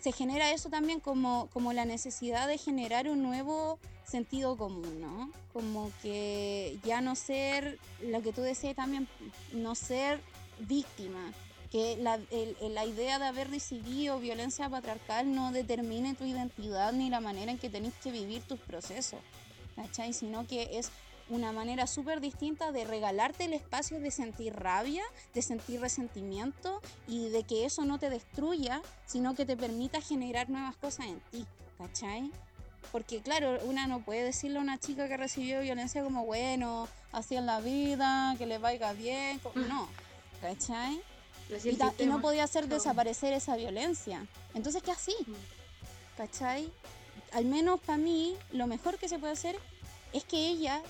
se 0.00 0.12
genera 0.12 0.52
eso 0.52 0.70
también 0.70 1.00
como, 1.00 1.48
como 1.52 1.72
la 1.72 1.84
necesidad 1.84 2.48
de 2.48 2.58
generar 2.58 3.08
un 3.08 3.22
nuevo 3.22 3.78
sentido 4.04 4.56
común, 4.56 5.00
¿no? 5.00 5.30
Como 5.52 5.90
que 6.02 6.78
ya 6.84 7.00
no 7.00 7.14
ser, 7.14 7.78
lo 8.02 8.22
que 8.22 8.32
tú 8.32 8.42
decías 8.42 8.74
también, 8.74 9.08
no 9.52 9.74
ser 9.74 10.20
víctima, 10.58 11.32
que 11.74 11.96
la, 11.96 12.20
la, 12.60 12.84
idea 12.86 13.18
de 13.18 13.24
haber 13.26 13.50
recibido 13.50 14.20
violencia 14.20 14.68
patriarcal 14.68 15.34
no 15.34 15.50
determine 15.50 16.14
tu 16.14 16.24
identidad 16.24 16.92
ni 16.92 17.10
la 17.10 17.18
manera 17.18 17.50
en 17.50 17.58
que 17.58 17.68
tenés 17.68 17.92
que 17.94 18.12
vivir 18.12 18.42
tus 18.42 18.60
procesos, 18.60 19.18
¿cachai? 19.74 20.12
Sino 20.12 20.46
que 20.46 20.78
es 20.78 20.92
una 21.28 21.50
manera 21.50 21.88
súper 21.88 22.20
distinta 22.20 22.70
de 22.70 22.84
regalarte 22.84 23.46
el 23.46 23.54
espacio 23.54 23.98
de 23.98 24.12
sentir 24.12 24.54
rabia, 24.54 25.02
de 25.34 25.42
sentir 25.42 25.80
resentimiento 25.80 26.80
y 27.08 27.28
de 27.30 27.42
que 27.42 27.64
eso 27.64 27.84
no 27.84 27.98
te 27.98 28.08
destruya, 28.08 28.80
sino 29.04 29.34
que 29.34 29.44
te 29.44 29.56
permita 29.56 30.00
generar 30.00 30.50
nuevas 30.50 30.76
cosas 30.76 31.06
en 31.06 31.18
ti, 31.32 31.44
¿cachai? 31.76 32.30
Porque 32.92 33.20
claro, 33.20 33.58
una 33.64 33.88
no 33.88 33.98
puede 33.98 34.22
decirle 34.22 34.58
a 34.58 34.62
una 34.62 34.78
chica 34.78 35.08
que 35.08 35.16
recibió 35.16 35.60
violencia 35.60 36.04
como, 36.04 36.24
bueno, 36.24 36.86
así 37.10 37.34
en 37.34 37.46
la 37.46 37.58
vida, 37.58 38.36
que 38.38 38.46
le 38.46 38.58
vaya 38.58 38.92
bien, 38.92 39.40
no, 39.68 39.88
¿cachai? 40.40 41.02
Y, 41.98 42.06
no 42.06 42.20
podía 42.20 42.44
hacer 42.44 42.68
desaparecer 42.68 43.32
esa 43.32 43.56
violencia. 43.56 44.26
Entonces, 44.54 44.82
¿qué 44.82 44.90
así? 44.90 45.14
Mm. 45.26 46.16
¿Cachai? 46.16 46.72
Al 47.32 47.44
menos 47.44 47.80
para 47.80 47.98
mí, 47.98 48.36
lo 48.52 48.66
mejor 48.66 48.98
que 48.98 49.08
se 49.08 49.18
puede 49.18 49.32
hacer 49.32 49.56
es 50.12 50.24
que 50.24 50.48
ella 50.48 50.82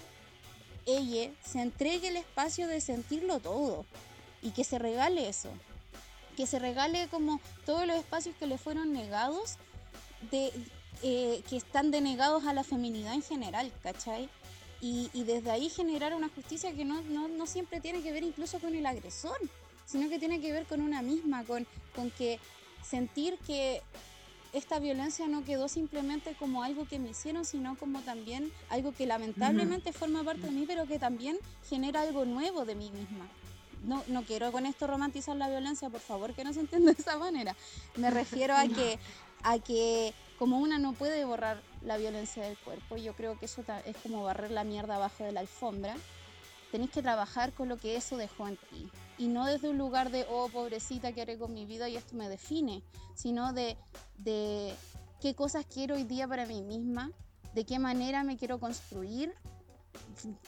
ella 0.86 1.30
se 1.44 1.60
entregue 1.60 2.08
el 2.08 2.16
espacio 2.16 2.68
de 2.68 2.80
sentirlo 2.80 3.40
todo 3.40 3.84
y 4.42 4.50
que 4.50 4.64
se 4.64 4.78
regale 4.78 5.28
eso. 5.28 5.50
Que 6.36 6.46
se 6.46 6.58
regale 6.58 7.08
como 7.08 7.40
todos 7.64 7.86
los 7.86 7.96
espacios 7.96 8.34
que 8.36 8.46
le 8.46 8.58
fueron 8.58 8.92
negados, 8.92 9.56
de, 10.30 10.52
eh, 11.02 11.42
que 11.48 11.56
están 11.56 11.90
denegados 11.90 12.44
a 12.46 12.52
la 12.52 12.64
feminidad 12.64 13.14
en 13.14 13.22
general, 13.22 13.72
¿cachai? 13.82 14.28
Y, 14.80 15.08
desde 15.24 15.50
ahí 15.50 15.70
generar 15.70 16.12
una 16.12 16.28
justicia 16.28 16.74
que 16.74 16.84
no, 16.84 17.00
no, 17.00 17.46
siempre 17.46 17.80
tiene 17.80 18.02
que 18.02 18.12
ver 18.12 18.22
incluso 18.22 18.58
con 18.58 18.74
el 18.74 18.84
agresor, 18.84 19.38
sino 19.86 20.08
que 20.08 20.18
tiene 20.18 20.40
que 20.40 20.52
ver 20.52 20.66
con 20.66 20.80
una 20.80 21.02
misma, 21.02 21.44
con, 21.44 21.66
con 21.94 22.10
que 22.10 22.38
sentir 22.82 23.38
que 23.46 23.82
esta 24.54 24.78
violencia 24.78 25.26
no 25.26 25.44
quedó 25.44 25.68
simplemente 25.68 26.34
como 26.38 26.62
algo 26.62 26.86
que 26.86 27.00
me 27.00 27.10
hicieron, 27.10 27.44
sino 27.44 27.76
como 27.76 28.00
también 28.02 28.52
algo 28.68 28.92
que 28.92 29.04
lamentablemente 29.04 29.92
forma 29.92 30.22
parte 30.22 30.42
de 30.42 30.52
mí, 30.52 30.64
pero 30.66 30.86
que 30.86 31.00
también 31.00 31.36
genera 31.68 32.02
algo 32.02 32.24
nuevo 32.24 32.64
de 32.64 32.76
mí 32.76 32.90
misma. 32.90 33.26
No, 33.84 34.02
no 34.06 34.22
quiero 34.22 34.52
con 34.52 34.64
esto 34.64 34.86
romantizar 34.86 35.36
la 35.36 35.48
violencia, 35.48 35.90
por 35.90 36.00
favor, 36.00 36.34
que 36.34 36.44
no 36.44 36.52
se 36.52 36.60
entienda 36.60 36.92
de 36.92 37.00
esa 37.00 37.18
manera. 37.18 37.56
Me 37.96 38.10
refiero 38.10 38.54
a 38.54 38.62
que, 38.68 38.98
a 39.42 39.58
que 39.58 40.14
como 40.38 40.60
una 40.60 40.78
no 40.78 40.92
puede 40.92 41.24
borrar 41.24 41.60
la 41.82 41.96
violencia 41.96 42.44
del 42.44 42.56
cuerpo, 42.56 42.96
yo 42.96 43.14
creo 43.14 43.38
que 43.38 43.46
eso 43.46 43.64
es 43.84 43.96
como 43.98 44.22
barrer 44.22 44.52
la 44.52 44.62
mierda 44.62 44.96
abajo 44.96 45.24
de 45.24 45.32
la 45.32 45.40
alfombra, 45.40 45.96
tenéis 46.74 46.90
que 46.90 47.02
trabajar 47.02 47.52
con 47.52 47.68
lo 47.68 47.76
que 47.76 47.94
eso 47.94 48.16
dejó 48.16 48.48
en 48.48 48.56
ti. 48.56 48.90
Y 49.16 49.28
no 49.28 49.46
desde 49.46 49.68
un 49.68 49.78
lugar 49.78 50.10
de, 50.10 50.26
oh, 50.28 50.48
pobrecita, 50.48 51.12
¿qué 51.12 51.22
haré 51.22 51.38
con 51.38 51.54
mi 51.54 51.66
vida? 51.66 51.88
Y 51.88 51.94
esto 51.94 52.16
me 52.16 52.28
define, 52.28 52.82
sino 53.14 53.52
de, 53.52 53.76
de 54.18 54.74
qué 55.20 55.36
cosas 55.36 55.64
quiero 55.72 55.94
hoy 55.94 56.02
día 56.02 56.26
para 56.26 56.46
mí 56.46 56.62
misma, 56.62 57.12
de 57.54 57.64
qué 57.64 57.78
manera 57.78 58.24
me 58.24 58.36
quiero 58.36 58.58
construir, 58.58 59.32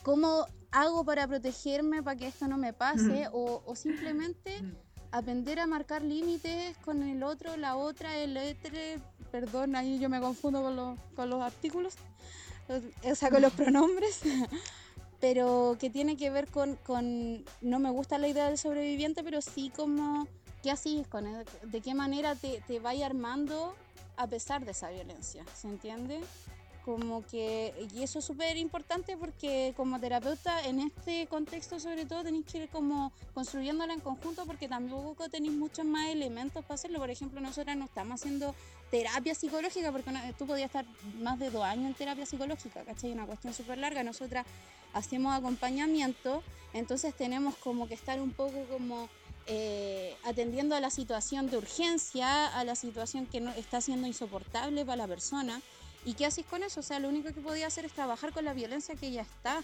cómo 0.03 0.47
hago 0.72 1.05
para 1.05 1.29
protegerme 1.29 2.03
para 2.03 2.18
que 2.18 2.27
esto 2.27 2.49
no 2.49 2.59
me 2.59 2.72
pase, 2.72 3.29
o, 3.33 3.62
o, 3.64 3.77
simplemente 3.77 4.64
aprender 5.12 5.61
a 5.61 5.68
marcar 5.68 6.03
límites 6.03 6.77
con 6.79 7.05
el 7.05 7.22
otro, 7.22 7.57
la 7.57 7.77
otra, 7.77 8.18
el 8.18 8.37
otro, 8.37 8.72
perdón, 9.31 9.77
ahí 9.77 10.01
yo 10.01 10.09
me 10.09 10.20
confundo 10.20 10.61
con 10.61 10.74
los, 10.74 10.99
con 11.14 11.31
los 11.31 11.41
artículos, 11.41 11.95
o 12.68 13.14
sea, 13.14 13.31
con 13.31 13.43
los 13.43 13.53
pronombres 13.53 14.22
pero 15.21 15.77
que 15.81 15.91
tiene 15.91 16.17
que 16.17 16.31
ver 16.31 16.49
con, 16.49 16.77
con, 16.77 17.45
no 17.61 17.79
me 17.79 17.91
gusta 17.91 18.19
la 18.19 18.29
idea 18.29 18.47
del 18.47 18.59
sobreviviente, 18.59 19.23
pero 19.25 19.41
sí 19.41 19.73
como, 19.75 20.27
¿qué 20.62 20.71
haces? 20.71 21.07
¿De 21.62 21.81
qué 21.81 21.95
manera 21.95 22.35
te, 22.35 22.62
te 22.67 22.81
armando 23.05 23.75
a 24.17 24.27
pesar 24.27 24.64
de 24.64 24.73
esa 24.73 24.91
violencia? 24.91 25.45
¿Se 25.55 25.69
entiende? 25.69 26.21
Como 26.85 27.27
que, 27.27 27.75
y 27.95 28.05
eso 28.05 28.21
es 28.21 28.25
súper 28.25 28.57
importante 28.57 29.17
porque 29.17 29.75
como 29.77 29.99
terapeuta 29.99 30.64
en 30.67 30.79
este 30.79 31.27
contexto 31.27 31.81
sobre 31.81 32.07
todo 32.07 32.23
tenéis 32.23 32.47
que 32.47 32.59
ir 32.59 32.69
como 32.69 33.12
construyéndola 33.35 33.93
en 33.93 34.01
conjunto 34.01 34.47
porque 34.47 34.69
tampoco 34.69 35.29
tenéis 35.29 35.55
muchos 35.55 35.85
más 35.85 36.11
elementos 36.11 36.64
para 36.64 36.77
hacerlo. 36.77 37.01
Por 37.01 37.11
ejemplo, 37.11 37.41
nosotras 37.41 37.77
no 37.77 37.87
estamos 37.87 38.21
haciendo 38.21 38.55
terapia 38.91 39.34
psicológica 39.34 39.91
porque 39.93 40.11
tú 40.39 40.47
podías 40.47 40.66
estar 40.66 40.84
más 41.20 41.39
de 41.39 41.51
dos 41.51 41.64
años 41.64 41.87
en 41.87 41.95
terapia 41.95 42.26
psicológica, 42.26 42.84
¿cachai? 42.84 43.12
Una 43.12 43.26
cuestión 43.26 43.53
súper 43.53 43.78
larga. 43.78 44.03
Nosotras 44.03 44.47
hacemos 44.93 45.37
acompañamiento, 45.37 46.43
entonces 46.72 47.14
tenemos 47.14 47.57
como 47.57 47.89
que 47.89 47.95
estar 47.95 48.20
un 48.20 48.32
poco 48.32 48.64
como 48.70 49.09
eh, 49.49 50.16
atendiendo 50.24 50.74
a 50.74 50.80
la 50.80 50.91
situación 50.91 51.51
de 51.51 51.59
urgencia, 51.59 52.47
a 52.47 52.64
la 52.64 52.74
situación 52.74 53.26
que 53.26 53.41
no, 53.41 53.51
está 53.53 53.80
siendo 53.80 54.07
insoportable 54.07 54.84
para 54.84 54.97
la 54.97 55.07
persona. 55.07 55.61
¿Y 56.05 56.14
qué 56.14 56.26
haces 56.26 56.47
con 56.47 56.62
eso? 56.62 56.80
O 56.80 56.82
sea, 56.82 57.01
lo 57.01 57.09
único 57.09 57.32
que 57.32 57.41
podía 57.41 57.66
hacer 57.66 57.84
es 57.84 57.93
trabajar 57.93 58.32
con 58.32 58.45
la 58.45 58.55
violencia 58.55 58.95
que 58.95 59.11
ya 59.11 59.22
está. 59.22 59.62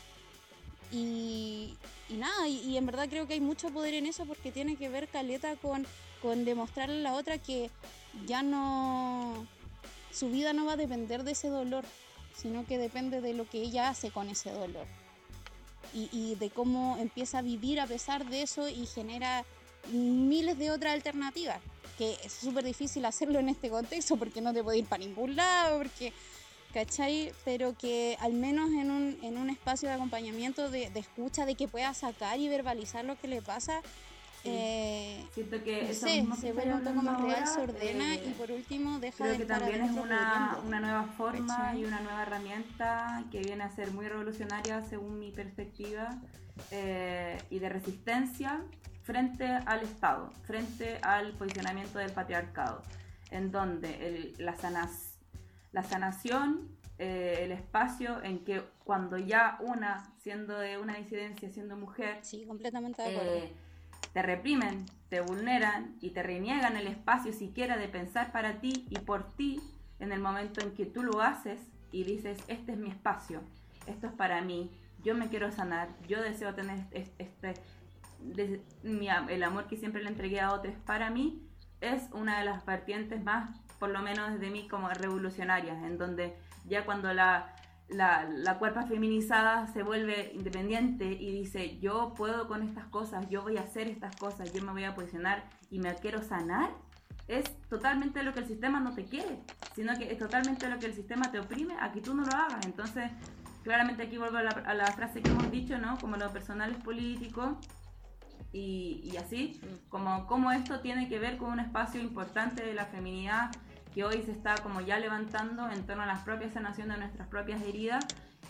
Y, 0.90 1.76
nada, 2.10 2.48
y, 2.48 2.76
en 2.76 2.84
verdad 2.84 3.08
creo 3.08 3.26
que 3.26 3.32
hay 3.32 3.40
mucho 3.40 3.70
poder 3.70 3.94
en 3.94 4.06
eso 4.06 4.26
porque 4.26 4.52
tiene 4.52 4.76
que 4.76 4.90
ver 4.90 5.08
caleta 5.08 5.56
con, 5.56 5.86
con 6.20 6.44
demostrarle 6.44 6.98
a 6.98 7.10
la 7.10 7.14
otra 7.14 7.38
que 7.38 7.70
ya 8.26 8.42
no, 8.42 9.46
su 10.10 10.30
vida 10.30 10.52
no 10.52 10.64
va 10.64 10.72
a 10.72 10.76
depender 10.76 11.24
de 11.24 11.32
ese 11.32 11.48
dolor, 11.48 11.84
sino 12.34 12.66
que 12.66 12.78
depende 12.78 13.20
de 13.20 13.34
lo 13.34 13.48
que 13.48 13.62
ella 13.62 13.88
hace 13.88 14.10
con 14.10 14.28
ese 14.28 14.50
dolor 14.50 14.86
y, 15.94 16.34
de 16.36 16.50
cómo 16.50 16.96
empieza 16.98 17.38
a 17.38 17.42
vivir 17.42 17.80
a 17.80 17.86
pesar 17.86 18.26
de 18.26 18.42
eso 18.42 18.68
y 18.68 18.86
genera 18.86 19.44
miles 19.92 20.58
de 20.58 20.70
otras 20.70 20.94
alternativas, 20.94 21.60
que 21.98 22.16
es 22.24 22.32
súper 22.32 22.64
difícil 22.64 23.04
hacerlo 23.04 23.38
en 23.38 23.48
este 23.48 23.68
contexto 23.68 24.16
porque 24.16 24.40
no 24.40 24.52
te 24.52 24.62
puede 24.62 24.78
ir 24.78 24.86
para 24.86 25.04
ningún 25.04 25.36
lado, 25.36 25.78
porque, 25.78 26.12
¿cachai? 26.72 27.32
Pero 27.44 27.76
que 27.76 28.16
al 28.20 28.32
menos 28.32 28.70
en 28.70 28.90
un, 28.90 29.18
en 29.22 29.36
un 29.36 29.50
espacio 29.50 29.88
de 29.88 29.94
acompañamiento, 29.94 30.70
de, 30.70 30.88
de, 30.90 31.00
escucha, 31.00 31.44
de 31.44 31.56
que 31.56 31.68
pueda 31.68 31.92
sacar 31.94 32.38
y 32.38 32.48
verbalizar 32.48 33.04
lo 33.04 33.18
que 33.18 33.28
le 33.28 33.42
pasa, 33.42 33.82
eh, 34.45 35.26
Siento 35.32 35.62
que 35.62 35.82
no 35.82 35.88
eso 35.88 36.07
sé, 36.07 36.16
mismo 36.20 36.34
que 36.34 36.40
se 36.40 36.53
vuelve 36.53 36.74
un 36.74 36.84
poco 36.84 37.03
más 37.03 37.20
real, 37.22 37.47
se 37.47 37.61
ordena 37.61 38.14
eh, 38.14 38.24
y 38.26 38.30
por 38.32 38.51
último 38.51 38.99
deja 38.99 39.16
Creo 39.18 39.32
de 39.32 39.38
que 39.38 39.45
también 39.47 39.82
es 39.82 39.90
una, 39.93 40.59
una 40.66 40.80
nueva 40.80 41.05
forma 41.05 41.74
y 41.74 41.84
una 41.84 42.01
nueva 42.01 42.22
herramienta 42.22 43.24
que 43.30 43.40
viene 43.40 43.62
a 43.64 43.70
ser 43.70 43.93
muy 43.93 44.09
revolucionaria 44.09 44.82
según 44.82 45.18
mi 45.18 45.30
perspectiva 45.30 46.18
eh, 46.70 47.38
y 47.51 47.59
de 47.59 47.68
resistencia 47.68 48.61
frente 49.03 49.47
al 49.47 49.82
Estado, 49.82 50.30
frente 50.45 50.99
al 51.03 51.32
posicionamiento 51.32 51.99
del 51.99 52.12
patriarcado, 52.12 52.82
en 53.30 53.51
donde 53.51 54.07
el- 54.07 54.34
la, 54.38 54.55
sanas- 54.57 55.18
la 55.72 55.82
sanación, 55.82 56.68
eh, 56.99 57.38
el 57.43 57.53
espacio 57.53 58.22
en 58.22 58.45
que 58.45 58.62
cuando 58.84 59.16
ya 59.18 59.57
una, 59.61 60.12
siendo 60.22 60.59
de 60.59 60.78
una 60.78 60.97
disidencia, 60.97 61.51
siendo 61.51 61.76
mujer, 61.76 62.18
Sí, 62.22 62.45
completamente 62.47 63.03
de 63.03 63.09
acuerdo. 63.09 63.32
eh, 63.34 63.53
te 64.12 64.22
reprimen, 64.22 64.84
te 65.08 65.20
vulneran 65.20 65.96
y 66.00 66.10
te 66.10 66.22
reniegan 66.22 66.76
el 66.76 66.86
espacio 66.86 67.32
siquiera 67.32 67.76
de 67.76 67.88
pensar 67.88 68.32
para 68.32 68.60
ti 68.60 68.86
y 68.90 68.98
por 68.98 69.32
ti 69.36 69.60
en 69.98 70.12
el 70.12 70.20
momento 70.20 70.60
en 70.60 70.74
que 70.74 70.86
tú 70.86 71.02
lo 71.02 71.20
haces 71.20 71.60
y 71.90 72.04
dices, 72.04 72.38
este 72.48 72.72
es 72.72 72.78
mi 72.78 72.88
espacio, 72.88 73.42
esto 73.86 74.06
es 74.06 74.12
para 74.12 74.40
mí, 74.40 74.70
yo 75.02 75.14
me 75.14 75.28
quiero 75.28 75.50
sanar, 75.52 75.88
yo 76.08 76.22
deseo 76.22 76.54
tener 76.54 76.78
este, 76.90 77.24
este- 77.24 78.62
mi 78.84 79.08
el 79.08 79.42
amor 79.42 79.66
que 79.66 79.76
siempre 79.76 80.02
le 80.02 80.08
entregué 80.08 80.40
a 80.40 80.52
otros 80.52 80.74
para 80.86 81.10
mí, 81.10 81.42
es 81.80 82.04
una 82.12 82.38
de 82.38 82.44
las 82.44 82.64
vertientes 82.64 83.22
más, 83.22 83.50
por 83.78 83.90
lo 83.90 84.00
menos 84.00 84.32
desde 84.32 84.50
mí, 84.50 84.68
como 84.68 84.88
revolucionarias, 84.88 85.82
en 85.82 85.98
donde 85.98 86.36
ya 86.64 86.84
cuando 86.84 87.12
la, 87.12 87.54
la, 87.93 88.28
la 88.28 88.59
cuerpa 88.59 88.86
feminizada 88.86 89.66
se 89.68 89.82
vuelve 89.82 90.32
independiente 90.34 91.05
y 91.07 91.32
dice, 91.32 91.78
yo 91.78 92.14
puedo 92.16 92.49
con 92.49 92.62
estas 92.62 92.86
cosas, 92.86 93.28
yo 93.28 93.43
voy 93.43 93.57
a 93.57 93.62
hacer 93.62 93.88
estas 93.88 94.16
cosas, 94.16 94.53
yo 94.53 94.62
me 94.62 94.72
voy 94.72 94.84
a 94.84 94.95
posicionar 94.95 95.45
y 95.70 95.78
me 95.78 95.95
quiero 95.95 96.22
sanar, 96.22 96.70
es 97.28 97.45
totalmente 97.68 98.22
lo 98.22 98.34
que 98.34 98.40
el 98.40 98.47
sistema 98.47 98.80
no 98.80 98.95
te 98.95 99.05
quiere, 99.05 99.38
sino 99.74 99.97
que 99.99 100.12
es 100.12 100.18
totalmente 100.18 100.68
lo 100.68 100.78
que 100.78 100.86
el 100.86 100.95
sistema 100.95 101.30
te 101.30 101.38
oprime 101.38 101.74
a 101.80 101.93
que 101.93 102.01
tú 102.01 102.14
no 102.14 102.24
lo 102.24 102.32
hagas. 102.34 102.66
Entonces, 102.66 103.11
claramente 103.62 104.03
aquí 104.03 104.18
vuelvo 104.18 104.38
a 104.38 104.43
la, 104.43 104.51
a 104.51 104.74
la 104.74 104.86
frase 104.86 105.22
que 105.22 105.30
hemos 105.30 105.51
dicho, 105.51 105.78
¿no? 105.78 105.99
Como 105.99 106.16
lo 106.16 106.30
personal 106.32 106.72
es 106.72 106.78
político 106.82 107.59
y, 108.53 109.01
y 109.05 109.16
así, 109.16 109.61
como, 109.88 110.26
como 110.26 110.53
esto 110.53 110.80
tiene 110.80 111.09
que 111.09 111.18
ver 111.18 111.38
con 111.38 111.53
un 111.53 111.61
espacio 111.61 112.01
importante 112.01 112.64
de 112.64 112.74
la 112.74 112.86
feminidad 112.86 113.51
que 113.95 114.05
hoy 114.05 114.22
se 114.22 114.32
está 114.32 114.55
como 114.62 114.80
ya 114.80 114.99
levantando 114.99 115.70
en 115.70 115.84
torno 115.86 116.03
a 116.03 116.07
las 116.07 116.22
propias 116.24 116.53
sanación 116.53 116.88
de 116.88 116.97
nuestras 116.99 117.28
propias 117.28 117.61
heridas 117.62 118.05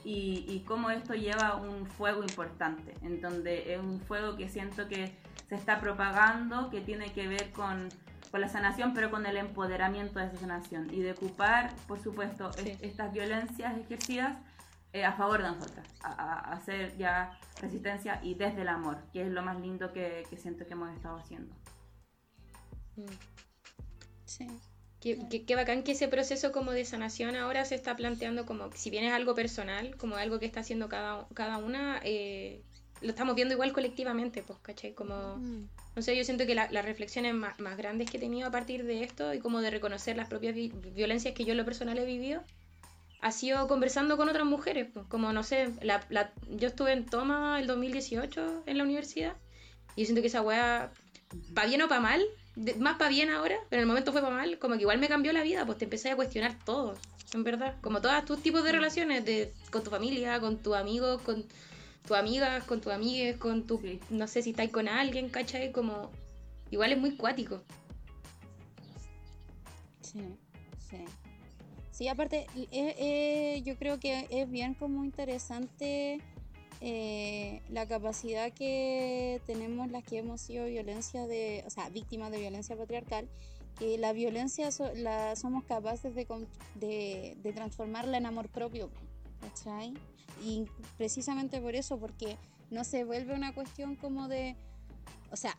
y, 0.04 0.44
y 0.48 0.64
cómo 0.66 0.90
esto 0.90 1.14
lleva 1.14 1.56
un 1.56 1.86
fuego 1.86 2.22
importante, 2.22 2.94
en 3.02 3.20
donde 3.20 3.74
es 3.74 3.80
un 3.80 4.00
fuego 4.00 4.36
que 4.36 4.48
siento 4.48 4.88
que 4.88 5.16
se 5.48 5.54
está 5.54 5.80
propagando, 5.80 6.70
que 6.70 6.80
tiene 6.80 7.12
que 7.12 7.28
ver 7.28 7.52
con, 7.52 7.88
con 8.30 8.40
la 8.40 8.48
sanación, 8.48 8.94
pero 8.94 9.10
con 9.10 9.26
el 9.26 9.36
empoderamiento 9.36 10.18
de 10.18 10.26
esa 10.26 10.36
sanación 10.38 10.92
y 10.92 11.00
de 11.00 11.12
ocupar, 11.12 11.72
por 11.86 12.00
supuesto, 12.00 12.50
es- 12.56 12.62
Sí. 12.64 12.78
estas 12.80 13.12
violencias 13.12 13.76
ejercidas 13.78 14.36
eh, 14.94 15.04
a 15.04 15.12
favor 15.12 15.40
de 15.42 15.48
nosotras, 15.48 15.86
a, 16.02 16.08
a- 16.10 16.38
a 16.50 16.52
hacer 16.52 16.96
ya 16.98 17.38
resistencia 17.60 18.20
y 18.22 18.34
desde 18.34 18.62
el 18.62 18.68
amor, 18.68 18.98
que 19.12 19.22
es 19.22 19.30
lo 19.30 19.42
más 19.42 19.58
lindo 19.60 19.92
que, 19.92 20.24
que 20.28 20.36
siento 20.36 20.66
que 20.66 20.72
hemos 20.74 20.90
estado 20.94 21.16
haciendo. 21.18 21.54
Mm. 22.96 23.06
Sí. 24.26 24.46
Qué, 25.02 25.18
qué- 25.28 25.44
qué 25.44 25.56
bacán 25.56 25.82
que 25.82 25.92
ese 25.92 26.06
proceso 26.06 26.52
como 26.52 26.70
de 26.70 26.84
sanación 26.84 27.34
ahora 27.34 27.64
se 27.64 27.74
está 27.74 27.96
planteando 27.96 28.46
como, 28.46 28.70
si 28.72 28.88
bien 28.88 29.02
es 29.04 29.12
algo 29.12 29.34
personal, 29.34 29.96
como 29.96 30.14
algo 30.16 30.38
que 30.38 30.46
está 30.46 30.60
haciendo 30.60 30.88
cada, 30.88 31.26
cada 31.34 31.58
una, 31.58 32.00
eh, 32.04 32.62
lo 33.00 33.08
estamos 33.08 33.34
viendo 33.34 33.52
igual 33.52 33.72
colectivamente, 33.72 34.44
pues, 34.44 34.60
¿cachai? 34.62 34.94
Como, 34.94 35.38
Mm. 35.38 35.68
no 35.96 36.02
sé, 36.02 36.16
yo 36.16 36.22
siento 36.22 36.46
que 36.46 36.54
la- 36.54 36.70
las 36.70 36.84
reflexiones 36.84 37.34
más, 37.34 37.58
más 37.58 37.76
grandes 37.76 38.08
que 38.08 38.18
he 38.18 38.20
tenido 38.20 38.46
a 38.46 38.52
partir 38.52 38.84
de 38.84 39.02
esto 39.02 39.34
y 39.34 39.40
como 39.40 39.60
de 39.60 39.70
reconocer 39.70 40.16
las 40.16 40.28
propias 40.28 40.54
vi- 40.54 40.72
violencias 40.94 41.34
que 41.34 41.44
yo 41.44 41.50
en 41.50 41.58
lo 41.58 41.64
personal 41.64 41.98
he 41.98 42.04
vivido, 42.04 42.44
ha 43.20 43.32
sido 43.32 43.66
conversando 43.66 44.16
con 44.16 44.28
otras 44.28 44.44
mujeres, 44.46 44.86
pues, 44.94 45.04
como, 45.06 45.32
no 45.32 45.42
sé, 45.42 45.70
la, 45.82 46.06
la- 46.10 46.32
yo 46.48 46.68
estuve 46.68 46.92
en 46.92 47.06
Toma 47.06 47.58
el 47.58 47.66
2018 47.66 48.62
en 48.66 48.78
la 48.78 48.84
universidad 48.84 49.34
y 49.96 50.02
yo 50.02 50.06
siento 50.06 50.20
que 50.22 50.28
esa 50.28 50.42
weá, 50.42 50.92
para 51.54 51.66
bien 51.66 51.82
o 51.82 51.88
para 51.88 52.00
mal, 52.00 52.22
de- 52.56 52.74
más 52.74 52.96
para 52.96 53.10
bien 53.10 53.30
ahora, 53.30 53.56
pero 53.68 53.80
en 53.80 53.84
el 53.84 53.88
momento 53.88 54.12
fue 54.12 54.20
para 54.22 54.34
mal, 54.34 54.58
como 54.58 54.74
que 54.74 54.82
igual 54.82 54.98
me 54.98 55.08
cambió 55.08 55.32
la 55.32 55.42
vida, 55.42 55.64
pues 55.66 55.78
te 55.78 55.84
empecé 55.84 56.10
a 56.10 56.16
cuestionar 56.16 56.56
todo, 56.64 56.94
en 57.34 57.44
verdad, 57.44 57.76
como 57.80 58.00
todos 58.00 58.24
tus 58.24 58.42
tipos 58.42 58.62
de 58.64 58.72
relaciones, 58.72 59.24
de, 59.24 59.52
con 59.70 59.82
tu 59.82 59.90
familia, 59.90 60.40
con 60.40 60.58
tus 60.58 60.74
amigos, 60.74 61.22
con 61.22 61.44
tus 62.06 62.16
amigas, 62.16 62.64
con 62.64 62.80
tus 62.80 62.92
amigues, 62.92 63.36
con 63.36 63.66
tu, 63.66 63.80
no 64.10 64.26
sé 64.26 64.42
si 64.42 64.50
estáis 64.50 64.70
con 64.70 64.88
alguien, 64.88 65.28
¿cachai? 65.30 65.72
Como, 65.72 66.10
igual 66.70 66.92
es 66.92 66.98
muy 66.98 67.16
cuático. 67.16 67.62
Sí, 70.00 70.20
sí. 70.90 71.04
Sí, 71.90 72.08
aparte, 72.08 72.46
eh, 72.56 72.66
eh, 72.98 73.62
yo 73.64 73.76
creo 73.76 74.00
que 74.00 74.26
es 74.30 74.50
bien 74.50 74.74
como 74.74 75.04
interesante 75.04 76.20
eh, 76.84 77.62
la 77.68 77.86
capacidad 77.86 78.52
que 78.52 79.40
tenemos 79.46 79.88
las 79.90 80.02
que 80.02 80.18
hemos 80.18 80.40
sido 80.40 80.66
violencia 80.66 81.26
de, 81.28 81.62
o 81.66 81.70
sea, 81.70 81.88
víctimas 81.90 82.32
de 82.32 82.40
violencia 82.40 82.76
patriarcal, 82.76 83.28
que 83.78 83.96
la 83.98 84.12
violencia 84.12 84.70
so- 84.72 84.92
la 84.94 85.36
somos 85.36 85.62
capaces 85.64 86.12
de, 86.14 86.26
de, 86.74 87.36
de 87.40 87.52
transformarla 87.52 88.18
en 88.18 88.26
amor 88.26 88.48
propio, 88.48 88.90
¿cachai? 89.40 89.94
Y 90.44 90.64
precisamente 90.98 91.60
por 91.60 91.76
eso, 91.76 91.98
porque 91.98 92.36
no 92.70 92.82
se 92.82 93.04
vuelve 93.04 93.34
una 93.34 93.54
cuestión 93.54 93.94
como 93.94 94.26
de, 94.26 94.56
o 95.30 95.36
sea, 95.36 95.56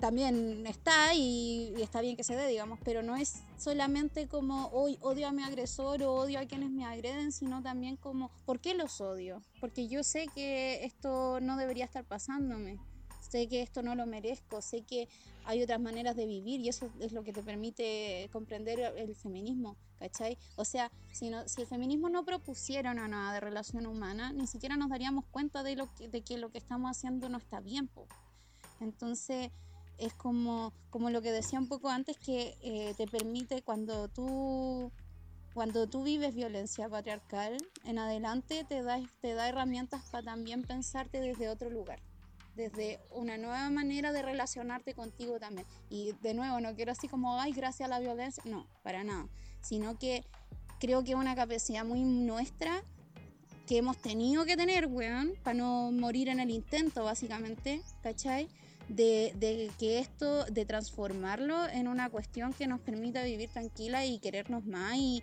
también 0.00 0.66
está 0.66 1.14
y, 1.14 1.74
y 1.76 1.82
está 1.82 2.00
bien 2.00 2.16
que 2.16 2.24
se 2.24 2.36
dé, 2.36 2.46
digamos, 2.46 2.78
pero 2.84 3.02
no 3.02 3.16
es 3.16 3.42
solamente 3.58 4.28
como 4.28 4.68
hoy 4.68 4.98
odio 5.00 5.28
a 5.28 5.32
mi 5.32 5.42
agresor 5.42 6.02
o 6.02 6.14
odio 6.14 6.38
a 6.38 6.46
quienes 6.46 6.70
me 6.70 6.84
agreden, 6.84 7.32
sino 7.32 7.62
también 7.62 7.96
como, 7.96 8.30
¿por 8.46 8.60
qué 8.60 8.74
los 8.74 9.00
odio? 9.00 9.42
Porque 9.60 9.88
yo 9.88 10.02
sé 10.02 10.26
que 10.34 10.84
esto 10.84 11.40
no 11.40 11.56
debería 11.56 11.84
estar 11.84 12.04
pasándome, 12.04 12.78
sé 13.20 13.48
que 13.48 13.62
esto 13.62 13.82
no 13.82 13.94
lo 13.94 14.06
merezco, 14.06 14.62
sé 14.62 14.82
que 14.82 15.08
hay 15.44 15.62
otras 15.62 15.80
maneras 15.80 16.14
de 16.14 16.26
vivir 16.26 16.60
y 16.60 16.68
eso 16.68 16.90
es 17.00 17.12
lo 17.12 17.22
que 17.22 17.32
te 17.32 17.42
permite 17.42 18.28
comprender 18.32 18.78
el 18.96 19.16
feminismo, 19.16 19.76
¿cachai? 19.98 20.36
O 20.56 20.64
sea, 20.64 20.92
si, 21.12 21.30
no, 21.30 21.48
si 21.48 21.62
el 21.62 21.66
feminismo 21.66 22.08
no 22.10 22.24
propusiera 22.24 22.92
una 22.92 23.08
nueva 23.08 23.32
de 23.32 23.40
relación 23.40 23.86
humana, 23.86 24.32
ni 24.32 24.46
siquiera 24.46 24.76
nos 24.76 24.90
daríamos 24.90 25.24
cuenta 25.30 25.62
de, 25.62 25.76
lo 25.76 25.92
que, 25.94 26.08
de 26.08 26.22
que 26.22 26.36
lo 26.36 26.50
que 26.50 26.58
estamos 26.58 26.90
haciendo 26.90 27.28
no 27.28 27.38
está 27.38 27.60
bien. 27.60 27.90
Entonces, 28.80 29.50
es 29.98 30.14
como, 30.14 30.72
como 30.90 31.10
lo 31.10 31.22
que 31.22 31.32
decía 31.32 31.58
un 31.58 31.68
poco 31.68 31.88
antes, 31.88 32.16
que 32.16 32.56
eh, 32.62 32.94
te 32.96 33.06
permite 33.06 33.62
cuando 33.62 34.08
tú, 34.08 34.92
cuando 35.54 35.88
tú 35.88 36.04
vives 36.04 36.34
violencia 36.34 36.88
patriarcal, 36.88 37.56
en 37.84 37.98
adelante 37.98 38.64
te 38.68 38.82
da, 38.82 39.00
te 39.20 39.34
da 39.34 39.48
herramientas 39.48 40.02
para 40.10 40.24
también 40.24 40.62
pensarte 40.62 41.20
desde 41.20 41.48
otro 41.48 41.70
lugar, 41.70 42.00
desde 42.54 43.00
una 43.10 43.36
nueva 43.36 43.68
manera 43.70 44.12
de 44.12 44.22
relacionarte 44.22 44.94
contigo 44.94 45.38
también. 45.38 45.66
Y 45.90 46.12
de 46.22 46.34
nuevo, 46.34 46.60
no 46.60 46.74
quiero 46.74 46.92
así 46.92 47.08
como, 47.08 47.40
ay, 47.40 47.52
gracias 47.52 47.88
a 47.88 47.90
la 47.90 48.00
violencia, 48.00 48.42
no, 48.46 48.66
para 48.82 49.04
nada, 49.04 49.26
sino 49.60 49.98
que 49.98 50.24
creo 50.78 51.02
que 51.02 51.10
es 51.10 51.16
una 51.16 51.34
capacidad 51.34 51.84
muy 51.84 52.04
nuestra 52.04 52.82
que 53.66 53.76
hemos 53.76 53.98
tenido 53.98 54.46
que 54.46 54.56
tener, 54.56 54.86
weón, 54.86 55.34
para 55.42 55.58
no 55.58 55.92
morir 55.92 56.30
en 56.30 56.40
el 56.40 56.50
intento, 56.50 57.04
básicamente, 57.04 57.82
¿cachai? 58.02 58.48
De, 58.88 59.70
que 59.78 59.98
esto, 59.98 60.44
de 60.44 60.64
transformarlo 60.64 61.68
en 61.68 61.88
una 61.88 62.08
cuestión 62.10 62.52
que 62.52 62.66
nos 62.66 62.80
permita 62.80 63.22
vivir 63.22 63.50
tranquila 63.50 64.06
y 64.06 64.18
querernos 64.18 64.64
más 64.64 64.96
y, 64.96 65.22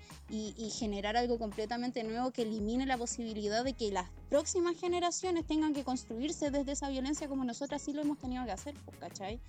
generar 0.77 1.15
algo 1.15 1.39
completamente 1.39 2.03
nuevo 2.03 2.31
que 2.31 2.43
elimine 2.43 2.85
la 2.85 2.97
posibilidad 2.97 3.63
de 3.63 3.73
que 3.73 3.91
las 3.91 4.09
próximas 4.29 4.77
generaciones 4.77 5.45
tengan 5.45 5.73
que 5.73 5.83
construirse 5.83 6.51
desde 6.51 6.73
esa 6.73 6.89
violencia 6.89 7.27
como 7.27 7.45
nosotras 7.45 7.81
sí 7.81 7.93
lo 7.93 8.01
hemos 8.01 8.19
tenido 8.19 8.43
que 8.45 8.51
hacer, 8.51 8.75
pues, 8.85 8.97
¿cachai? 8.97 9.39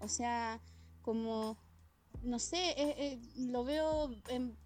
O 0.00 0.08
sea, 0.08 0.60
como, 1.02 1.56
no 2.22 2.38
sé, 2.38 2.70
eh, 2.70 2.94
eh, 2.98 3.18
lo 3.36 3.64
veo 3.64 4.10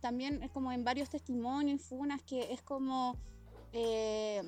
también 0.00 0.42
es 0.42 0.50
como 0.50 0.70
en 0.72 0.84
varios 0.84 1.08
testimonios, 1.08 1.82
funas, 1.82 2.22
que 2.22 2.52
es 2.52 2.62
como... 2.62 3.16
eh, 3.72 4.42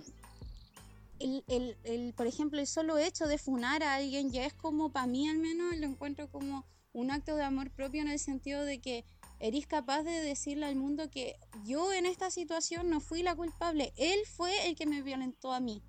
el, 1.18 1.44
el, 1.48 1.76
el, 1.84 2.14
por 2.14 2.26
ejemplo, 2.26 2.60
el 2.60 2.66
solo 2.66 2.98
hecho 2.98 3.26
de 3.26 3.38
funar 3.38 3.82
a 3.82 3.94
alguien 3.94 4.30
ya 4.30 4.44
es 4.44 4.54
como, 4.54 4.90
para 4.90 5.06
mí 5.06 5.28
al 5.28 5.38
menos, 5.38 5.76
lo 5.76 5.86
encuentro 5.86 6.30
como 6.30 6.66
un 6.92 7.10
acto 7.10 7.36
de 7.36 7.42
amor 7.42 7.70
propio 7.70 8.02
en 8.02 8.08
el 8.08 8.18
sentido 8.18 8.64
de 8.64 8.80
que 8.80 9.04
eres 9.40 9.66
capaz 9.66 10.02
de 10.02 10.20
decirle 10.22 10.66
al 10.66 10.76
mundo 10.76 11.10
que 11.10 11.36
yo 11.64 11.92
en 11.92 12.06
esta 12.06 12.30
situación 12.30 12.88
no 12.88 13.00
fui 13.00 13.22
la 13.22 13.34
culpable, 13.34 13.92
él 13.96 14.20
fue 14.36 14.68
el 14.68 14.76
que 14.76 14.86
me 14.86 15.02
violentó 15.02 15.52
a 15.52 15.60
mí. 15.60 15.82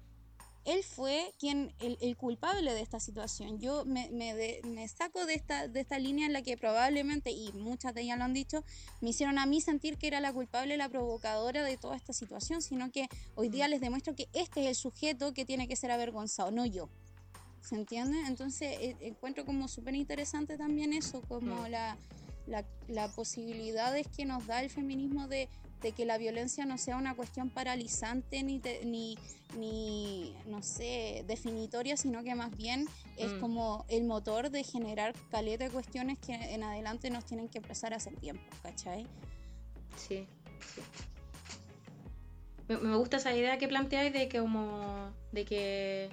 Él 0.66 0.84
fue 0.84 1.32
quien, 1.39 1.72
el, 1.80 1.97
el 2.01 2.18
culpable 2.18 2.74
de 2.74 2.82
esta 2.82 2.99
situación. 2.99 3.59
Yo 3.59 3.86
me, 3.86 4.09
me, 4.09 4.34
de- 4.34 4.61
me 4.66 4.88
saco 4.88 5.26
de 5.26 5.36
esta, 5.36 5.68
de 5.68 5.80
esta 5.82 5.99
línea 5.99 6.26
en 6.26 6.34
la 6.34 6.41
que 6.41 6.57
probablemente, 6.57 7.30
y 7.32 7.51
muchas 7.53 7.93
de 7.93 8.01
ellas 8.01 8.18
lo 8.18 8.24
han 8.24 8.34
dicho, 8.34 8.63
me 8.99 9.11
hicieron 9.11 9.38
a 9.38 9.45
mí 9.45 9.61
sentir 9.61 9.97
que 9.97 10.07
era 10.07 10.20
la 10.20 10.34
culpable, 10.34 10.76
la 10.76 10.89
provocadora 10.89 11.63
de 11.63 11.78
toda 11.78 11.95
esta 11.95 12.13
situación, 12.13 12.61
sino 12.63 12.91
que 12.91 13.07
hoy 13.36 13.49
día 13.49 13.68
les 13.68 13.80
demuestro 13.80 14.16
que 14.16 14.28
este 14.34 14.61
es 14.63 14.68
el 14.70 14.76
sujeto 14.76 15.34
que 15.34 15.45
tiene 15.45 15.68
que 15.68 15.76
ser 15.76 15.91
avergonzado, 15.91 16.49
no 16.51 16.66
yo. 16.66 16.89
¿Se 17.61 17.76
entiende? 17.76 18.18
Entonces 18.28 18.78
eh, 18.80 18.95
encuentro 19.01 19.45
como 19.45 19.68
súper 19.68 19.95
interesante 19.95 20.57
también 20.57 20.93
eso, 20.93 21.22
como 21.28 21.63
Mm. 21.68 21.70
la, 21.72 21.97
la, 22.47 22.66
la 22.88 23.07
posibilidades 23.09 24.07
que 24.16 24.26
nos 24.26 24.45
da 24.47 24.61
el 24.63 24.70
feminismo 24.70 25.28
de, 25.28 25.47
de 25.86 25.91
que 25.91 26.03
la 26.03 26.17
violencia 26.17 26.65
no 26.65 26.79
sea 26.79 26.97
una 26.97 27.13
cuestión 27.13 27.51
paralizante 27.51 28.41
ni, 28.41 28.57
te- 28.57 28.83
ni, 28.86 29.19
ni, 29.55 30.33
no 30.47 30.63
sé, 30.63 31.23
definitoria, 31.27 31.95
sino 31.95 32.23
que 32.23 32.33
más 32.33 32.49
bien 32.57 32.88
es 33.17 33.33
Mm. 33.33 33.39
como 33.39 33.86
el 33.88 34.03
motor 34.03 34.49
de 34.49 34.63
generar 34.63 35.13
caleta 35.29 35.65
de 35.65 35.69
cuestiones 35.69 36.17
que 36.17 36.33
en 36.33 36.63
adelante 36.63 37.11
nos 37.11 37.23
tienen 37.25 37.49
que 37.49 37.59
empezar 37.59 37.93
a 37.93 37.97
hacer 37.97 38.15
tiempo, 38.15 38.41
¿cachai? 38.63 39.05
Sí, 39.95 40.25
sí. 40.73 40.81
Me, 42.67 42.77
me 42.77 42.97
gusta 42.97 43.17
esa 43.17 43.36
idea 43.36 43.59
que 43.59 43.67
planteáis 43.67 44.11
de 44.11 44.27
que 44.27 44.39
como 44.39 45.13
de 45.33 45.45
que 45.45 46.09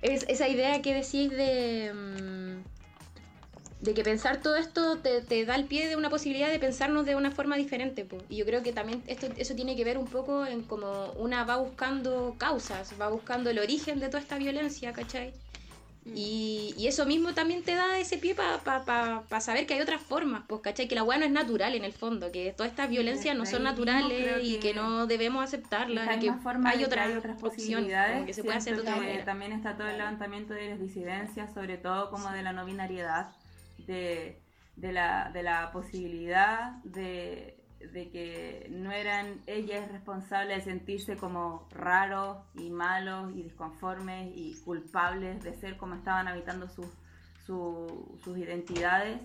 es 0.00 0.24
esa 0.30 0.48
idea 0.48 0.80
que 0.80 0.94
decís 0.94 1.28
de 1.30 1.92
mm, 1.92 2.73
de 3.84 3.94
que 3.94 4.02
pensar 4.02 4.40
todo 4.42 4.56
esto 4.56 4.98
te, 4.98 5.20
te 5.20 5.44
da 5.44 5.54
el 5.56 5.64
pie 5.64 5.88
de 5.88 5.96
una 5.96 6.08
posibilidad 6.10 6.50
de 6.50 6.58
pensarnos 6.58 7.04
de 7.06 7.16
una 7.16 7.30
forma 7.30 7.56
diferente 7.56 8.04
po. 8.04 8.16
y 8.28 8.36
yo 8.36 8.44
creo 8.46 8.62
que 8.62 8.72
también 8.72 9.02
esto 9.06 9.26
eso 9.36 9.54
tiene 9.54 9.76
que 9.76 9.84
ver 9.84 9.98
un 9.98 10.06
poco 10.06 10.46
en 10.46 10.62
como 10.62 11.12
una 11.16 11.44
va 11.44 11.56
buscando 11.56 12.34
causas 12.38 12.94
va 13.00 13.08
buscando 13.08 13.50
el 13.50 13.58
origen 13.58 14.00
de 14.00 14.06
toda 14.08 14.20
esta 14.20 14.38
violencia 14.38 14.92
¿cachai? 14.92 15.32
Y, 16.06 16.74
y 16.76 16.86
eso 16.86 17.06
mismo 17.06 17.32
también 17.32 17.62
te 17.62 17.74
da 17.74 17.98
ese 17.98 18.18
pie 18.18 18.34
para 18.34 18.58
pa, 18.58 18.84
pa- 18.84 19.22
pa 19.26 19.40
saber 19.40 19.66
que 19.66 19.72
hay 19.72 19.80
otras 19.80 20.02
formas, 20.02 20.42
pues, 20.46 20.60
¿cachai? 20.60 20.86
Que 20.86 20.94
la 20.94 21.02
weá 21.02 21.16
no 21.18 21.24
es 21.24 21.30
natural 21.30 21.74
en 21.74 21.82
el 21.82 21.94
fondo, 21.94 22.30
que 22.30 22.52
todas 22.52 22.70
estas 22.70 22.90
violencias 22.90 23.34
no 23.34 23.46
son 23.46 23.62
naturales 23.62 24.44
y 24.44 24.56
que 24.56 24.60
que 24.64 24.74
no 24.74 25.06
debemos 25.06 25.42
aceptarlas, 25.42 26.18
que 26.18 26.30
forma 26.34 26.70
hay 26.70 26.78
que 26.80 26.84
otras, 26.84 27.08
hay 27.08 27.16
otras 27.16 27.42
opciones, 27.42 27.84
posibilidades. 27.86 28.26
que 28.26 28.34
se 28.34 28.44
puede 28.44 28.58
hacer 28.58 28.76
de 28.76 28.82
otra 28.82 28.96
manera. 28.96 29.24
También 29.24 29.52
está 29.52 29.76
todo 29.78 29.88
el 29.88 29.96
levantamiento 29.96 30.52
de 30.52 30.68
las 30.70 30.78
disidencias, 30.78 31.54
sobre 31.54 31.78
todo 31.78 32.10
como 32.10 32.30
de 32.30 32.42
la 32.42 32.52
no 32.52 32.66
binariedad, 32.66 33.28
de, 33.78 34.40
de, 34.76 34.92
la, 34.92 35.30
de 35.32 35.42
la 35.42 35.70
posibilidad 35.72 36.72
de, 36.84 37.58
de 37.92 38.10
que 38.10 38.66
no 38.70 38.92
eran 38.92 39.40
ellas 39.46 39.90
responsables 39.90 40.64
de 40.64 40.70
sentirse 40.72 41.16
como 41.16 41.68
raros 41.70 42.38
y 42.54 42.70
malos 42.70 43.32
y 43.36 43.42
disconformes 43.42 44.32
y 44.34 44.60
culpables 44.64 45.42
de 45.42 45.54
ser 45.54 45.76
como 45.76 45.94
estaban 45.94 46.28
habitando 46.28 46.68
sus, 46.68 46.88
su- 47.46 48.18
sus 48.24 48.38
identidades, 48.38 49.20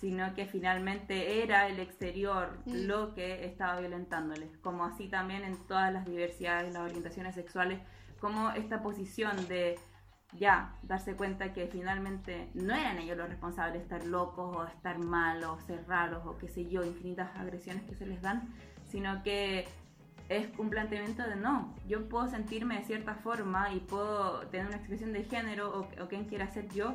sino 0.00 0.32
que 0.34 0.46
finalmente 0.46 1.42
era 1.42 1.66
el 1.68 1.80
exterior 1.80 2.56
Mm. 2.66 2.86
lo 2.86 3.14
que 3.14 3.44
estaba 3.44 3.80
violentándoles, 3.80 4.56
como 4.58 4.84
así 4.84 5.08
también 5.08 5.42
en 5.44 5.56
todas 5.66 5.92
las 5.92 6.04
diversidades, 6.06 6.72
las 6.72 6.82
orientaciones 6.82 7.34
sexuales, 7.34 7.80
como 8.20 8.50
esta 8.50 8.80
posición 8.82 9.48
de 9.48 9.76
ya 10.36 10.74
darse 10.82 11.14
cuenta 11.14 11.52
que 11.52 11.66
finalmente 11.68 12.50
no 12.54 12.74
eran 12.74 12.98
ellos 12.98 13.16
los 13.16 13.28
responsables 13.28 13.74
de 13.74 13.80
estar 13.80 14.04
locos 14.04 14.56
o 14.56 14.64
estar 14.64 14.98
malos, 14.98 15.62
ser 15.64 15.86
raros 15.86 16.26
o 16.26 16.36
qué 16.36 16.48
sé 16.48 16.68
yo, 16.68 16.84
infinitas 16.84 17.34
agresiones 17.36 17.84
que 17.84 17.94
se 17.94 18.06
les 18.06 18.20
dan, 18.20 18.48
sino 18.86 19.22
que 19.22 19.66
es 20.28 20.46
un 20.58 20.68
planteamiento 20.68 21.22
de 21.22 21.36
no, 21.36 21.74
yo 21.86 22.08
puedo 22.08 22.28
sentirme 22.28 22.78
de 22.78 22.84
cierta 22.84 23.14
forma 23.14 23.72
y 23.72 23.80
puedo 23.80 24.40
tener 24.48 24.66
una 24.66 24.76
expresión 24.76 25.12
de 25.12 25.24
género 25.24 25.80
o, 25.80 26.02
o 26.02 26.08
quien 26.08 26.26
quiera 26.26 26.48
ser 26.48 26.68
yo 26.68 26.94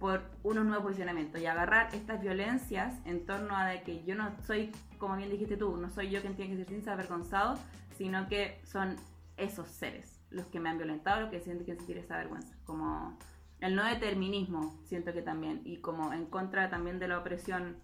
por 0.00 0.22
unos 0.42 0.66
nuevos 0.66 0.84
posicionamientos 0.84 1.40
y 1.40 1.46
agarrar 1.46 1.94
estas 1.94 2.20
violencias 2.20 2.94
en 3.04 3.24
torno 3.24 3.56
a 3.56 3.66
de 3.66 3.82
que 3.82 4.04
yo 4.04 4.14
no 4.16 4.30
soy, 4.44 4.72
como 4.98 5.16
bien 5.16 5.30
dijiste 5.30 5.56
tú, 5.56 5.76
no 5.76 5.88
soy 5.88 6.10
yo 6.10 6.20
quien 6.20 6.34
tiene 6.34 6.56
que 6.56 6.64
sentirse 6.64 6.90
avergonzado, 6.90 7.56
sino 7.96 8.28
que 8.28 8.60
son 8.64 8.96
esos 9.36 9.68
seres 9.68 10.15
los 10.36 10.46
que 10.46 10.60
me 10.60 10.68
han 10.68 10.78
violentado, 10.78 11.20
los 11.22 11.30
que 11.30 11.40
sienten 11.40 11.66
que 11.66 11.74
sentir 11.76 11.98
esa 11.98 12.16
vergüenza, 12.18 12.54
como 12.64 13.18
el 13.60 13.74
no 13.74 13.84
determinismo, 13.84 14.78
siento 14.84 15.12
que 15.12 15.22
también, 15.22 15.62
y 15.64 15.78
como 15.78 16.12
en 16.12 16.26
contra 16.26 16.68
también 16.70 16.98
de 16.98 17.08
la 17.08 17.18
opresión 17.18 17.76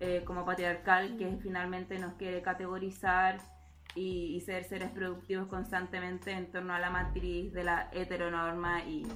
eh, 0.00 0.22
como 0.24 0.44
patriarcal 0.44 1.16
que 1.18 1.38
finalmente 1.42 1.98
nos 1.98 2.14
quiere 2.14 2.40
categorizar 2.40 3.38
y, 3.94 4.34
y 4.36 4.40
ser 4.40 4.64
seres 4.64 4.90
productivos 4.90 5.48
constantemente 5.48 6.30
en 6.32 6.50
torno 6.50 6.72
a 6.72 6.78
la 6.78 6.90
matriz 6.90 7.52
de 7.52 7.64
la 7.64 7.88
heteronorma 7.92 8.84
y 8.84 9.06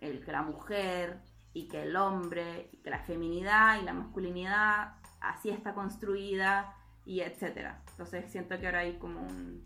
el 0.00 0.24
que 0.24 0.32
la 0.32 0.42
mujer 0.42 1.20
y 1.52 1.68
que 1.68 1.82
el 1.84 1.94
hombre 1.96 2.68
y 2.72 2.78
que 2.78 2.90
la 2.90 2.98
feminidad 3.04 3.80
y 3.80 3.84
la 3.84 3.92
masculinidad 3.94 4.94
así 5.20 5.50
está 5.50 5.72
construida 5.72 6.74
y 7.06 7.20
etcétera. 7.20 7.80
Entonces 7.92 8.30
siento 8.30 8.58
que 8.58 8.66
ahora 8.66 8.80
hay 8.80 8.98
como 8.98 9.20
un- 9.20 9.62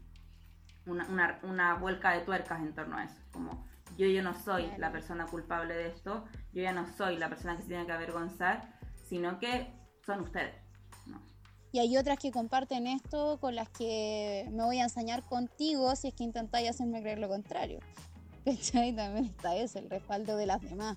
una, 0.88 1.06
una, 1.08 1.38
una 1.42 1.74
vuelca 1.74 2.12
de 2.12 2.20
tuercas 2.20 2.60
en 2.60 2.74
torno 2.74 2.96
a 2.96 3.04
eso, 3.04 3.20
como 3.32 3.66
yo 3.96 4.06
yo 4.06 4.22
no 4.22 4.34
soy 4.44 4.70
la 4.78 4.92
persona 4.92 5.26
culpable 5.26 5.74
de 5.74 5.88
esto, 5.88 6.24
yo 6.52 6.62
ya 6.62 6.72
no 6.72 6.86
soy 6.96 7.16
la 7.16 7.28
persona 7.28 7.56
que 7.56 7.62
se 7.62 7.68
tiene 7.68 7.84
que 7.84 7.92
avergonzar, 7.92 8.78
sino 9.08 9.38
que 9.38 9.72
son 10.06 10.20
ustedes. 10.20 10.54
¿no? 11.06 11.20
Y 11.72 11.80
hay 11.80 11.96
otras 11.96 12.18
que 12.18 12.30
comparten 12.30 12.86
esto 12.86 13.38
con 13.40 13.56
las 13.56 13.68
que 13.68 14.46
me 14.52 14.62
voy 14.62 14.78
a 14.78 14.84
ensañar 14.84 15.24
contigo 15.24 15.94
si 15.96 16.08
es 16.08 16.14
que 16.14 16.24
intentáis 16.24 16.70
hacerme 16.70 17.00
creer 17.00 17.18
lo 17.18 17.28
contrario. 17.28 17.80
¿Cachai? 18.44 18.94
También 18.94 19.26
está 19.26 19.56
eso, 19.56 19.80
el 19.80 19.90
respaldo 19.90 20.36
de 20.36 20.46
las 20.46 20.62
demás. 20.62 20.96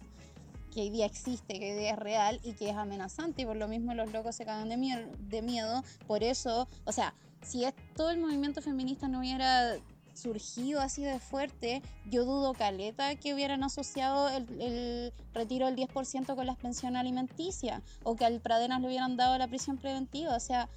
Que 0.72 0.82
hoy 0.82 0.89
día 0.89 1.06
existe, 1.06 1.60
que 1.60 1.74
hoy 1.74 1.80
día 1.80 1.92
es 1.92 2.00
real 2.00 2.39
y 2.44 2.54
que 2.54 2.70
es 2.70 2.78
amenazante. 2.78 3.42
Y 3.42 3.46
por 3.46 3.58
lo 3.58 3.68
mismo 3.68 3.94
los 3.94 4.12
locos 4.14 4.36
se 4.36 4.46
cagan 4.46 4.70
de, 4.70 5.08
de 5.20 5.42
miedo. 5.42 5.84
Por 6.08 6.24
eso, 6.24 6.68
o 6.86 6.92
sea, 6.94 7.14
si 7.42 7.66
es, 7.66 7.74
todo 7.96 8.12
el 8.12 8.20
movimiento 8.20 8.62
feminista 8.62 9.08
no 9.08 9.20
hubiera 9.20 9.76
surgido 10.14 10.82
así 10.82 11.04
de 11.04 11.20
fuerte, 11.20 11.82
yo 12.10 12.26
dudo 12.26 12.54
caleta 12.54 13.16
que 13.16 13.34
hubieran 13.34 13.64
asociado 13.64 14.30
el, 14.30 14.46
el 14.62 15.14
retiro 15.34 15.66
del 15.66 15.76
10% 15.76 16.36
con 16.36 16.46
las 16.46 16.58
pensiones 16.58 17.00
alimenticias 17.00 17.82
o 18.04 18.16
que 18.16 18.26
al 18.26 18.39
Pradenas 18.42 18.82
le 18.82 18.88
hubieran 18.88 19.16
dado 19.18 19.38
la 19.38 19.48
prisión 19.48 19.78
preventiva. 19.78 20.36
O 20.36 20.39
sea, 20.39 20.68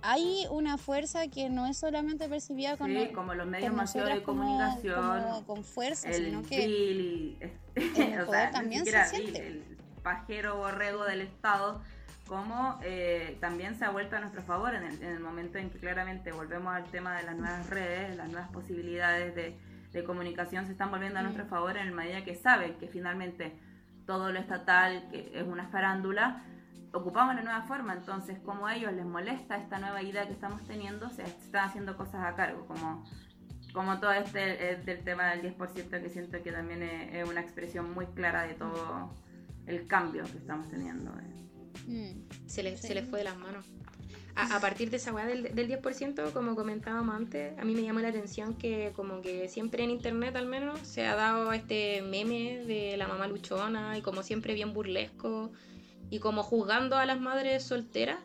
hay 0.00 0.46
una 0.50 0.78
fuerza 0.78 1.26
que 1.28 1.50
no 1.50 1.66
es 1.66 1.76
solamente 1.76 2.28
percibida 2.28 2.76
con, 2.76 2.88
Sí, 2.88 2.94
no- 2.94 3.12
como 3.12 3.34
los 3.34 3.46
medios 3.46 3.72
masivos 3.74 4.08
de 4.08 4.22
como- 4.22 4.42
comunicación, 4.42 5.22
como 5.22 5.46
con 5.46 5.64
fuerza, 5.64 6.08
el 6.08 6.24
sino 6.26 6.42
que 6.42 6.68
y 6.68 7.38
el 7.40 7.52
o 8.22 8.26
poder 8.26 8.40
sea, 8.42 8.50
también 8.52 8.84
se 8.84 9.04
siente. 9.06 9.46
el 9.46 9.78
pajero 10.02 10.56
borrego 10.56 11.04
del 11.04 11.20
Estado, 11.20 11.82
como 12.28 12.78
eh, 12.82 13.38
también 13.40 13.76
se 13.76 13.84
ha 13.84 13.90
vuelto 13.90 14.16
a 14.16 14.20
nuestro 14.20 14.42
favor 14.42 14.74
en 14.74 14.84
el, 14.84 15.02
en 15.02 15.12
el 15.12 15.20
momento 15.20 15.58
en 15.58 15.70
que 15.70 15.78
claramente 15.78 16.30
volvemos 16.30 16.74
al 16.74 16.84
tema 16.84 17.16
de 17.16 17.24
las 17.24 17.36
nuevas 17.36 17.68
redes, 17.70 18.16
las 18.16 18.28
nuevas 18.28 18.50
posibilidades 18.50 19.34
de, 19.34 19.58
de 19.92 20.04
comunicación 20.04 20.66
se 20.66 20.72
están 20.72 20.90
volviendo 20.90 21.18
a 21.18 21.22
nuestro 21.22 21.46
favor 21.46 21.76
en 21.76 21.86
la 21.90 21.96
medida 21.96 22.24
que 22.24 22.34
saben 22.34 22.74
que 22.74 22.88
finalmente 22.88 23.58
todo 24.06 24.30
lo 24.32 24.38
estatal, 24.38 25.08
que 25.10 25.32
es 25.34 25.46
una 25.46 25.68
farándula, 25.68 26.42
ocupamos 26.92 27.34
la 27.34 27.42
nueva 27.42 27.62
forma, 27.62 27.94
entonces 27.94 28.38
como 28.40 28.66
a 28.66 28.76
ellos 28.76 28.92
les 28.92 29.04
molesta 29.04 29.56
esta 29.56 29.78
nueva 29.78 30.02
idea 30.02 30.26
que 30.26 30.32
estamos 30.32 30.62
teniendo, 30.66 31.10
se 31.10 31.22
están 31.22 31.68
haciendo 31.68 31.96
cosas 31.96 32.24
a 32.24 32.34
cargo, 32.34 32.66
como, 32.66 33.04
como 33.72 33.98
todo 34.00 34.12
este 34.12 34.72
eh, 34.72 34.76
del 34.76 35.02
tema 35.04 35.30
del 35.30 35.56
10% 35.56 36.02
que 36.02 36.08
siento 36.08 36.42
que 36.42 36.52
también 36.52 36.82
es, 36.82 37.14
es 37.14 37.28
una 37.28 37.40
expresión 37.40 37.92
muy 37.92 38.06
clara 38.06 38.42
de 38.42 38.54
todo 38.54 39.12
el 39.66 39.86
cambio 39.86 40.24
que 40.24 40.38
estamos 40.38 40.68
teniendo. 40.70 41.12
Mm, 41.86 42.48
se 42.48 42.62
les, 42.62 42.80
Sí. 42.80 42.88
se 42.88 42.94
les 42.94 43.08
fue 43.08 43.18
de 43.20 43.24
las 43.24 43.36
manos. 43.36 43.64
A, 44.34 44.56
a 44.56 44.60
partir 44.60 44.88
de 44.90 44.98
esa 44.98 45.12
weá 45.12 45.26
del, 45.26 45.54
del 45.54 45.68
10%, 45.68 46.32
como 46.32 46.54
comentábamos 46.54 47.14
antes, 47.16 47.58
a 47.58 47.64
mí 47.64 47.74
me 47.74 47.82
llamó 47.82 47.98
la 48.00 48.08
atención 48.08 48.54
que 48.54 48.92
como 48.94 49.20
que 49.20 49.48
siempre 49.48 49.82
en 49.82 49.90
internet 49.90 50.36
al 50.36 50.46
menos 50.46 50.78
se 50.82 51.06
ha 51.06 51.16
dado 51.16 51.52
este 51.52 52.02
meme 52.02 52.62
de 52.64 52.96
la 52.96 53.08
mamá 53.08 53.26
luchona 53.26 53.98
y 53.98 54.02
como 54.02 54.22
siempre 54.22 54.54
bien 54.54 54.72
burlesco 54.74 55.50
y 56.10 56.20
como 56.20 56.42
juzgando 56.44 56.96
a 56.96 57.04
las 57.04 57.20
madres 57.20 57.64
solteras. 57.64 58.18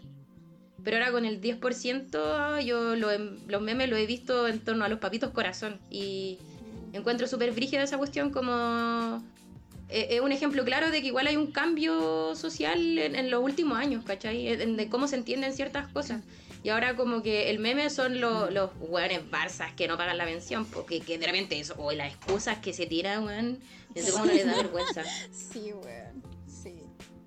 Pero 0.84 0.98
ahora 0.98 1.12
con 1.12 1.26
el 1.26 1.42
10% 1.42 2.60
yo 2.64 2.96
lo 2.96 3.08
los 3.48 3.62
memes 3.62 3.90
los 3.90 3.98
he 3.98 4.06
visto 4.06 4.48
en 4.48 4.60
torno 4.60 4.86
a 4.86 4.90
los 4.90 5.00
papitos 5.00 5.32
corazón 5.32 5.80
y 5.90 6.38
encuentro 6.92 7.26
súper 7.26 7.54
brígida 7.54 7.82
esa 7.82 7.98
cuestión 7.98 8.30
como 8.30 9.24
eh, 9.90 10.08
es 10.12 10.22
un 10.22 10.32
ejemplo 10.32 10.64
claro 10.66 10.90
de 10.92 11.02
que 11.02 11.08
igual 11.08 11.28
hay 11.28 11.36
un 11.38 11.52
cambio 11.52 12.36
social 12.36 12.98
en, 12.98 13.16
en 13.16 13.30
los 13.32 13.44
últimos 13.44 13.78
años, 13.78 14.04
¿cachai? 14.06 14.48
En- 14.48 14.78
de 14.78 14.90
cómo 14.90 15.08
se 15.08 15.16
entienden 15.16 15.54
ciertas 15.54 15.88
cosas. 15.90 16.22
Y 16.64 16.70
ahora 16.70 16.96
como 16.96 17.22
que 17.22 17.50
el 17.50 17.60
meme 17.60 17.90
son 17.90 18.22
lo- 18.22 18.50
los 18.50 18.72
hueones 18.80 19.30
barzas 19.30 19.74
que 19.74 19.88
no 19.88 19.98
pagan 19.98 20.18
la 20.18 20.26
pensión, 20.26 20.66
porque 20.66 21.02
que 21.02 21.18
de 21.18 21.26
repente 21.28 21.60
eso, 21.60 21.76
o 21.78 21.92
las 21.92 22.14
excusas 22.14 22.60
que 22.60 22.72
se 22.74 22.86
tiran, 22.86 23.26
weón, 23.26 23.60
no 23.96 24.02
sé 24.02 24.12
cómo 24.12 24.26
no 24.26 24.32
les 24.34 24.46
da 24.46 24.56
vergüenza. 24.56 25.04
Sí, 25.32 25.74
weón. 25.74 26.24
Sí. 26.48 26.80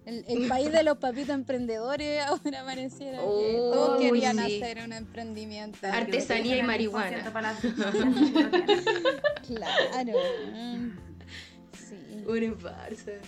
El, 0.06 0.24
el 0.28 0.48
país 0.48 0.72
de 0.72 0.82
los 0.84 0.96
papitos 0.98 1.34
emprendedores 1.34 2.22
ahora 2.26 2.64
pareciera 2.64 3.18
que 3.18 3.24
Oh, 3.26 3.72
todos 3.72 4.00
querían 4.00 4.38
sí. 4.46 4.62
hacer 4.62 4.82
un 4.82 4.92
emprendimiento. 4.94 5.78
Que 5.82 5.86
Artesanía 5.88 6.56
y 6.56 6.62
marihuana. 6.62 7.22
10% 7.24 7.32
para 7.32 7.52
las- 7.52 7.60
que 7.60 7.68
lo 7.68 7.90
tienen. 7.92 8.94
Claro. 9.46 10.12
Mm, 11.94 12.24
Sí. 12.26 12.48
Barzas. 12.62 13.20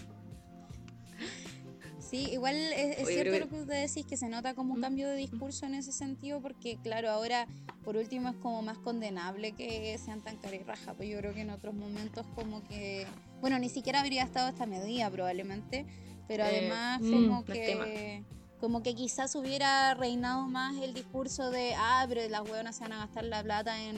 Sí, 2.08 2.28
igual 2.32 2.54
es, 2.56 3.06
cierto 3.06 3.38
lo 3.38 3.48
que 3.50 3.60
usted 3.60 3.86
decís, 3.86 4.06
que 4.06 4.16
se 4.16 4.30
nota 4.30 4.54
como 4.54 4.72
un 4.72 4.80
cambio 4.80 5.08
de 5.08 5.16
discurso 5.16 5.66
en 5.66 5.74
ese 5.74 5.92
sentido, 5.92 6.40
porque 6.40 6.78
claro, 6.82 7.10
ahora 7.10 7.46
por 7.84 7.98
último 7.98 8.30
es 8.30 8.36
como 8.36 8.62
más 8.62 8.78
condenable 8.78 9.52
que 9.52 9.98
sean 9.98 10.22
tan 10.22 10.38
carirraja, 10.38 10.94
pues 10.94 11.10
yo 11.10 11.18
creo 11.18 11.34
que 11.34 11.42
en 11.42 11.50
otros 11.50 11.74
momentos 11.74 12.26
como 12.34 12.62
que, 12.64 13.06
bueno, 13.42 13.58
ni 13.58 13.68
siquiera 13.68 14.00
habría 14.00 14.22
estado 14.22 14.48
esta 14.48 14.64
medida 14.64 15.10
probablemente, 15.10 15.84
pero 16.26 16.44
eh, 16.44 16.46
además 16.46 17.02
mm, 17.02 17.12
como 17.12 17.44
que... 17.44 18.24
Como 18.58 18.82
que 18.82 18.96
quizás 18.96 19.36
hubiera 19.36 19.94
reinado 19.94 20.48
más 20.48 20.76
el 20.78 20.92
discurso 20.92 21.52
de, 21.52 21.74
ah, 21.76 22.04
pero 22.08 22.28
las 22.28 22.40
hueonas 22.40 22.74
se 22.74 22.82
van 22.82 22.92
a 22.94 22.98
gastar 22.98 23.22
la 23.22 23.40
plata 23.40 23.80
en, 23.80 23.94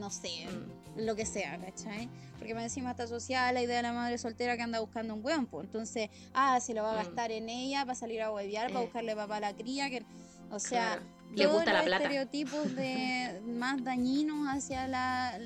no 0.00 0.08
sé, 0.08 0.46
mm. 0.46 0.79
Lo 0.96 1.16
que 1.16 1.26
sea, 1.26 1.58
¿cachai? 1.58 2.08
porque 2.40 2.54
me 2.54 2.62
encima 2.62 2.92
está 2.92 3.02
asociada 3.02 3.48
a 3.48 3.52
la 3.52 3.62
idea 3.62 3.76
de 3.76 3.82
la 3.82 3.92
madre 3.92 4.16
soltera 4.16 4.56
que 4.56 4.62
anda 4.62 4.80
buscando 4.80 5.12
un 5.12 5.22
buen 5.22 5.44
pues. 5.44 5.66
Entonces, 5.66 6.08
ah, 6.32 6.58
se 6.58 6.72
lo 6.72 6.82
va 6.82 6.92
a 6.92 6.94
mm. 6.94 7.04
gastar 7.04 7.30
en 7.32 7.50
ella 7.50 7.82
para 7.82 7.94
salir 7.94 8.22
a 8.22 8.32
huevear, 8.32 8.68
para 8.68 8.80
eh. 8.80 8.84
buscarle 8.84 9.14
papá 9.14 9.36
a 9.36 9.40
la 9.40 9.52
cría, 9.52 9.90
que, 9.90 10.02
o 10.50 10.58
sea, 10.58 11.02
le 11.34 11.46
gusta 11.46 11.74
la 11.74 11.82
plata. 11.82 12.04
estereotipos 12.04 12.74
de 12.74 13.42
más 13.46 13.84
dañinos 13.84 14.48
hacia 14.48 14.88
la, 14.88 15.38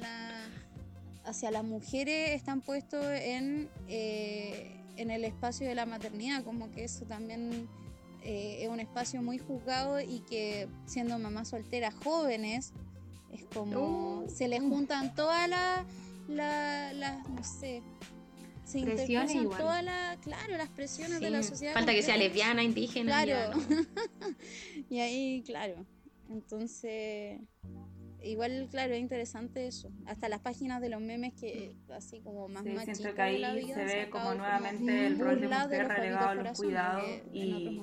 hacia 1.25 1.51
las 1.51 1.65
mujeres 1.65 2.31
están 2.31 2.61
puestos 2.61 3.05
en, 3.05 3.69
eh, 3.89 4.81
en 4.97 5.11
el 5.11 5.25
espacio 5.25 5.67
de 5.67 5.75
la 5.75 5.87
maternidad, 5.87 6.45
como 6.45 6.71
que 6.71 6.85
eso 6.85 7.05
también 7.07 7.69
eh, 8.23 8.59
es 8.63 8.69
un 8.69 8.79
espacio 8.79 9.21
muy 9.21 9.39
juzgado 9.39 10.01
y 10.01 10.21
que 10.21 10.69
siendo 10.87 11.19
mamás 11.19 11.49
solteras 11.49 11.93
jóvenes, 12.05 12.73
es 13.35 13.45
como 13.53 14.21
uh. 14.21 14.31
se 14.31 14.49
le 14.49 14.61
juntan 14.61 15.15
todas 15.15 15.49
las 15.49 15.85
la, 16.29 17.23
no 17.29 17.45
sé, 17.45 17.83
se 18.65 18.79
igual. 18.79 19.61
todas 19.61 19.85
las, 19.85 20.17
claro, 20.19 20.57
las 20.57 20.71
presiones 20.71 21.21
de 21.21 21.31
la 21.31 21.43
sociedad. 21.43 21.75
Falta 21.75 21.93
que 21.93 22.03
sea 22.03 22.17
lesbiana, 22.17 22.63
indígena. 22.63 23.25
Claro. 23.25 23.59
y 24.91 25.01
ahí, 25.01 25.43
claro. 25.45 25.85
Entonces, 26.31 27.41
igual, 28.25 28.69
claro, 28.71 28.95
es 28.95 29.01
interesante 29.01 29.67
eso. 29.67 29.91
Hasta 30.07 30.29
las 30.29 30.41
páginas 30.41 30.81
de 30.81 30.89
los 30.89 31.01
memes 31.01 31.35
que 31.35 31.77
así 31.95 32.21
como 32.21 32.49
más 32.49 32.65
sí, 32.65 32.77
siento 32.95 33.15
que 33.15 33.23
ahí 33.23 33.67
se 33.67 33.85
ve 33.85 34.11
como 34.11 34.35
nuevamente 34.35 35.07
el 35.07 35.19
rol 35.19 35.41
de 35.41 35.49
mujer 35.49 35.89
relegado 35.89 36.29
a 36.29 36.35
los 36.35 36.59
cuidados 36.59 37.05
y, 37.33 37.81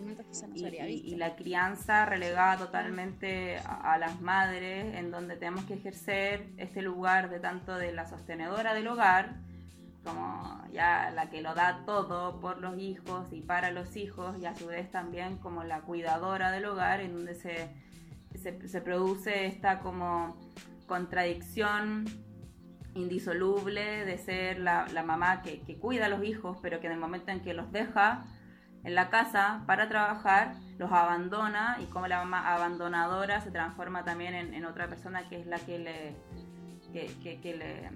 y, 0.56 1.16
la 1.16 1.36
crianza 1.36 2.06
relegada 2.06 2.58
totalmente 2.58 3.58
a, 3.58 3.98
las 3.98 4.22
madres, 4.22 4.96
en 4.96 5.12
donde 5.12 5.36
tenemos 5.36 5.66
que 5.66 5.76
ejercer 5.76 6.50
este 6.58 6.82
lugar 6.82 7.30
de 7.30 7.40
tanto 7.40 7.76
de 7.76 7.92
la 7.92 8.08
sostenedora 8.08 8.74
del 8.74 8.88
hogar, 8.88 9.36
como 10.04 10.64
ya 10.74 11.12
la 11.12 11.30
que 11.30 11.42
lo 11.42 11.54
da 11.54 11.84
todo 11.86 12.40
por 12.40 12.60
los 12.60 12.78
hijos 12.80 13.32
y 13.32 13.42
para 13.42 13.72
los 13.72 13.96
hijos, 13.96 14.38
y 14.42 14.46
a 14.46 14.56
su 14.56 14.68
vez 14.68 14.90
también 14.90 15.38
como 15.38 15.64
la 15.64 15.82
cuidadora 15.82 16.52
del 16.52 16.66
hogar, 16.66 17.02
en 17.02 17.14
donde 17.14 17.36
se 17.36 17.70
se, 18.38 18.82
produce 18.82 19.46
esta 19.46 19.80
como 19.80 20.38
contradicción 20.88 22.06
indisoluble 22.94 24.06
de 24.06 24.18
ser 24.18 24.60
la, 24.60 24.86
mamá 25.06 25.42
que, 25.42 25.62
cuida 25.80 26.08
a 26.08 26.10
los 26.10 26.24
hijos, 26.24 26.58
pero 26.62 26.80
que 26.80 26.88
en 26.88 26.94
el 26.94 27.00
momento 27.00 27.32
en 27.32 27.42
que 27.42 27.54
los 27.54 27.72
deja 27.72 28.24
en 28.84 28.96
la 28.96 29.10
casa 29.10 29.64
para 29.68 29.88
trabajar, 29.88 30.56
los 30.78 30.92
abandona 30.92 31.78
y 31.82 31.86
como 31.86 32.08
la 32.08 32.18
mamá 32.18 32.54
abandonadora 32.54 33.42
se 33.42 33.52
transforma 33.52 34.04
también 34.04 34.34
en, 34.34 34.66
otra 34.66 34.88
persona 34.88 35.30
que 35.30 35.40
es 35.40 35.46
la 35.46 35.60
que 35.60 35.80
le, 35.80 36.16
que, 36.92 37.56
le 37.56 37.90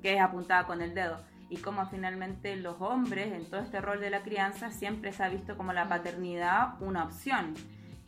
que 0.00 0.14
es 0.14 0.20
apuntada 0.20 0.66
con 0.66 0.80
el 0.82 0.94
dedo. 0.94 1.18
Y 1.50 1.56
como 1.56 1.84
finalmente 1.86 2.54
los 2.54 2.80
hombres 2.80 3.32
en 3.32 3.50
todo 3.50 3.60
este 3.60 3.80
rol 3.80 4.00
de 4.00 4.10
la 4.10 4.22
crianza 4.22 4.70
siempre 4.70 5.12
se 5.12 5.24
ha 5.24 5.28
visto 5.28 5.56
como 5.56 5.72
la 5.72 5.88
paternidad 5.88 6.80
una 6.80 7.04
opción 7.04 7.54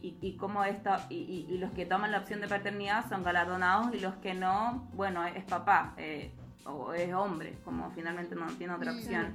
y, 0.03 0.19
y 0.21 0.37
cómo 0.37 0.65
esto, 0.65 0.91
y, 1.09 1.47
y, 1.49 1.59
los 1.59 1.71
que 1.71 1.87
toman 1.87 2.11
la 2.11 2.19
opción 2.19 2.41
de 2.41 2.49
paternidad 2.49 3.09
son 3.09 3.23
galardonados 3.23 3.95
y 3.95 4.01
los 4.01 4.15
que 4.17 4.35
no, 4.35 4.89
bueno, 4.95 5.25
es 5.25 5.45
papá 5.45 5.95
eh, 5.97 6.33
o 6.67 6.93
es 6.93 7.15
hombre, 7.15 7.59
como 7.65 7.91
finalmente 7.93 8.35
no 8.35 8.47
tiene 8.59 8.75
otra 8.75 8.93
opción. 8.93 9.35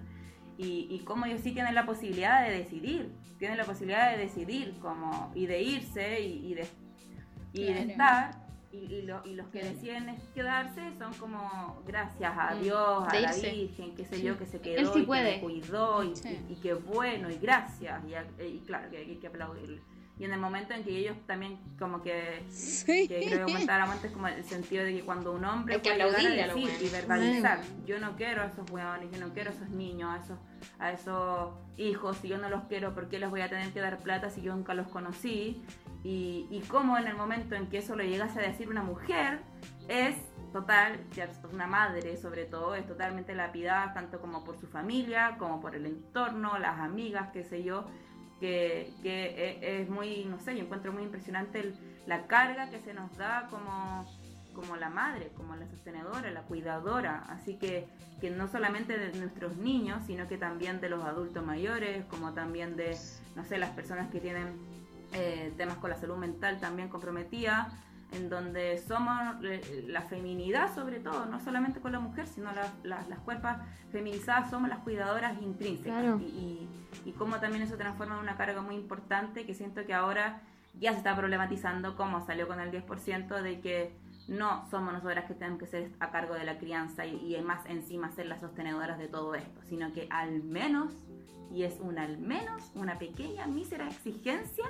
Y, 0.57 0.87
y 0.89 0.99
cómo 1.05 1.25
ellos 1.25 1.41
sí 1.41 1.51
tienen 1.51 1.73
la 1.73 1.85
posibilidad 1.85 2.43
de 2.45 2.51
decidir, 2.51 3.13
tienen 3.39 3.57
la 3.57 3.63
posibilidad 3.63 4.11
de 4.11 4.17
decidir 4.17 4.77
como, 4.79 5.31
y 5.35 5.45
de 5.45 5.61
irse 5.61 6.19
y, 6.19 6.53
de, 6.53 6.67
y 7.53 7.63
de 7.65 7.81
estar. 7.91 8.45
Y, 8.69 9.03
lo, 9.03 9.25
y, 9.25 9.33
los 9.33 9.47
que 9.47 9.63
deciden 9.63 10.17
quedarse 10.35 10.81
son 10.99 11.13
como 11.13 11.81
gracias 11.87 12.33
a 12.37 12.53
mm. 12.53 12.61
Dios, 12.61 13.07
a 13.07 13.19
la 13.19 13.33
Virgen, 13.33 13.95
qué 13.95 14.05
sé 14.05 14.21
yo, 14.21 14.37
que 14.37 14.45
se 14.45 14.59
quedó 14.59 14.97
y 14.97 15.05
que 15.05 15.11
me 15.11 15.39
cuidó 15.39 16.03
y, 16.03 16.13
y, 16.49 16.55
qué 16.61 16.73
bueno 16.73 17.31
y 17.31 17.37
gracias. 17.37 18.03
Y, 18.39 18.59
claro 18.59 18.89
que 18.91 18.97
hay 18.97 19.15
que 19.15 19.27
aplaudirle 19.27 19.81
y 20.19 20.25
en 20.25 20.33
el 20.33 20.39
momento 20.39 20.73
en 20.73 20.83
que 20.83 20.97
ellos 20.97 21.15
también 21.27 21.59
como 21.77 22.01
que, 22.01 22.43
que 22.85 23.07
creo 23.07 23.45
que 23.45 23.53
comentábamos 23.53 23.95
antes 23.95 24.11
como 24.11 24.27
el 24.27 24.43
sentido 24.43 24.83
de 24.83 24.95
que 24.95 25.01
cuando 25.01 25.31
un 25.31 25.45
hombre 25.45 25.75
Hay 25.75 25.81
que 25.81 25.91
puede 25.91 26.29
llegar 26.29 26.49
a 26.49 26.55
decir 26.55 26.69
y 26.81 26.89
verbalizar 26.89 27.59
yo 27.85 27.99
no 27.99 28.15
quiero 28.15 28.41
a 28.41 28.45
esos 28.45 28.69
hueones, 28.71 29.11
yo 29.11 29.19
no 29.19 29.33
quiero 29.33 29.51
a 29.51 29.53
esos 29.53 29.69
niños, 29.69 30.09
a 30.09 30.23
esos, 30.23 30.39
a 30.79 30.91
esos 30.91 31.53
hijos, 31.77 32.17
si 32.17 32.27
yo 32.27 32.37
no 32.37 32.49
los 32.49 32.63
quiero, 32.63 32.95
¿por 32.95 33.09
qué 33.09 33.19
les 33.19 33.29
voy 33.29 33.41
a 33.41 33.49
tener 33.49 33.71
que 33.71 33.79
dar 33.79 33.99
plata 33.99 34.29
si 34.29 34.41
yo 34.41 34.55
nunca 34.55 34.73
los 34.73 34.87
conocí? 34.87 35.61
Y, 36.03 36.47
y 36.49 36.61
cómo 36.67 36.97
en 36.97 37.07
el 37.07 37.15
momento 37.15 37.55
en 37.55 37.67
que 37.67 37.79
eso 37.79 37.95
lo 37.95 38.03
llegase 38.03 38.39
a 38.39 38.43
decir 38.43 38.69
una 38.69 38.81
mujer 38.81 39.39
es 39.87 40.15
total, 40.51 40.99
una 41.53 41.67
madre 41.67 42.17
sobre 42.17 42.45
todo, 42.45 42.75
es 42.75 42.87
totalmente 42.87 43.35
lapidada 43.35 43.93
tanto 43.93 44.19
como 44.19 44.43
por 44.43 44.57
su 44.57 44.67
familia, 44.67 45.35
como 45.37 45.59
por 45.59 45.75
el 45.75 45.85
entorno, 45.85 46.57
las 46.57 46.79
amigas, 46.79 47.29
qué 47.31 47.43
sé 47.43 47.63
yo, 47.63 47.85
que, 48.39 48.93
e, 49.03 49.81
es 49.81 49.89
muy, 49.89 50.25
no 50.25 50.39
sé, 50.39 50.55
yo 50.55 50.63
encuentro 50.63 50.91
muy 50.91 51.03
impresionante 51.03 51.73
la 52.05 52.27
carga 52.27 52.69
que 52.69 52.79
se 52.79 52.93
nos 52.93 53.15
da 53.17 53.47
como, 53.49 54.05
como 54.53 54.75
la 54.75 54.89
madre, 54.89 55.31
como 55.35 55.55
la 55.55 55.67
sostenedora, 55.67 56.31
la 56.31 56.41
cuidadora, 56.41 57.23
así 57.29 57.55
que, 57.55 57.87
que 58.21 58.29
no 58.29 58.47
solamente 58.47 58.97
de 58.97 59.17
nuestros 59.19 59.57
niños, 59.57 60.01
sino 60.05 60.27
que 60.27 60.37
también 60.37 60.79
de 60.81 60.89
los 60.89 61.03
adultos 61.03 61.45
mayores, 61.45 62.05
como 62.05 62.33
también 62.33 62.75
de, 62.77 62.97
no 63.35 63.43
sé, 63.43 63.57
las 63.57 63.71
personas 63.71 64.09
que 64.11 64.19
tienen 64.19 64.47
eh, 65.13 65.53
temas 65.57 65.77
con 65.77 65.89
la 65.89 65.97
salud 65.97 66.17
mental 66.17 66.59
también 66.59 66.89
comprometida, 66.89 67.71
en 68.11 68.29
donde 68.29 68.77
somos 68.77 69.43
eh, 69.43 69.85
la 69.87 70.01
feminidad 70.01 70.73
sobre 70.73 70.99
todo, 70.99 71.25
no 71.25 71.39
solamente 71.39 71.79
con 71.79 71.91
la 71.91 71.99
mujer, 71.99 72.27
sino 72.27 72.49
las 72.83 73.19
cuerpas 73.19 73.59
feminizadas 73.91 74.49
somos 74.49 74.69
las 74.69 74.79
cuidadoras 74.79 75.41
intrínsecas. 75.41 76.21
Y, 76.21 76.67
y, 77.05 77.11
cómo 77.13 77.39
también 77.39 77.63
eso 77.63 77.77
transforma 77.77 78.15
en 78.15 78.21
una 78.21 78.37
carga 78.37 78.61
muy 78.61 78.75
importante 78.75 79.45
que 79.45 79.53
siento 79.53 79.85
que 79.85 79.93
ahora 79.93 80.41
ya 80.79 80.91
se 80.91 80.99
está 80.99 81.15
problematizando, 81.15 81.95
como 81.95 82.25
salió 82.25 82.47
con 82.47 82.59
el 82.59 82.71
10%, 82.71 83.41
de 83.41 83.59
que 83.59 83.97
no 84.27 84.65
somos 84.69 84.93
nosotras 84.93 85.25
que 85.25 85.33
tenemos 85.33 85.59
que 85.59 85.67
ser 85.67 85.91
a 85.99 86.11
cargo 86.11 86.33
de 86.35 86.43
la 86.43 86.57
crianza 86.57 87.05
y, 87.05 87.35
y 87.35 87.41
más 87.41 87.65
encima 87.65 88.11
ser 88.11 88.27
las 88.27 88.41
sostenedoras 88.41 88.97
de 88.99 89.07
todo 89.07 89.35
esto, 89.35 89.61
sino 89.63 89.91
que 89.93 90.07
al 90.09 90.43
menos, 90.43 90.93
y 91.51 91.63
es 91.63 91.79
un 91.79 91.97
al 91.97 92.17
menos, 92.19 92.71
una 92.75 92.99
pequeña, 92.99 93.47
mísera 93.47 93.87
exigencia, 93.87 94.65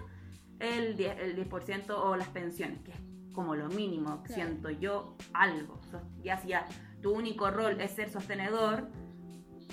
el 0.59 0.97
10%, 0.97 1.19
el 1.19 1.35
10 1.35 1.89
o 1.89 2.15
las 2.15 2.29
pensiones, 2.29 2.79
que 2.81 2.91
es 2.91 3.16
como 3.37 3.53
lo 3.53 3.69
mínimo, 3.69 4.23
siento 4.25 4.71
yo, 4.71 5.15
algo. 5.31 5.79
Ya 6.23 6.39
si 6.39 6.53
tu 7.03 7.11
único 7.11 7.51
rol 7.51 7.79
es 7.79 7.91
ser 7.91 8.09
sostenedor, 8.09 8.89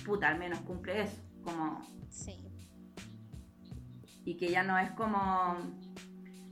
puta, 0.04 0.28
al 0.28 0.38
menos 0.38 0.58
cumple 0.60 1.00
eso. 1.00 1.16
Como. 1.42 1.80
Sí. 2.10 2.46
Y 4.26 4.36
que 4.36 4.50
ya 4.50 4.64
no 4.64 4.78
es 4.78 4.90
como. 4.90 5.56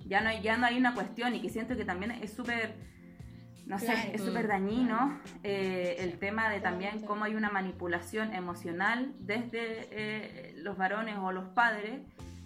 Ya 0.06 0.22
no, 0.22 0.32
ya 0.40 0.56
no 0.56 0.64
hay 0.64 0.78
una 0.78 0.94
cuestión 0.94 1.34
y 1.34 1.42
que 1.42 1.50
siento 1.50 1.76
que 1.76 1.84
también 1.84 2.12
es 2.12 2.32
súper. 2.32 2.76
No 3.66 3.78
sé, 3.78 3.92
es 4.14 4.22
súper 4.22 4.48
dañino 4.48 5.20
eh, 5.42 5.96
el 5.98 6.18
tema 6.18 6.48
de 6.48 6.60
también 6.60 7.02
cómo 7.02 7.26
hay 7.26 7.34
una 7.34 7.50
manipulación 7.50 8.32
emocional 8.32 9.14
desde 9.20 9.86
eh, 9.90 10.54
los 10.56 10.78
varones 10.78 11.18
o 11.18 11.30
los 11.30 11.50
padres 11.50 12.00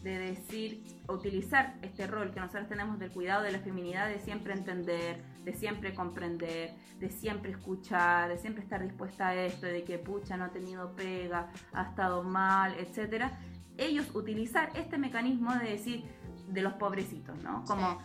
de 0.07 0.19
decir, 0.21 0.85
utilizar 1.09 1.75
este 1.83 2.07
rol 2.07 2.33
que 2.33 2.39
nosotros 2.39 2.69
tenemos 2.69 2.97
del 3.01 3.11
cuidado 3.11 3.43
de 3.43 3.51
la 3.51 3.59
feminidad, 3.59 4.09
de 4.09 4.21
siempre 4.21 4.53
entender, 4.53 5.21
de 5.45 5.53
siempre 5.53 5.95
comprender, 5.95 6.77
de 7.01 7.11
siempre 7.11 7.51
escuchar, 7.51 8.29
de 8.29 8.39
siempre 8.39 8.63
estar 8.63 8.81
dispuesta 8.81 9.29
a 9.29 9.35
esto, 9.35 9.67
de 9.67 9.83
que 9.83 9.99
pucha 9.99 10.37
no 10.37 10.45
ha 10.45 10.51
tenido 10.51 10.95
pega, 10.95 11.51
ha 11.73 11.83
estado 11.83 12.23
mal, 12.23 12.77
etcétera. 12.79 13.37
Ellos 13.79 14.15
utilizar 14.15 14.71
este 14.77 14.97
mecanismo 14.97 15.53
de 15.57 15.71
decir 15.71 16.05
de 16.47 16.63
los 16.63 16.75
pobrecitos, 16.75 17.37
¿no? 17.43 17.65
Como 17.65 17.99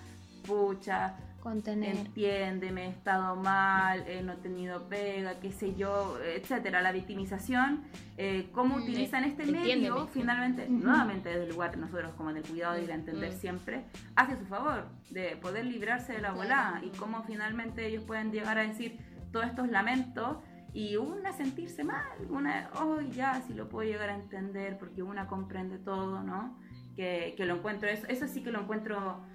pucha, 0.44 1.16
Contener. 1.42 1.96
Entiéndeme, 1.96 2.86
he 2.86 2.90
estado 2.90 3.36
mal, 3.36 4.04
eh, 4.08 4.22
no 4.24 4.34
he 4.34 4.38
tenido 4.38 4.88
pega, 4.88 5.40
qué 5.40 5.52
sé 5.52 5.74
yo, 5.76 6.20
etcétera. 6.24 6.82
La 6.84 6.92
victimización, 6.92 7.82
eh, 8.18 8.50
cómo 8.52 8.78
mm, 8.78 8.84
utilizan 8.84 9.24
este 9.24 9.48
medio, 9.48 10.08
finalmente, 10.08 10.70
nuevamente 10.70 11.30
desde 11.30 11.46
el 11.46 11.50
lugar 11.50 11.76
nosotros 11.78 12.14
como 12.14 12.32
del 12.32 12.44
cuidado 12.44 12.80
y 12.80 12.86
de 12.86 12.94
entender 12.94 13.34
mm. 13.34 13.38
siempre, 13.40 13.84
hace 14.16 14.38
su 14.38 14.46
favor 14.46 14.86
de 15.10 15.36
poder 15.42 15.66
librarse 15.66 16.14
de 16.14 16.22
la 16.22 16.32
volada 16.32 16.80
y 16.84 16.90
cómo 16.90 17.24
finalmente 17.24 17.88
ellos 17.88 18.04
pueden 18.04 18.32
llegar 18.32 18.60
a 18.60 18.62
decir 18.62 19.00
todos 19.32 19.48
estos 19.48 19.68
lamentos 19.68 20.38
y 20.74 20.96
una 20.98 21.34
sentirse 21.34 21.84
mal, 21.84 22.06
una, 22.30 22.70
oh, 22.80 23.02
ya, 23.02 23.42
si 23.48 23.54
lo 23.56 23.68
puedo 23.68 23.90
llegar 23.90 24.10
a 24.10 24.16
entender, 24.16 24.78
porque 24.78 25.02
una 25.02 25.26
comprende 25.26 25.80
todo, 25.80 26.22
¿no? 26.22 26.58
Que, 26.96 27.34
que 27.36 27.46
lo 27.46 27.56
encuentro, 27.56 27.90
eso, 27.90 28.06
eso 28.08 28.28
sí 28.28 28.44
que 28.44 28.52
lo 28.52 28.62
encuentro 28.62 29.26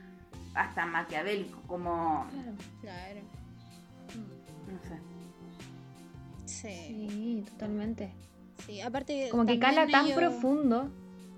hasta 0.57 0.87
maquiavélico, 0.87 1.61
como... 1.67 2.27
Claro. 2.81 3.21
No 4.67 4.79
sé. 4.83 5.01
Sí. 6.47 7.09
Sí, 7.11 7.45
totalmente. 7.51 8.13
Sí, 8.67 8.81
aparte. 8.81 9.29
Como 9.31 9.47
que 9.47 9.59
cala 9.59 9.87
tan 9.87 10.07
ellos- 10.07 10.17
profundo. 10.17 10.91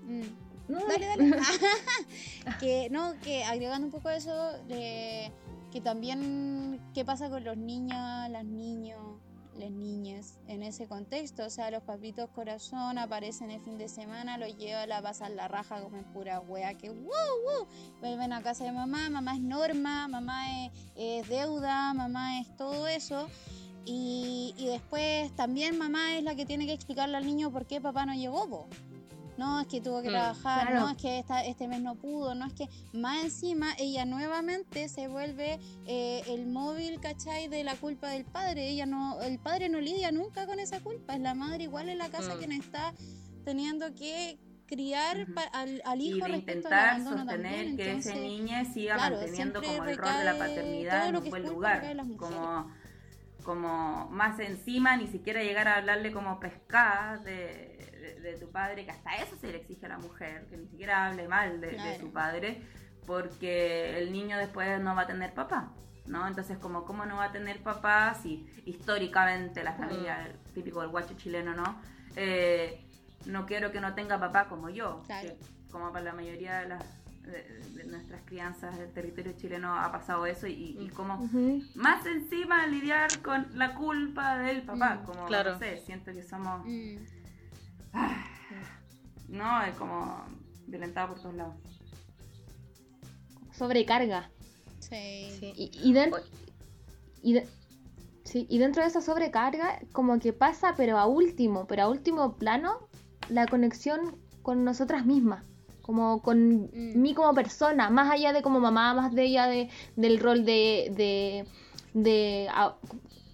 Mm. 0.03 0.21
No, 0.69 0.79
Dale, 0.87 1.05
dale. 1.07 1.31
que 2.59 2.89
no, 2.91 3.13
que 3.21 3.43
agregando 3.43 3.87
un 3.87 3.91
poco 3.91 4.09
a 4.09 4.15
eso, 4.15 4.53
de, 4.67 5.31
que 5.71 5.81
también 5.81 6.79
qué 6.93 7.03
pasa 7.03 7.29
con 7.29 7.43
los 7.43 7.57
niños, 7.57 7.97
las 8.29 8.45
niños, 8.45 8.99
las 9.59 9.71
niñas 9.71 10.39
en 10.47 10.63
ese 10.63 10.87
contexto. 10.87 11.45
O 11.45 11.49
sea, 11.49 11.69
los 11.69 11.83
papitos 11.83 12.29
corazón 12.29 12.97
aparecen 12.97 13.51
el 13.51 13.61
fin 13.61 13.77
de 13.77 13.89
semana, 13.89 14.37
los 14.37 14.57
llevan 14.57 14.91
a 14.91 15.01
pasar 15.01 15.31
la 15.31 15.47
raja 15.47 15.81
como 15.81 15.97
en 15.97 16.05
pura 16.05 16.39
wea, 16.39 16.73
que 16.75 16.89
wow, 16.89 17.03
wow. 17.03 17.67
Vuelven 17.99 18.33
a 18.33 18.41
casa 18.41 18.63
de 18.63 18.71
mamá, 18.71 19.09
mamá 19.09 19.35
es 19.35 19.41
norma, 19.41 20.07
mamá 20.07 20.65
es, 20.65 20.71
es 20.95 21.29
deuda, 21.29 21.93
mamá 21.93 22.39
es 22.39 22.55
todo 22.55 22.87
eso. 22.87 23.27
Y, 23.85 24.53
y 24.57 24.67
después 24.67 25.35
también 25.35 25.77
mamá 25.77 26.17
es 26.17 26.23
la 26.23 26.35
que 26.35 26.45
tiene 26.45 26.65
que 26.65 26.73
explicarle 26.73 27.17
al 27.17 27.25
niño 27.25 27.51
por 27.51 27.65
qué 27.65 27.81
papá 27.81 28.05
no 28.05 28.13
llegó, 28.13 28.47
po. 28.49 28.67
No, 29.39 29.61
es 29.61 29.67
que 29.67 29.79
tuvo 29.79 30.01
que 30.01 30.09
Mm, 30.09 30.11
trabajar, 30.11 30.67
claro. 30.67 30.79
no, 30.85 30.89
es 30.91 30.97
que 30.97 31.19
esta, 31.19 31.45
este 31.45 31.67
mes 31.69 31.81
no 31.81 31.95
pudo, 31.95 32.35
no, 32.35 32.45
es 32.45 32.53
que 32.53 32.67
más 32.93 33.23
encima 33.23 33.73
ella 33.79 34.03
nuevamente 34.03 34.89
se 34.89 35.07
vuelve 35.07 35.59
eh, 35.87 36.21
el 36.27 36.45
móvil, 36.45 36.99
¿cachai? 36.99 37.47
De 37.47 37.63
la 37.63 37.75
culpa 37.75 38.09
del 38.09 38.25
padre. 38.25 38.67
Ella 38.67 38.85
no, 38.85 39.21
el 39.21 39.39
padre 39.39 39.69
no 39.69 39.79
lidia 39.79 40.11
nunca 40.11 40.45
con 40.45 40.59
esa 40.59 40.81
culpa, 40.81 41.13
es 41.15 41.21
la 41.21 41.35
madre 41.35 41.63
igual 41.63 41.87
en 41.87 41.97
la 41.99 42.09
casa 42.09 42.35
Mm. 42.35 42.37
quien 42.37 42.51
está 42.51 42.93
teniendo 43.45 43.95
que 43.95 44.37
criar 44.67 45.25
al, 45.53 45.81
al 45.85 46.01
Y 46.01 46.09
hijo 46.17 46.25
de 46.25 46.31
respecto 46.33 46.67
al 46.67 46.73
intentar 46.73 46.89
abandono 46.89 47.17
sostener 47.19 47.55
también. 47.55 47.77
que 47.77 47.91
ese 47.93 48.09
Entonces, 48.09 48.21
niño 48.21 48.73
siga 48.73 48.95
claro, 48.95 49.15
manteniendo 49.17 49.61
como 49.63 49.83
el 49.85 49.97
rol 49.97 50.17
de 50.17 50.23
la 50.25 50.37
paternidad 50.37 51.07
en 51.07 51.15
un 51.15 51.29
buen 51.29 51.43
lugar. 51.47 51.97
Como, 52.17 52.71
como 53.43 54.09
más 54.11 54.37
encima, 54.39 54.97
ni 54.97 55.07
siquiera 55.07 55.41
llegar 55.41 55.67
a 55.69 55.77
hablarle 55.77 56.11
como 56.11 56.39
pescada 56.39 57.17
de, 57.17 57.89
de- 58.15 58.19
de 58.21 58.37
tu 58.37 58.49
padre, 58.51 58.85
que 58.85 58.91
hasta 58.91 59.15
eso 59.17 59.35
se 59.39 59.47
le 59.51 59.57
exige 59.57 59.85
a 59.85 59.89
la 59.89 59.97
mujer, 59.97 60.45
que 60.49 60.57
ni 60.57 60.67
siquiera 60.67 61.07
hable 61.07 61.27
mal 61.27 61.59
de, 61.61 61.67
de 61.67 61.75
Claro. 61.75 61.99
su 61.99 62.11
padre, 62.11 62.61
porque 63.05 63.97
el 63.99 64.11
niño 64.11 64.37
después 64.37 64.79
no 64.81 64.95
va 64.95 65.01
a 65.03 65.07
tener 65.07 65.33
papá. 65.33 65.71
¿no? 66.05 66.25
Entonces, 66.27 66.57
como 66.57 66.85
cómo 66.85 67.05
no 67.05 67.17
va 67.17 67.25
a 67.25 67.31
tener 67.31 67.61
papá 67.61 68.15
si 68.15 68.47
históricamente 68.65 69.63
la 69.63 69.73
familia, 69.73 70.25
el 70.25 70.33
típico 70.55 70.81
del 70.81 70.89
guacho 70.89 71.13
chileno, 71.15 71.53
¿no? 71.53 71.79
Eh, 72.15 72.83
no 73.27 73.45
quiero 73.45 73.71
que 73.71 73.79
no 73.79 73.93
tenga 73.93 74.19
papá 74.19 74.47
como 74.49 74.69
yo, 74.71 75.03
Claro. 75.05 75.27
que 75.29 75.37
como 75.71 75.91
para 75.91 76.05
la 76.05 76.13
mayoría 76.13 76.61
de, 76.61 76.67
las, 76.69 76.83
de, 77.21 77.43
de 77.75 77.83
nuestras 77.83 78.21
crianzas 78.25 78.75
del 78.79 78.91
territorio 78.91 79.33
chileno 79.33 79.75
ha 79.75 79.91
pasado 79.91 80.25
eso 80.25 80.47
y, 80.47 80.75
y 80.79 80.89
como 80.89 81.15
Ujú. 81.21 81.61
más 81.75 82.03
encima 82.07 82.65
lidiar 82.65 83.09
con 83.21 83.45
la 83.55 83.75
culpa 83.75 84.39
del 84.39 84.63
papá, 84.63 84.95
Mm, 84.95 85.05
como 85.05 85.25
claro. 85.27 85.53
no 85.53 85.59
sé, 85.59 85.77
siento 85.77 86.11
que 86.11 86.23
somos, 86.23 86.65
mm, 86.65 86.97
no, 89.27 89.63
es 89.63 89.75
como 89.75 90.23
violentado 90.67 91.09
por 91.13 91.21
todos 91.21 91.35
lados. 91.35 91.55
Sobrecarga. 93.57 94.29
sí. 94.79 95.27
Sí. 95.39 95.53
Y, 95.55 95.71
y, 95.89 95.93
den- 95.93 96.13
y 97.21 97.33
de- 97.33 97.47
sí, 98.23 98.45
y 98.49 98.57
dentro 98.57 98.81
de 98.83 98.89
esa 98.89 99.01
sobrecarga, 99.01 99.79
como 99.91 100.19
que 100.19 100.33
pasa, 100.33 100.73
pero 100.77 100.97
a 100.97 101.05
último, 101.05 101.65
pero 101.67 101.83
a 101.83 101.89
último 101.89 102.33
plano, 102.35 102.87
la 103.29 103.47
conexión 103.47 104.15
con 104.41 104.63
nosotras 104.63 105.05
mismas. 105.05 105.43
Como 105.81 106.21
con 106.21 106.69
Mm. 106.71 107.01
mí 107.01 107.13
como 107.15 107.33
persona, 107.33 107.89
más 107.89 108.11
allá 108.11 108.31
de 108.31 108.41
como 108.43 108.59
mamá, 108.59 108.93
más 108.93 109.13
de 109.13 109.23
ella 109.25 109.47
de, 109.47 109.69
del 109.95 110.19
rol 110.19 110.45
de, 110.45 110.93
de, 110.95 111.45
de, 111.99 112.47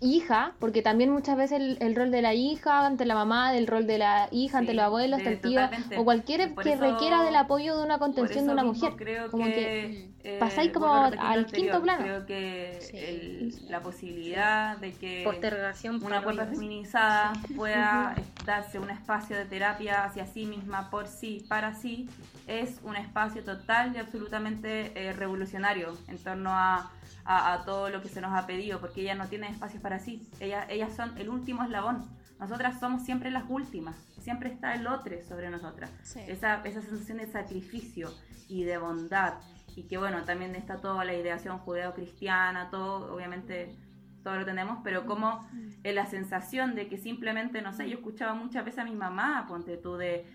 hija, 0.05 0.53
porque 0.59 0.81
también 0.81 1.09
muchas 1.09 1.35
veces 1.35 1.59
el, 1.59 1.77
el 1.81 1.95
rol 1.95 2.11
de 2.11 2.21
la 2.21 2.33
hija 2.33 2.85
ante 2.85 3.05
la 3.05 3.15
mamá, 3.15 3.51
del 3.51 3.67
rol 3.67 3.87
de 3.87 3.97
la 3.97 4.29
hija 4.31 4.59
ante 4.59 4.73
los 4.73 4.85
abuelos, 4.85 5.17
ante 5.19 5.33
el 5.33 5.41
tío, 5.41 5.61
totalmente. 5.61 5.97
o 5.97 6.03
cualquiera 6.05 6.47
Por 6.53 6.63
que 6.63 6.73
eso- 6.73 6.81
requiera 6.83 7.23
del 7.23 7.35
apoyo 7.35 7.77
de 7.77 7.83
una 7.83 7.97
contención 7.97 8.45
de 8.45 8.53
una 8.53 8.63
mujer. 8.63 8.93
Creo 8.95 9.31
como 9.31 9.45
que, 9.45 10.09
eh, 10.23 10.37
pasáis 10.39 10.71
como 10.71 10.93
al 10.93 11.13
anterior, 11.19 11.45
quinto 11.51 11.81
plano. 11.81 12.03
Creo 12.03 12.25
que 12.25 12.77
Sí. 12.81 12.97
el- 12.97 13.55
la 13.69 13.81
posibilidad 13.81 14.77
de 14.77 14.93
que 14.93 15.21
Postergación 15.25 15.95
una 16.03 16.21
paranoia. 16.21 16.45
feminizada 16.47 17.33
pueda 17.55 18.15
darse 18.45 18.79
un 18.79 18.89
espacio 18.89 19.35
de 19.35 19.45
terapia 19.45 20.03
hacia 20.05 20.25
sí 20.27 20.45
misma, 20.45 20.89
por 20.89 21.07
sí, 21.07 21.43
para 21.49 21.73
sí, 21.73 22.07
es 22.47 22.79
un 22.83 22.95
espacio 22.95 23.43
total 23.43 23.93
y 23.95 23.97
absolutamente 23.99 24.91
eh, 24.95 25.13
revolucionario 25.13 25.97
en 26.07 26.17
torno 26.19 26.51
a, 26.51 26.91
a- 27.25 27.53
a 27.53 27.65
todo 27.65 27.89
lo 27.89 28.01
que 28.01 28.09
se 28.09 28.21
nos 28.21 28.31
ha 28.33 28.45
pedido, 28.47 28.79
porque 28.79 29.01
ellas 29.01 29.17
no 29.17 29.27
tienen 29.27 29.51
espacios 29.51 29.81
para 29.81 29.99
sí, 29.99 30.29
ellas, 30.39 30.65
ellas 30.69 30.95
son 30.95 31.17
el 31.17 31.29
último 31.29 31.63
eslabón. 31.63 32.03
Nosotras 32.39 32.79
somos 32.79 33.03
siempre 33.03 33.31
las 33.31 33.45
últimas, 33.49 33.95
siempre 34.19 34.49
está 34.49 34.73
el 34.75 34.87
otro 34.87 35.15
sobre 35.23 35.49
nosotras. 35.49 35.89
Sí. 36.03 36.19
Esa, 36.27 36.61
esa 36.65 36.81
sensación 36.81 37.17
de 37.19 37.27
sacrificio 37.27 38.09
y 38.49 38.63
de 38.63 38.77
bondad, 38.77 39.35
y 39.75 39.83
que 39.87 39.97
bueno, 39.97 40.23
también 40.23 40.53
está 40.55 40.77
toda 40.81 41.03
la 41.05 41.13
ideación 41.13 41.59
judeo-cristiana, 41.59 42.69
todo, 42.69 43.13
obviamente 43.15 43.75
todo 44.23 44.35
lo 44.37 44.45
tenemos, 44.45 44.79
pero 44.83 45.05
como 45.05 45.47
eh, 45.83 45.93
la 45.93 46.05
sensación 46.07 46.75
de 46.75 46.87
que 46.87 46.97
simplemente, 46.97 47.61
no 47.61 47.71
sé, 47.73 47.89
yo 47.89 47.97
escuchaba 47.97 48.33
muchas 48.33 48.65
veces 48.65 48.79
a 48.79 48.83
mi 48.83 48.95
mamá, 48.95 49.45
ponte 49.47 49.77
tú, 49.77 49.95
de 49.97 50.25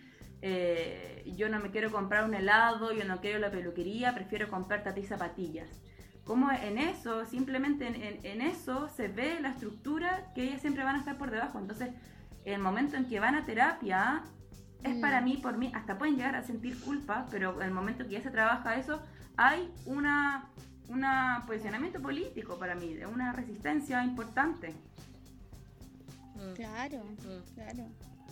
eh, 0.43 1.25
yo 1.37 1.49
no 1.49 1.61
me 1.61 1.71
quiero 1.71 1.91
comprar 1.91 2.25
un 2.25 2.35
helado, 2.35 2.93
yo 2.93 3.05
no 3.05 3.21
quiero 3.21 3.39
la 3.39 3.51
peluquería, 3.51 4.15
prefiero 4.15 4.49
comprarte 4.49 4.89
a 4.89 4.95
ti 4.95 5.03
zapatillas. 5.05 5.69
Como 6.31 6.49
en 6.53 6.79
eso, 6.79 7.27
simplemente 7.27 7.89
en, 7.89 7.97
en- 7.97 8.25
en 8.25 8.41
eso 8.41 8.89
se 8.89 9.09
ve 9.09 9.41
la 9.41 9.49
estructura 9.49 10.31
que 10.33 10.45
ellas 10.45 10.61
siempre 10.61 10.85
van 10.85 10.95
a 10.95 10.99
estar 11.01 11.19
por 11.19 11.29
debajo. 11.33 11.59
Entonces, 11.59 11.89
el 12.45 12.61
momento 12.61 12.95
en 12.97 13.07
que 13.07 13.19
van 13.19 13.35
a 13.35 13.45
terapia 13.45 14.23
es 14.85 14.95
Mm. 14.95 15.01
para 15.01 15.21
mí, 15.23 15.39
por 15.39 15.59
mí, 15.59 15.73
hasta 15.75 15.99
pueden 15.99 16.15
llegar 16.15 16.37
a 16.37 16.45
sentir 16.45 16.79
culpa, 16.83 17.27
pero 17.33 17.61
el 17.61 17.73
momento 17.73 18.05
que 18.05 18.11
ya 18.11 18.23
se 18.23 18.31
trabaja 18.31 18.77
eso, 18.77 19.03
hay 19.37 19.69
una 19.87 20.45
un 20.89 21.05
posicionamiento 21.49 22.01
político 22.01 22.57
para 22.61 22.77
mí, 22.77 22.95
de 22.95 23.07
una 23.07 23.33
resistencia 23.33 24.05
importante. 24.05 24.73
Mm, 26.37 26.55
Claro, 26.55 27.05
mm. 27.05 27.55
claro, 27.55 27.89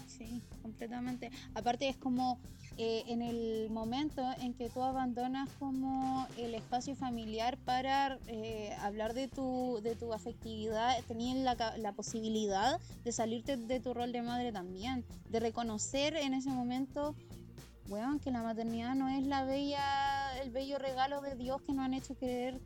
sí, 0.07 0.41
completamente. 0.63 1.33
Aparte 1.57 1.89
es 1.89 1.97
como 1.97 2.39
eh, 2.81 3.03
en 3.09 3.23
el 3.23 3.71
momento 3.71 4.23
en 4.41 4.55
que 4.55 4.71
tú 4.71 4.85
abandonas 4.85 5.49
como 5.59 6.29
el 6.37 6.55
espacio 6.55 6.95
familiar 6.95 7.59
para 7.65 8.21
eh, 8.29 8.73
hablar 8.81 9.15
de 9.15 9.27
tu, 9.27 9.81
de 9.83 9.97
tu 9.97 10.13
afectividad, 10.13 10.97
tenías 11.09 11.37
la, 11.39 11.77
la 11.77 11.93
posibilidad 11.93 12.81
de 13.03 13.11
salirte 13.11 13.57
de 13.57 13.81
tu 13.81 13.95
rol 13.95 14.13
de 14.13 14.23
madre 14.23 14.53
también, 14.53 15.05
de 15.29 15.41
reconocer 15.41 16.15
en 16.15 16.35
ese 16.35 16.51
momento, 16.51 17.17
bueno, 17.89 18.21
que 18.23 18.31
la 18.31 18.45
maternidad 18.45 18.95
no 18.95 19.09
es 19.09 19.27
la 19.27 19.43
bella, 19.43 20.41
el 20.41 20.53
bello 20.53 20.79
regalo 20.79 21.21
de 21.21 21.35
Dios 21.35 21.61
que 21.63 21.73
nos 21.73 21.85
han 21.85 21.95
hecho 21.95 22.15
creer 22.15 22.61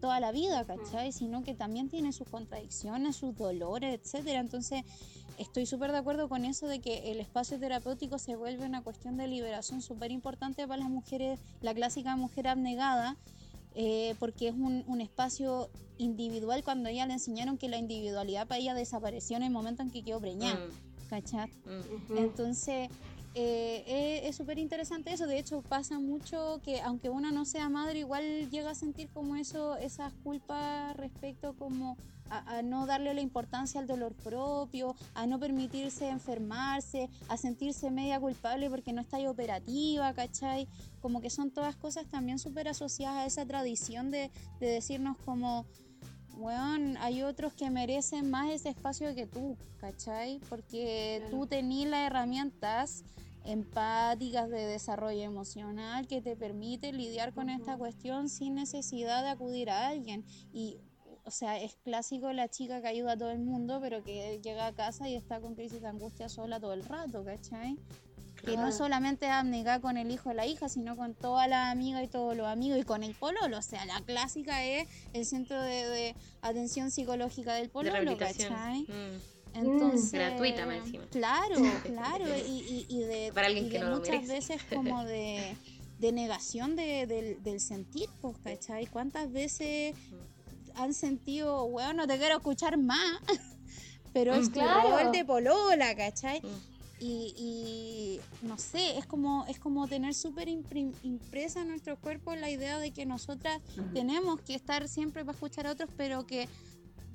toda 0.00 0.20
la 0.20 0.32
vida, 0.32 0.64
¿cachai? 0.64 1.12
Sino 1.12 1.42
que 1.42 1.54
también 1.54 1.88
tiene 1.88 2.12
sus 2.12 2.28
contradicciones, 2.28 3.16
sus 3.16 3.36
dolores, 3.36 3.98
etcétera. 4.00 4.40
Entonces, 4.40 4.82
estoy 5.38 5.66
súper 5.66 5.92
de 5.92 5.98
acuerdo 5.98 6.28
con 6.28 6.44
eso 6.44 6.66
de 6.66 6.80
que 6.80 7.10
el 7.10 7.20
espacio 7.20 7.58
terapéutico 7.58 8.18
se 8.18 8.36
vuelve 8.36 8.64
una 8.66 8.82
cuestión 8.82 9.16
de 9.16 9.26
liberación 9.26 9.82
súper 9.82 10.10
importante 10.10 10.66
para 10.66 10.80
las 10.82 10.90
mujeres, 10.90 11.40
la 11.60 11.74
clásica 11.74 12.16
mujer 12.16 12.48
abnegada, 12.48 13.16
eh, 13.74 14.14
porque 14.18 14.48
es 14.48 14.54
un, 14.54 14.84
un 14.86 15.00
espacio 15.00 15.70
individual 15.98 16.62
cuando 16.64 16.88
ella 16.88 17.06
le 17.06 17.14
enseñaron 17.14 17.58
que 17.58 17.68
la 17.68 17.76
individualidad 17.78 18.46
para 18.46 18.58
ella 18.60 18.74
desapareció 18.74 19.36
en 19.36 19.42
el 19.42 19.50
momento 19.50 19.82
en 19.82 19.90
que 19.90 20.02
quedó 20.02 20.20
preñada, 20.20 20.64
Mm, 20.66 21.08
¿cachai? 21.08 21.48
mm. 21.48 22.16
Entonces, 22.18 22.88
eh, 23.34 23.84
es- 24.22 24.30
es 24.30 24.36
súper 24.36 24.58
interesante 24.58 25.12
eso. 25.12 25.26
De 25.26 25.38
hecho, 25.38 25.62
pasa 25.62 25.98
mucho 25.98 26.60
que 26.64 26.80
aunque 26.80 27.10
uno 27.10 27.30
no 27.30 27.44
sea 27.44 27.68
madre, 27.68 28.00
igual 28.00 28.50
llega 28.50 28.70
a 28.70 28.74
sentir 28.74 29.08
como 29.10 29.36
eso, 29.36 29.76
esas 29.76 30.12
culpas 30.24 30.96
respecto 30.96 31.54
como 31.54 31.96
a, 32.30 32.58
a 32.58 32.62
no 32.62 32.84
darle 32.86 33.14
la 33.14 33.20
importancia 33.22 33.80
al 33.80 33.86
dolor 33.86 34.14
propio, 34.14 34.94
a 35.14 35.26
no 35.26 35.38
permitirse 35.38 36.08
enfermarse, 36.08 37.08
a 37.28 37.36
sentirse 37.38 37.90
media 37.90 38.20
culpable 38.20 38.68
porque 38.68 38.92
no 38.92 39.00
está 39.00 39.16
ahí 39.16 39.26
operativa, 39.26 40.12
¿cachai? 40.12 40.68
Como 41.00 41.20
que 41.22 41.30
son 41.30 41.50
todas 41.50 41.76
cosas 41.76 42.06
también 42.10 42.38
súper 42.38 42.68
asociadas 42.68 43.18
a 43.18 43.26
esa 43.26 43.46
tradición 43.46 44.10
de, 44.10 44.30
de 44.60 44.66
decirnos 44.66 45.16
como, 45.24 45.64
weón, 46.38 46.96
hay 46.98 47.22
otros 47.22 47.52
que 47.52 47.70
merecen 47.70 48.30
más 48.30 48.50
ese 48.50 48.70
espacio 48.70 49.14
que 49.14 49.26
tú, 49.26 49.56
¿cachai? 49.80 50.40
Porque 50.48 51.22
tú 51.30 51.46
tenías 51.46 51.90
las 51.90 52.06
herramientas 52.06 53.04
empáticas 53.44 54.48
de 54.50 54.66
desarrollo 54.66 55.22
emocional 55.22 56.06
que 56.06 56.20
te 56.20 56.36
permite 56.36 56.92
lidiar 56.92 57.32
con 57.32 57.48
esta 57.50 57.76
cuestión 57.76 58.28
sin 58.28 58.54
necesidad 58.54 59.22
de 59.22 59.30
acudir 59.30 59.70
a 59.70 59.88
alguien. 59.88 60.24
Y 60.52 60.78
o 61.24 61.30
sea, 61.30 61.60
es 61.60 61.76
clásico 61.84 62.32
la 62.32 62.48
chica 62.48 62.80
que 62.80 62.88
ayuda 62.88 63.12
a 63.12 63.16
todo 63.18 63.30
el 63.30 63.40
mundo, 63.40 63.80
pero 63.82 64.02
que 64.02 64.40
llega 64.42 64.66
a 64.66 64.74
casa 64.74 65.08
y 65.10 65.14
está 65.14 65.40
con 65.42 65.54
crisis 65.54 65.82
de 65.82 65.88
angustia 65.88 66.28
sola 66.30 66.58
todo 66.58 66.72
el 66.72 66.84
rato, 66.84 67.22
¿cachai? 67.22 67.78
Que 68.44 68.56
no 68.56 68.72
solamente 68.72 69.26
es 69.26 69.80
con 69.80 69.96
el 69.96 70.10
hijo 70.10 70.30
o 70.30 70.32
la 70.32 70.46
hija, 70.46 70.68
sino 70.68 70.96
con 70.96 71.14
toda 71.14 71.46
la 71.48 71.70
amiga 71.70 72.02
y 72.02 72.08
todos 72.08 72.36
los 72.36 72.46
amigos 72.46 72.78
y 72.78 72.84
con 72.84 73.02
el 73.02 73.14
pololo. 73.14 73.58
O 73.58 73.62
sea, 73.62 73.84
la 73.84 74.00
clásica 74.02 74.64
es 74.64 74.88
el 75.12 75.26
centro 75.26 75.60
de, 75.60 76.14
atención 76.42 76.90
psicológica 76.90 77.54
del 77.54 77.68
pololo, 77.68 78.16
¿cachai? 78.16 78.82
Mm. 78.82 79.38
Entonces, 79.54 80.12
gratuita 80.12 80.66
más 80.66 80.76
encima. 80.76 81.04
Claro, 81.10 81.56
claro. 81.84 82.24
y, 82.46 82.86
y, 82.88 83.00
de, 83.00 83.32
Para 83.34 83.48
alguien 83.48 83.68
que 83.68 83.78
no 83.78 83.96
muchas 83.96 84.26
veces 84.26 84.62
como 84.72 85.04
de, 85.04 85.56
negación 86.00 86.76
del, 86.76 87.60
sentir, 87.60 88.08
pues, 88.20 88.36
¿cachai? 88.38 88.86
¿Cuántas 88.86 89.32
veces 89.32 89.96
han 90.74 90.94
sentido, 90.94 91.64
weón, 91.64 91.96
no 91.96 92.06
te 92.06 92.18
quiero 92.18 92.36
escuchar 92.36 92.76
más? 92.76 93.20
Pero 94.12 94.34
es 94.34 94.48
claro. 94.48 94.98
el 94.98 95.12
de 95.12 95.24
polola, 95.24 95.94
¿cachai? 95.94 96.40
Y, 97.00 98.20
no 98.42 98.58
sé, 98.58 98.98
es 98.98 99.06
como, 99.06 99.44
es 99.46 99.58
como 99.58 99.86
tener 99.86 100.14
súper 100.14 100.48
impresa 100.48 101.62
en 101.62 101.68
nuestro 101.68 101.96
cuerpo 101.96 102.34
la 102.34 102.50
idea 102.50 102.78
de 102.78 102.90
que 102.90 103.06
nosotras 103.06 103.60
tenemos 103.94 104.40
que 104.40 104.54
estar 104.54 104.88
siempre 104.88 105.24
para 105.24 105.34
escuchar 105.36 105.66
a 105.66 105.72
otros, 105.72 105.90
pero 105.96 106.26
que 106.26 106.48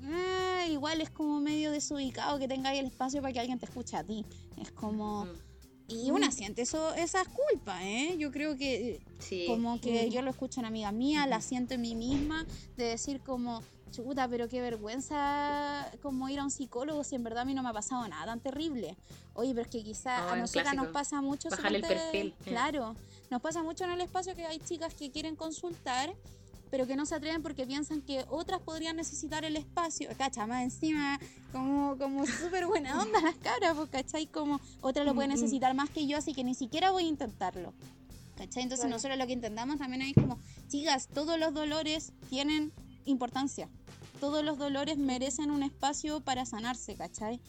ah, 0.04 0.66
igual 0.70 1.02
es 1.02 1.10
como 1.10 1.42
medio 1.42 1.72
desubicado 1.72 2.40
que 2.40 2.48
tengáis 2.48 2.80
el 2.80 2.86
espacio 2.86 3.22
para 3.22 3.34
que 3.34 3.40
alguien 3.40 3.60
te 3.60 3.66
escuche 3.66 3.98
a 3.98 4.04
ti. 4.04 4.26
Es 4.62 4.72
como... 4.72 5.28
Y 5.90 6.12
una 6.12 6.32
siente 6.32 6.62
eso, 6.62 6.94
esas 6.94 7.28
culpas, 7.28 7.82
¿eh? 7.84 8.16
Yo 8.18 8.32
creo 8.32 8.56
que 8.56 9.02
como 9.48 9.80
que 9.82 10.10
yo 10.10 10.22
lo 10.22 10.32
escucho 10.32 10.62
en 10.62 10.66
amiga 10.66 10.94
mía, 10.94 11.28
la 11.28 11.42
siento 11.42 11.74
en 11.74 11.82
mí 11.82 11.94
misma, 11.94 12.46
de 12.78 12.86
decir 12.86 13.20
como, 13.20 13.62
chuta, 13.94 14.28
pero 14.28 14.50
qué 14.50 14.60
vergüenza 14.60 15.90
como 16.02 16.28
ir 16.28 16.40
a 16.40 16.44
un 16.44 16.52
psicólogo 16.52 17.04
si 17.04 17.16
en 17.16 17.24
verdad 17.24 17.44
a 17.44 17.46
mí 17.46 17.54
no 17.54 17.64
me 17.64 17.70
ha 17.70 17.74
pasado 17.74 18.06
nada 18.08 18.26
tan 18.26 18.40
terrible. 18.40 18.98
Oye, 19.34 19.52
pero 19.52 19.62
es 19.62 19.72
que 19.72 19.84
quizá 19.84 20.32
a 20.34 20.36
nosotras 20.36 20.76
nos 20.76 20.88
pasa 20.88 21.22
mucho. 21.22 21.50
Bajar 21.50 21.74
el 21.74 21.82
perfil. 21.82 22.36
Claro, 22.44 22.96
nos 23.30 23.42
pasa 23.42 23.64
mucho 23.64 23.86
en 23.86 23.92
el 23.92 24.02
espacio 24.02 24.36
que 24.36 24.46
hay 24.46 24.60
chicas 24.60 24.94
que 24.96 25.12
quieren 25.12 25.36
consultar, 25.36 26.14
pero 26.72 26.88
que 26.88 26.96
no 26.96 27.06
se 27.06 27.16
atreven 27.16 27.44
porque 27.44 27.66
piensan 27.66 28.02
que 28.02 28.26
otras 28.30 28.62
podrían 28.62 28.96
necesitar 28.96 29.46
el 29.46 29.56
espacio. 29.56 30.10
Cacha, 30.18 30.48
más 30.48 30.64
encima, 30.64 31.20
como, 31.52 31.96
como 31.98 32.26
súper 32.26 32.66
buena 32.66 33.00
onda 33.00 33.22
las 33.22 33.36
caras, 33.36 33.76
pues, 33.76 33.90
¿cachai? 33.90 34.26
Como 34.26 34.60
otra 34.82 35.04
lo 35.04 35.14
puede 35.14 35.28
necesitar 35.28 35.74
más 35.76 35.92
que 35.92 36.08
yo, 36.08 36.18
así 36.18 36.34
que 36.34 36.44
ni 36.44 36.56
siquiera 36.56 36.92
voy 36.92 37.06
a 37.06 37.08
intentarlo. 37.08 37.74
¿Cachai? 38.38 38.64
Entonces 38.64 38.90
nosotros 38.90 39.20
lo 39.20 39.28
que 39.28 39.34
intentamos 39.34 39.78
también 39.78 40.02
es 40.02 40.16
como, 40.16 40.40
chicas, 40.68 41.08
todos 41.14 41.40
los 41.40 41.54
dolores 41.54 42.12
tienen 42.30 42.72
importancia 43.06 43.70
todos 44.20 44.44
los 44.44 44.58
dolores 44.58 44.98
merecen 44.98 45.52
un 45.52 45.64
espacio 45.64 46.22
para 46.22 46.46
sanarse, 46.46 46.96
¿cachai? 46.96 47.42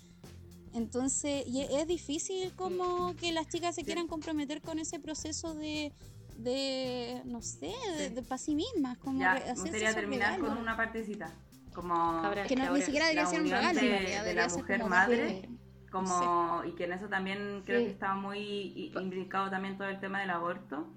Entonces, 0.75 1.47
y 1.47 1.63
es 1.63 1.87
difícil 1.87 2.53
como 2.57 3.15
que 3.17 3.33
las 3.33 3.49
chicas 3.49 3.77
se 3.77 3.85
quieran 3.85 4.09
comprometer 4.09 4.61
con 4.61 4.81
ese 4.81 4.99
proceso 4.99 5.55
de, 5.55 5.93
de 6.37 7.23
no 7.25 7.43
sé, 7.43 7.73
de, 8.13 8.23
para 8.23 8.39
sí 8.39 8.57
mismas. 8.57 8.99
Como 8.99 9.21
ya, 9.21 9.35
me 9.35 9.53
gustaría 9.53 9.95
terminar 9.95 10.41
con 10.41 10.59
una 10.59 10.77
partecita. 10.77 11.33
Como 11.73 12.23
que 12.49 12.57
no, 12.57 12.73
ni 12.73 12.83
siquiera 12.83 13.07
debería 13.07 13.27
ser 13.27 13.43
un 13.43 13.51
regalo. 13.51 13.81
De, 13.81 14.35
la 14.35 14.49
mujer 14.49 14.85
madre. 14.85 15.49
Como, 15.93 16.65
y 16.65 16.73
que 16.73 16.85
en 16.85 16.93
eso 16.93 17.09
también 17.09 17.63
creo 17.65 17.79
que 17.79 17.91
estaba 17.91 18.17
muy 18.17 18.93
implicado 18.97 19.49
también 19.51 19.79
todo 19.79 19.87
el 19.87 20.01
tema 20.01 20.21
del 20.21 20.31
aborto 20.31 20.89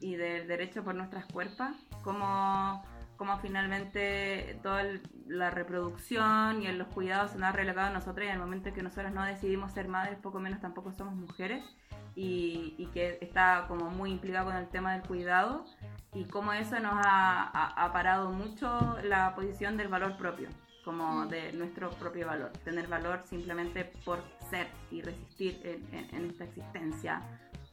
y 0.00 0.14
del 0.16 0.48
derecho 0.48 0.82
por 0.82 0.94
nuestras 0.94 1.26
cuerpos. 1.26 1.68
Como 2.02 2.82
como 3.16 3.38
finalmente 3.38 4.58
toda 4.62 4.84
la 5.26 5.50
reproducción 5.50 6.62
y 6.62 6.70
los 6.72 6.88
cuidados 6.88 7.32
se 7.32 7.38
nos 7.38 7.48
ha 7.48 7.52
relegado 7.52 7.88
a 7.88 7.90
nosotros 7.90 8.24
y 8.24 8.28
en 8.28 8.34
el 8.34 8.38
momento 8.38 8.68
en 8.68 8.74
que 8.74 8.82
nosotros 8.82 9.12
no 9.12 9.24
decidimos 9.24 9.72
ser 9.72 9.88
madres, 9.88 10.18
poco 10.18 10.38
menos 10.38 10.60
tampoco 10.60 10.92
somos 10.92 11.14
mujeres. 11.14 11.64
Y, 12.18 12.88
que 12.94 13.18
está 13.20 13.66
como 13.68 13.90
muy 13.90 14.10
implicado 14.10 14.46
con 14.46 14.56
el 14.56 14.68
tema 14.68 14.94
del 14.94 15.02
cuidado 15.02 15.66
y 16.14 16.24
cómo 16.24 16.54
eso 16.54 16.80
nos 16.80 16.94
ha, 17.04 17.90
parado 17.92 18.30
mucho 18.30 18.96
la 19.02 19.34
posición 19.34 19.76
del 19.76 19.88
valor 19.88 20.16
propio, 20.16 20.48
como 20.82 21.26
mm. 21.26 21.28
de 21.28 21.52
nuestro 21.52 21.90
propio 21.90 22.26
valor, 22.26 22.52
tener 22.64 22.86
valor 22.86 23.20
simplemente 23.26 23.84
por 24.02 24.22
ser 24.48 24.68
y 24.90 25.02
resistir 25.02 25.60
en, 25.92 26.24
esta 26.24 26.44
existencia 26.44 27.20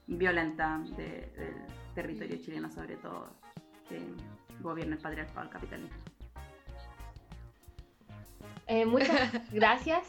violenta 0.07 0.81
del 0.97 1.65
territorio 1.95 2.35
chileno 2.41 2.69
sobre 2.69 2.97
todo 2.97 3.29
gobierno 4.61 4.95
el 4.95 5.01
patriarcado 5.01 5.49
capitalismo. 5.49 5.97
Eh, 8.67 8.85
muchas 8.85 9.31
gracias. 9.51 10.03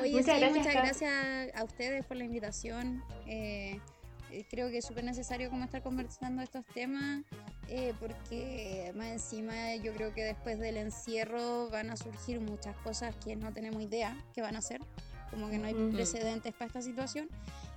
muchas, 0.00 0.38
gracias, 0.40 0.52
muchas 0.56 0.74
gracias 0.74 1.54
a 1.54 1.64
ustedes 1.64 2.04
por 2.04 2.16
la 2.16 2.24
invitación. 2.24 3.02
Eh, 3.26 3.80
eh, 4.30 4.44
creo 4.50 4.68
que 4.70 4.78
es 4.78 4.84
súper 4.84 5.04
necesario 5.04 5.48
como 5.48 5.64
estar 5.64 5.82
conversando 5.82 6.42
estos 6.42 6.66
temas, 6.66 7.22
porque 8.00 8.92
más 8.96 9.06
encima 9.06 9.76
yo 9.76 9.94
creo 9.94 10.12
que 10.12 10.24
después 10.24 10.58
del 10.58 10.76
encierro 10.76 11.70
van 11.70 11.90
a 11.90 11.96
surgir 11.96 12.40
muchas 12.40 12.76
cosas 12.78 13.14
que 13.24 13.36
no 13.36 13.52
tenemos 13.52 13.80
idea 13.80 14.16
que 14.34 14.42
van 14.42 14.56
a 14.56 14.58
hacer, 14.58 14.80
como 15.30 15.48
que 15.50 15.58
no 15.58 15.66
hay 15.66 15.74
precedentes 15.92 16.52
para 16.52 16.66
esta 16.66 16.82
situación. 16.82 17.28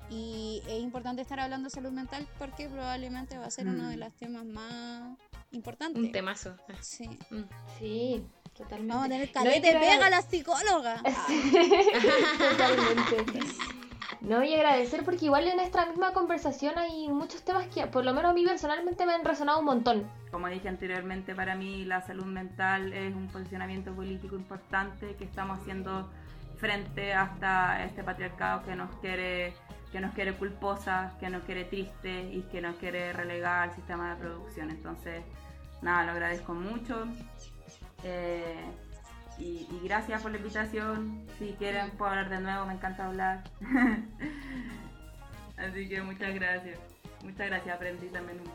Y 0.09 0.63
es 0.67 0.81
importante 0.81 1.21
estar 1.21 1.39
hablando 1.39 1.65
de 1.65 1.69
salud 1.69 1.91
mental 1.91 2.27
porque 2.39 2.67
probablemente 2.67 3.37
va 3.37 3.45
a 3.45 3.51
ser 3.51 3.67
uno 3.67 3.89
de 3.89 3.97
mm. 3.97 3.99
los 3.99 4.13
temas 4.13 4.45
más 4.45 5.17
importantes. 5.51 6.01
Un 6.01 6.11
temazo. 6.11 6.55
Sí. 6.81 7.07
Mm. 7.29 7.43
Sí, 7.79 8.25
totalmente. 8.55 8.93
Vamos 8.93 9.05
a 9.05 9.09
tener 9.09 9.31
calete, 9.31 9.73
no 9.73 9.79
pega 9.79 10.09
la 10.09 10.21
psicóloga. 10.21 11.03
totalmente. 12.51 13.43
No, 14.21 14.43
y 14.43 14.53
agradecer 14.53 15.03
porque 15.03 15.25
igual 15.25 15.47
en 15.47 15.59
esta 15.59 15.85
misma 15.85 16.11
conversación 16.11 16.77
hay 16.77 17.07
muchos 17.07 17.43
temas 17.43 17.67
que 17.67 17.85
por 17.87 18.03
lo 18.03 18.13
menos 18.13 18.31
a 18.31 18.33
mí 18.33 18.43
personalmente 18.43 19.05
me 19.05 19.13
han 19.13 19.23
resonado 19.23 19.59
un 19.59 19.65
montón. 19.65 20.09
Como 20.31 20.47
dije 20.47 20.67
anteriormente, 20.67 21.35
para 21.35 21.55
mí 21.55 21.85
la 21.85 22.01
salud 22.01 22.25
mental 22.25 22.93
es 22.93 23.13
un 23.15 23.27
posicionamiento 23.27 23.93
político 23.93 24.35
importante 24.35 25.15
que 25.15 25.23
estamos 25.23 25.59
haciendo 25.59 26.09
frente 26.57 27.13
hasta 27.13 27.83
este 27.85 28.03
patriarcado 28.03 28.63
que 28.63 28.75
nos 28.75 28.93
quiere 28.97 29.53
que 29.91 29.99
nos 30.01 30.13
quiere 30.13 30.33
culposa, 30.33 31.13
que 31.19 31.29
nos 31.29 31.43
quiere 31.43 31.65
triste 31.65 32.29
y 32.31 32.41
que 32.51 32.61
nos 32.61 32.75
quiere 32.75 33.13
relegar 33.13 33.69
al 33.69 33.75
sistema 33.75 34.13
de 34.13 34.21
producción. 34.21 34.69
Entonces, 34.69 35.23
nada, 35.81 36.05
lo 36.05 36.11
agradezco 36.11 36.53
mucho. 36.53 37.07
Eh, 38.03 38.63
y, 39.39 39.67
gracias 39.83 40.21
por 40.21 40.31
la 40.31 40.37
invitación. 40.37 41.25
Si 41.39 41.53
quieren, 41.53 41.89
puedo 41.91 42.11
hablar 42.11 42.29
de 42.29 42.39
nuevo, 42.39 42.65
me 42.65 42.73
encanta 42.73 43.05
hablar. 43.05 43.43
Así 45.57 45.87
que 45.87 46.01
muchas 46.01 46.35
gracias. 46.35 46.79
Muchas 47.23 47.47
gracias, 47.47 47.75
aprendí 47.75 48.07
también 48.07 48.39
mucho. 48.39 48.51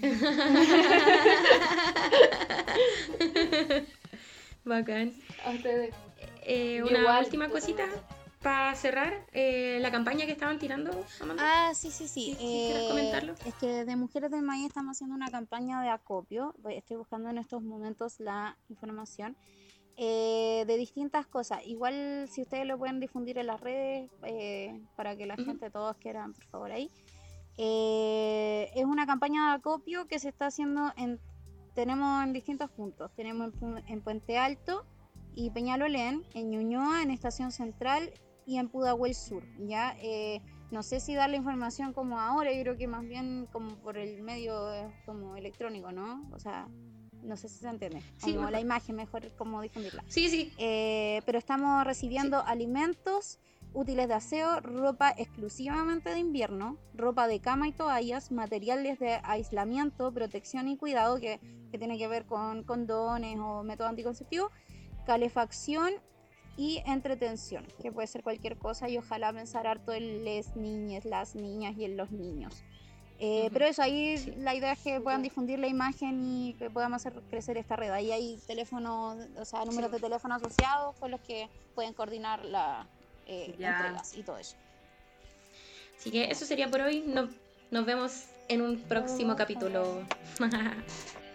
Bacán. 4.64 5.12
A 5.44 5.50
ustedes. 5.50 5.94
Eh, 6.42 6.82
una 6.82 7.20
última 7.20 7.48
cosita 7.48 7.84
para 8.46 8.72
cerrar, 8.76 9.26
eh, 9.32 9.78
la 9.80 9.90
campaña 9.90 10.24
que 10.24 10.30
estaban 10.30 10.60
tirando, 10.60 10.92
Ah, 11.36 11.72
sí, 11.74 11.90
sí, 11.90 12.06
sí. 12.06 12.36
eh, 12.38 12.86
comentarlo? 12.88 13.34
Es 13.44 13.54
que 13.54 13.84
de 13.84 13.96
Mujeres 13.96 14.30
del 14.30 14.42
Maíz 14.42 14.66
estamos 14.66 14.96
haciendo 14.96 15.16
una 15.16 15.32
campaña 15.32 15.82
de 15.82 15.88
acopio. 15.88 16.54
Estoy 16.70 16.96
buscando 16.96 17.28
en 17.28 17.38
estos 17.38 17.60
momentos 17.60 18.20
la 18.20 18.56
información. 18.68 19.36
Eh, 19.96 20.62
de 20.68 20.76
distintas 20.76 21.26
cosas. 21.26 21.66
Igual 21.66 22.28
si 22.30 22.42
ustedes 22.42 22.66
lo 22.66 22.78
pueden 22.78 23.00
difundir 23.00 23.36
en 23.38 23.48
las 23.48 23.60
redes 23.60 24.10
eh, 24.22 24.80
para 24.94 25.16
que 25.16 25.26
la 25.26 25.34
gente, 25.34 25.68
todos 25.70 25.96
quieran, 25.96 26.32
por 26.34 26.44
favor, 26.44 26.70
ahí. 26.70 26.88
es 27.56 28.84
una 28.84 29.06
campaña 29.06 29.48
de 29.48 29.54
acopio 29.56 30.06
que 30.06 30.20
se 30.20 30.28
está 30.28 30.46
haciendo 30.46 30.92
en... 30.96 31.18
Tenemos 31.74 32.22
en 32.22 32.32
distintos 32.32 32.70
puntos. 32.70 33.10
Tenemos 33.16 33.52
en, 33.60 33.78
en 33.88 34.02
Puente 34.02 34.38
Alto 34.38 34.86
y 35.34 35.50
Peñalolén, 35.50 36.22
en 36.34 36.50
Ñuñoa, 36.50 37.02
en 37.02 37.10
Estación 37.10 37.50
Central 37.50 38.12
y 38.46 38.58
en 38.58 38.68
Pudahuel 38.68 39.14
Sur, 39.14 39.44
¿ya? 39.58 39.96
Eh, 40.00 40.40
no 40.70 40.82
sé 40.82 41.00
si 41.00 41.14
dar 41.14 41.28
la 41.28 41.36
información 41.36 41.92
como 41.92 42.20
ahora, 42.20 42.52
yo 42.52 42.62
creo 42.62 42.76
que 42.76 42.86
más 42.86 43.06
bien 43.06 43.48
como 43.52 43.76
por 43.76 43.98
el 43.98 44.22
medio 44.22 44.72
eh, 44.72 44.88
como 45.04 45.36
electrónico, 45.36 45.92
¿no? 45.92 46.28
O 46.32 46.38
sea, 46.38 46.68
no 47.22 47.36
sé 47.36 47.48
si 47.48 47.58
se 47.58 47.68
entiende. 47.68 48.02
Como 48.22 48.50
la 48.50 48.60
imagen, 48.60 48.96
mejor 48.96 49.30
como 49.36 49.60
difundirla. 49.60 50.04
Sí, 50.06 50.28
sí. 50.28 50.52
Eh, 50.58 51.22
pero 51.26 51.38
estamos 51.38 51.84
recibiendo 51.84 52.40
alimentos, 52.40 53.40
útiles 53.74 54.06
de 54.06 54.14
aseo, 54.14 54.60
ropa 54.60 55.10
exclusivamente 55.10 56.10
de 56.10 56.20
invierno, 56.20 56.78
ropa 56.94 57.26
de 57.26 57.40
cama 57.40 57.66
y 57.66 57.72
toallas, 57.72 58.30
materiales 58.30 59.00
de 59.00 59.20
aislamiento, 59.24 60.12
protección 60.12 60.68
y 60.68 60.76
cuidado 60.76 61.18
que, 61.18 61.40
que 61.72 61.78
tiene 61.78 61.98
que 61.98 62.06
ver 62.06 62.26
con 62.26 62.62
condones 62.62 63.38
o 63.40 63.64
método 63.64 63.88
anticonceptivo, 63.88 64.50
calefacción 65.04 65.92
y 66.56 66.82
entretención, 66.86 67.66
que 67.82 67.92
puede 67.92 68.06
ser 68.06 68.22
cualquier 68.22 68.56
cosa 68.56 68.88
y 68.88 68.98
ojalá 68.98 69.32
pensar 69.32 69.66
harto 69.66 69.92
en 69.92 70.24
las 70.24 70.56
niñas, 70.56 71.04
las 71.04 71.34
niñas 71.34 71.76
y 71.76 71.84
en 71.84 71.96
los 71.96 72.10
niños. 72.10 72.64
Eh, 73.18 73.48
pero 73.52 73.64
eso, 73.66 73.82
ahí 73.82 74.34
la 74.38 74.54
idea 74.54 74.72
es 74.72 74.78
que 74.80 75.00
puedan 75.00 75.22
difundir 75.22 75.58
la 75.58 75.68
imagen 75.68 76.22
y 76.24 76.54
que 76.54 76.68
podamos 76.68 77.06
hacer 77.06 77.20
crecer 77.30 77.56
esta 77.56 77.76
red. 77.76 77.90
Ahí 77.90 78.12
hay 78.12 78.38
teléfonos, 78.46 79.18
o 79.38 79.44
sea, 79.44 79.64
números 79.64 79.90
de 79.90 80.00
teléfono 80.00 80.34
asociados 80.34 80.96
con 80.96 81.10
los 81.10 81.20
que 81.20 81.48
pueden 81.74 81.94
coordinar 81.94 82.44
la 82.44 82.86
eh, 83.26 83.54
entregas 83.58 84.16
y 84.16 84.22
todo 84.22 84.38
eso. 84.38 84.56
Así 85.98 86.10
que 86.10 86.30
eso 86.30 86.44
sería 86.44 86.70
por 86.70 86.82
hoy. 86.82 87.04
nos 87.70 87.86
vemos 87.86 88.26
en 88.48 88.60
un 88.60 88.80
próximo 88.80 89.34
capítulo. 89.34 90.02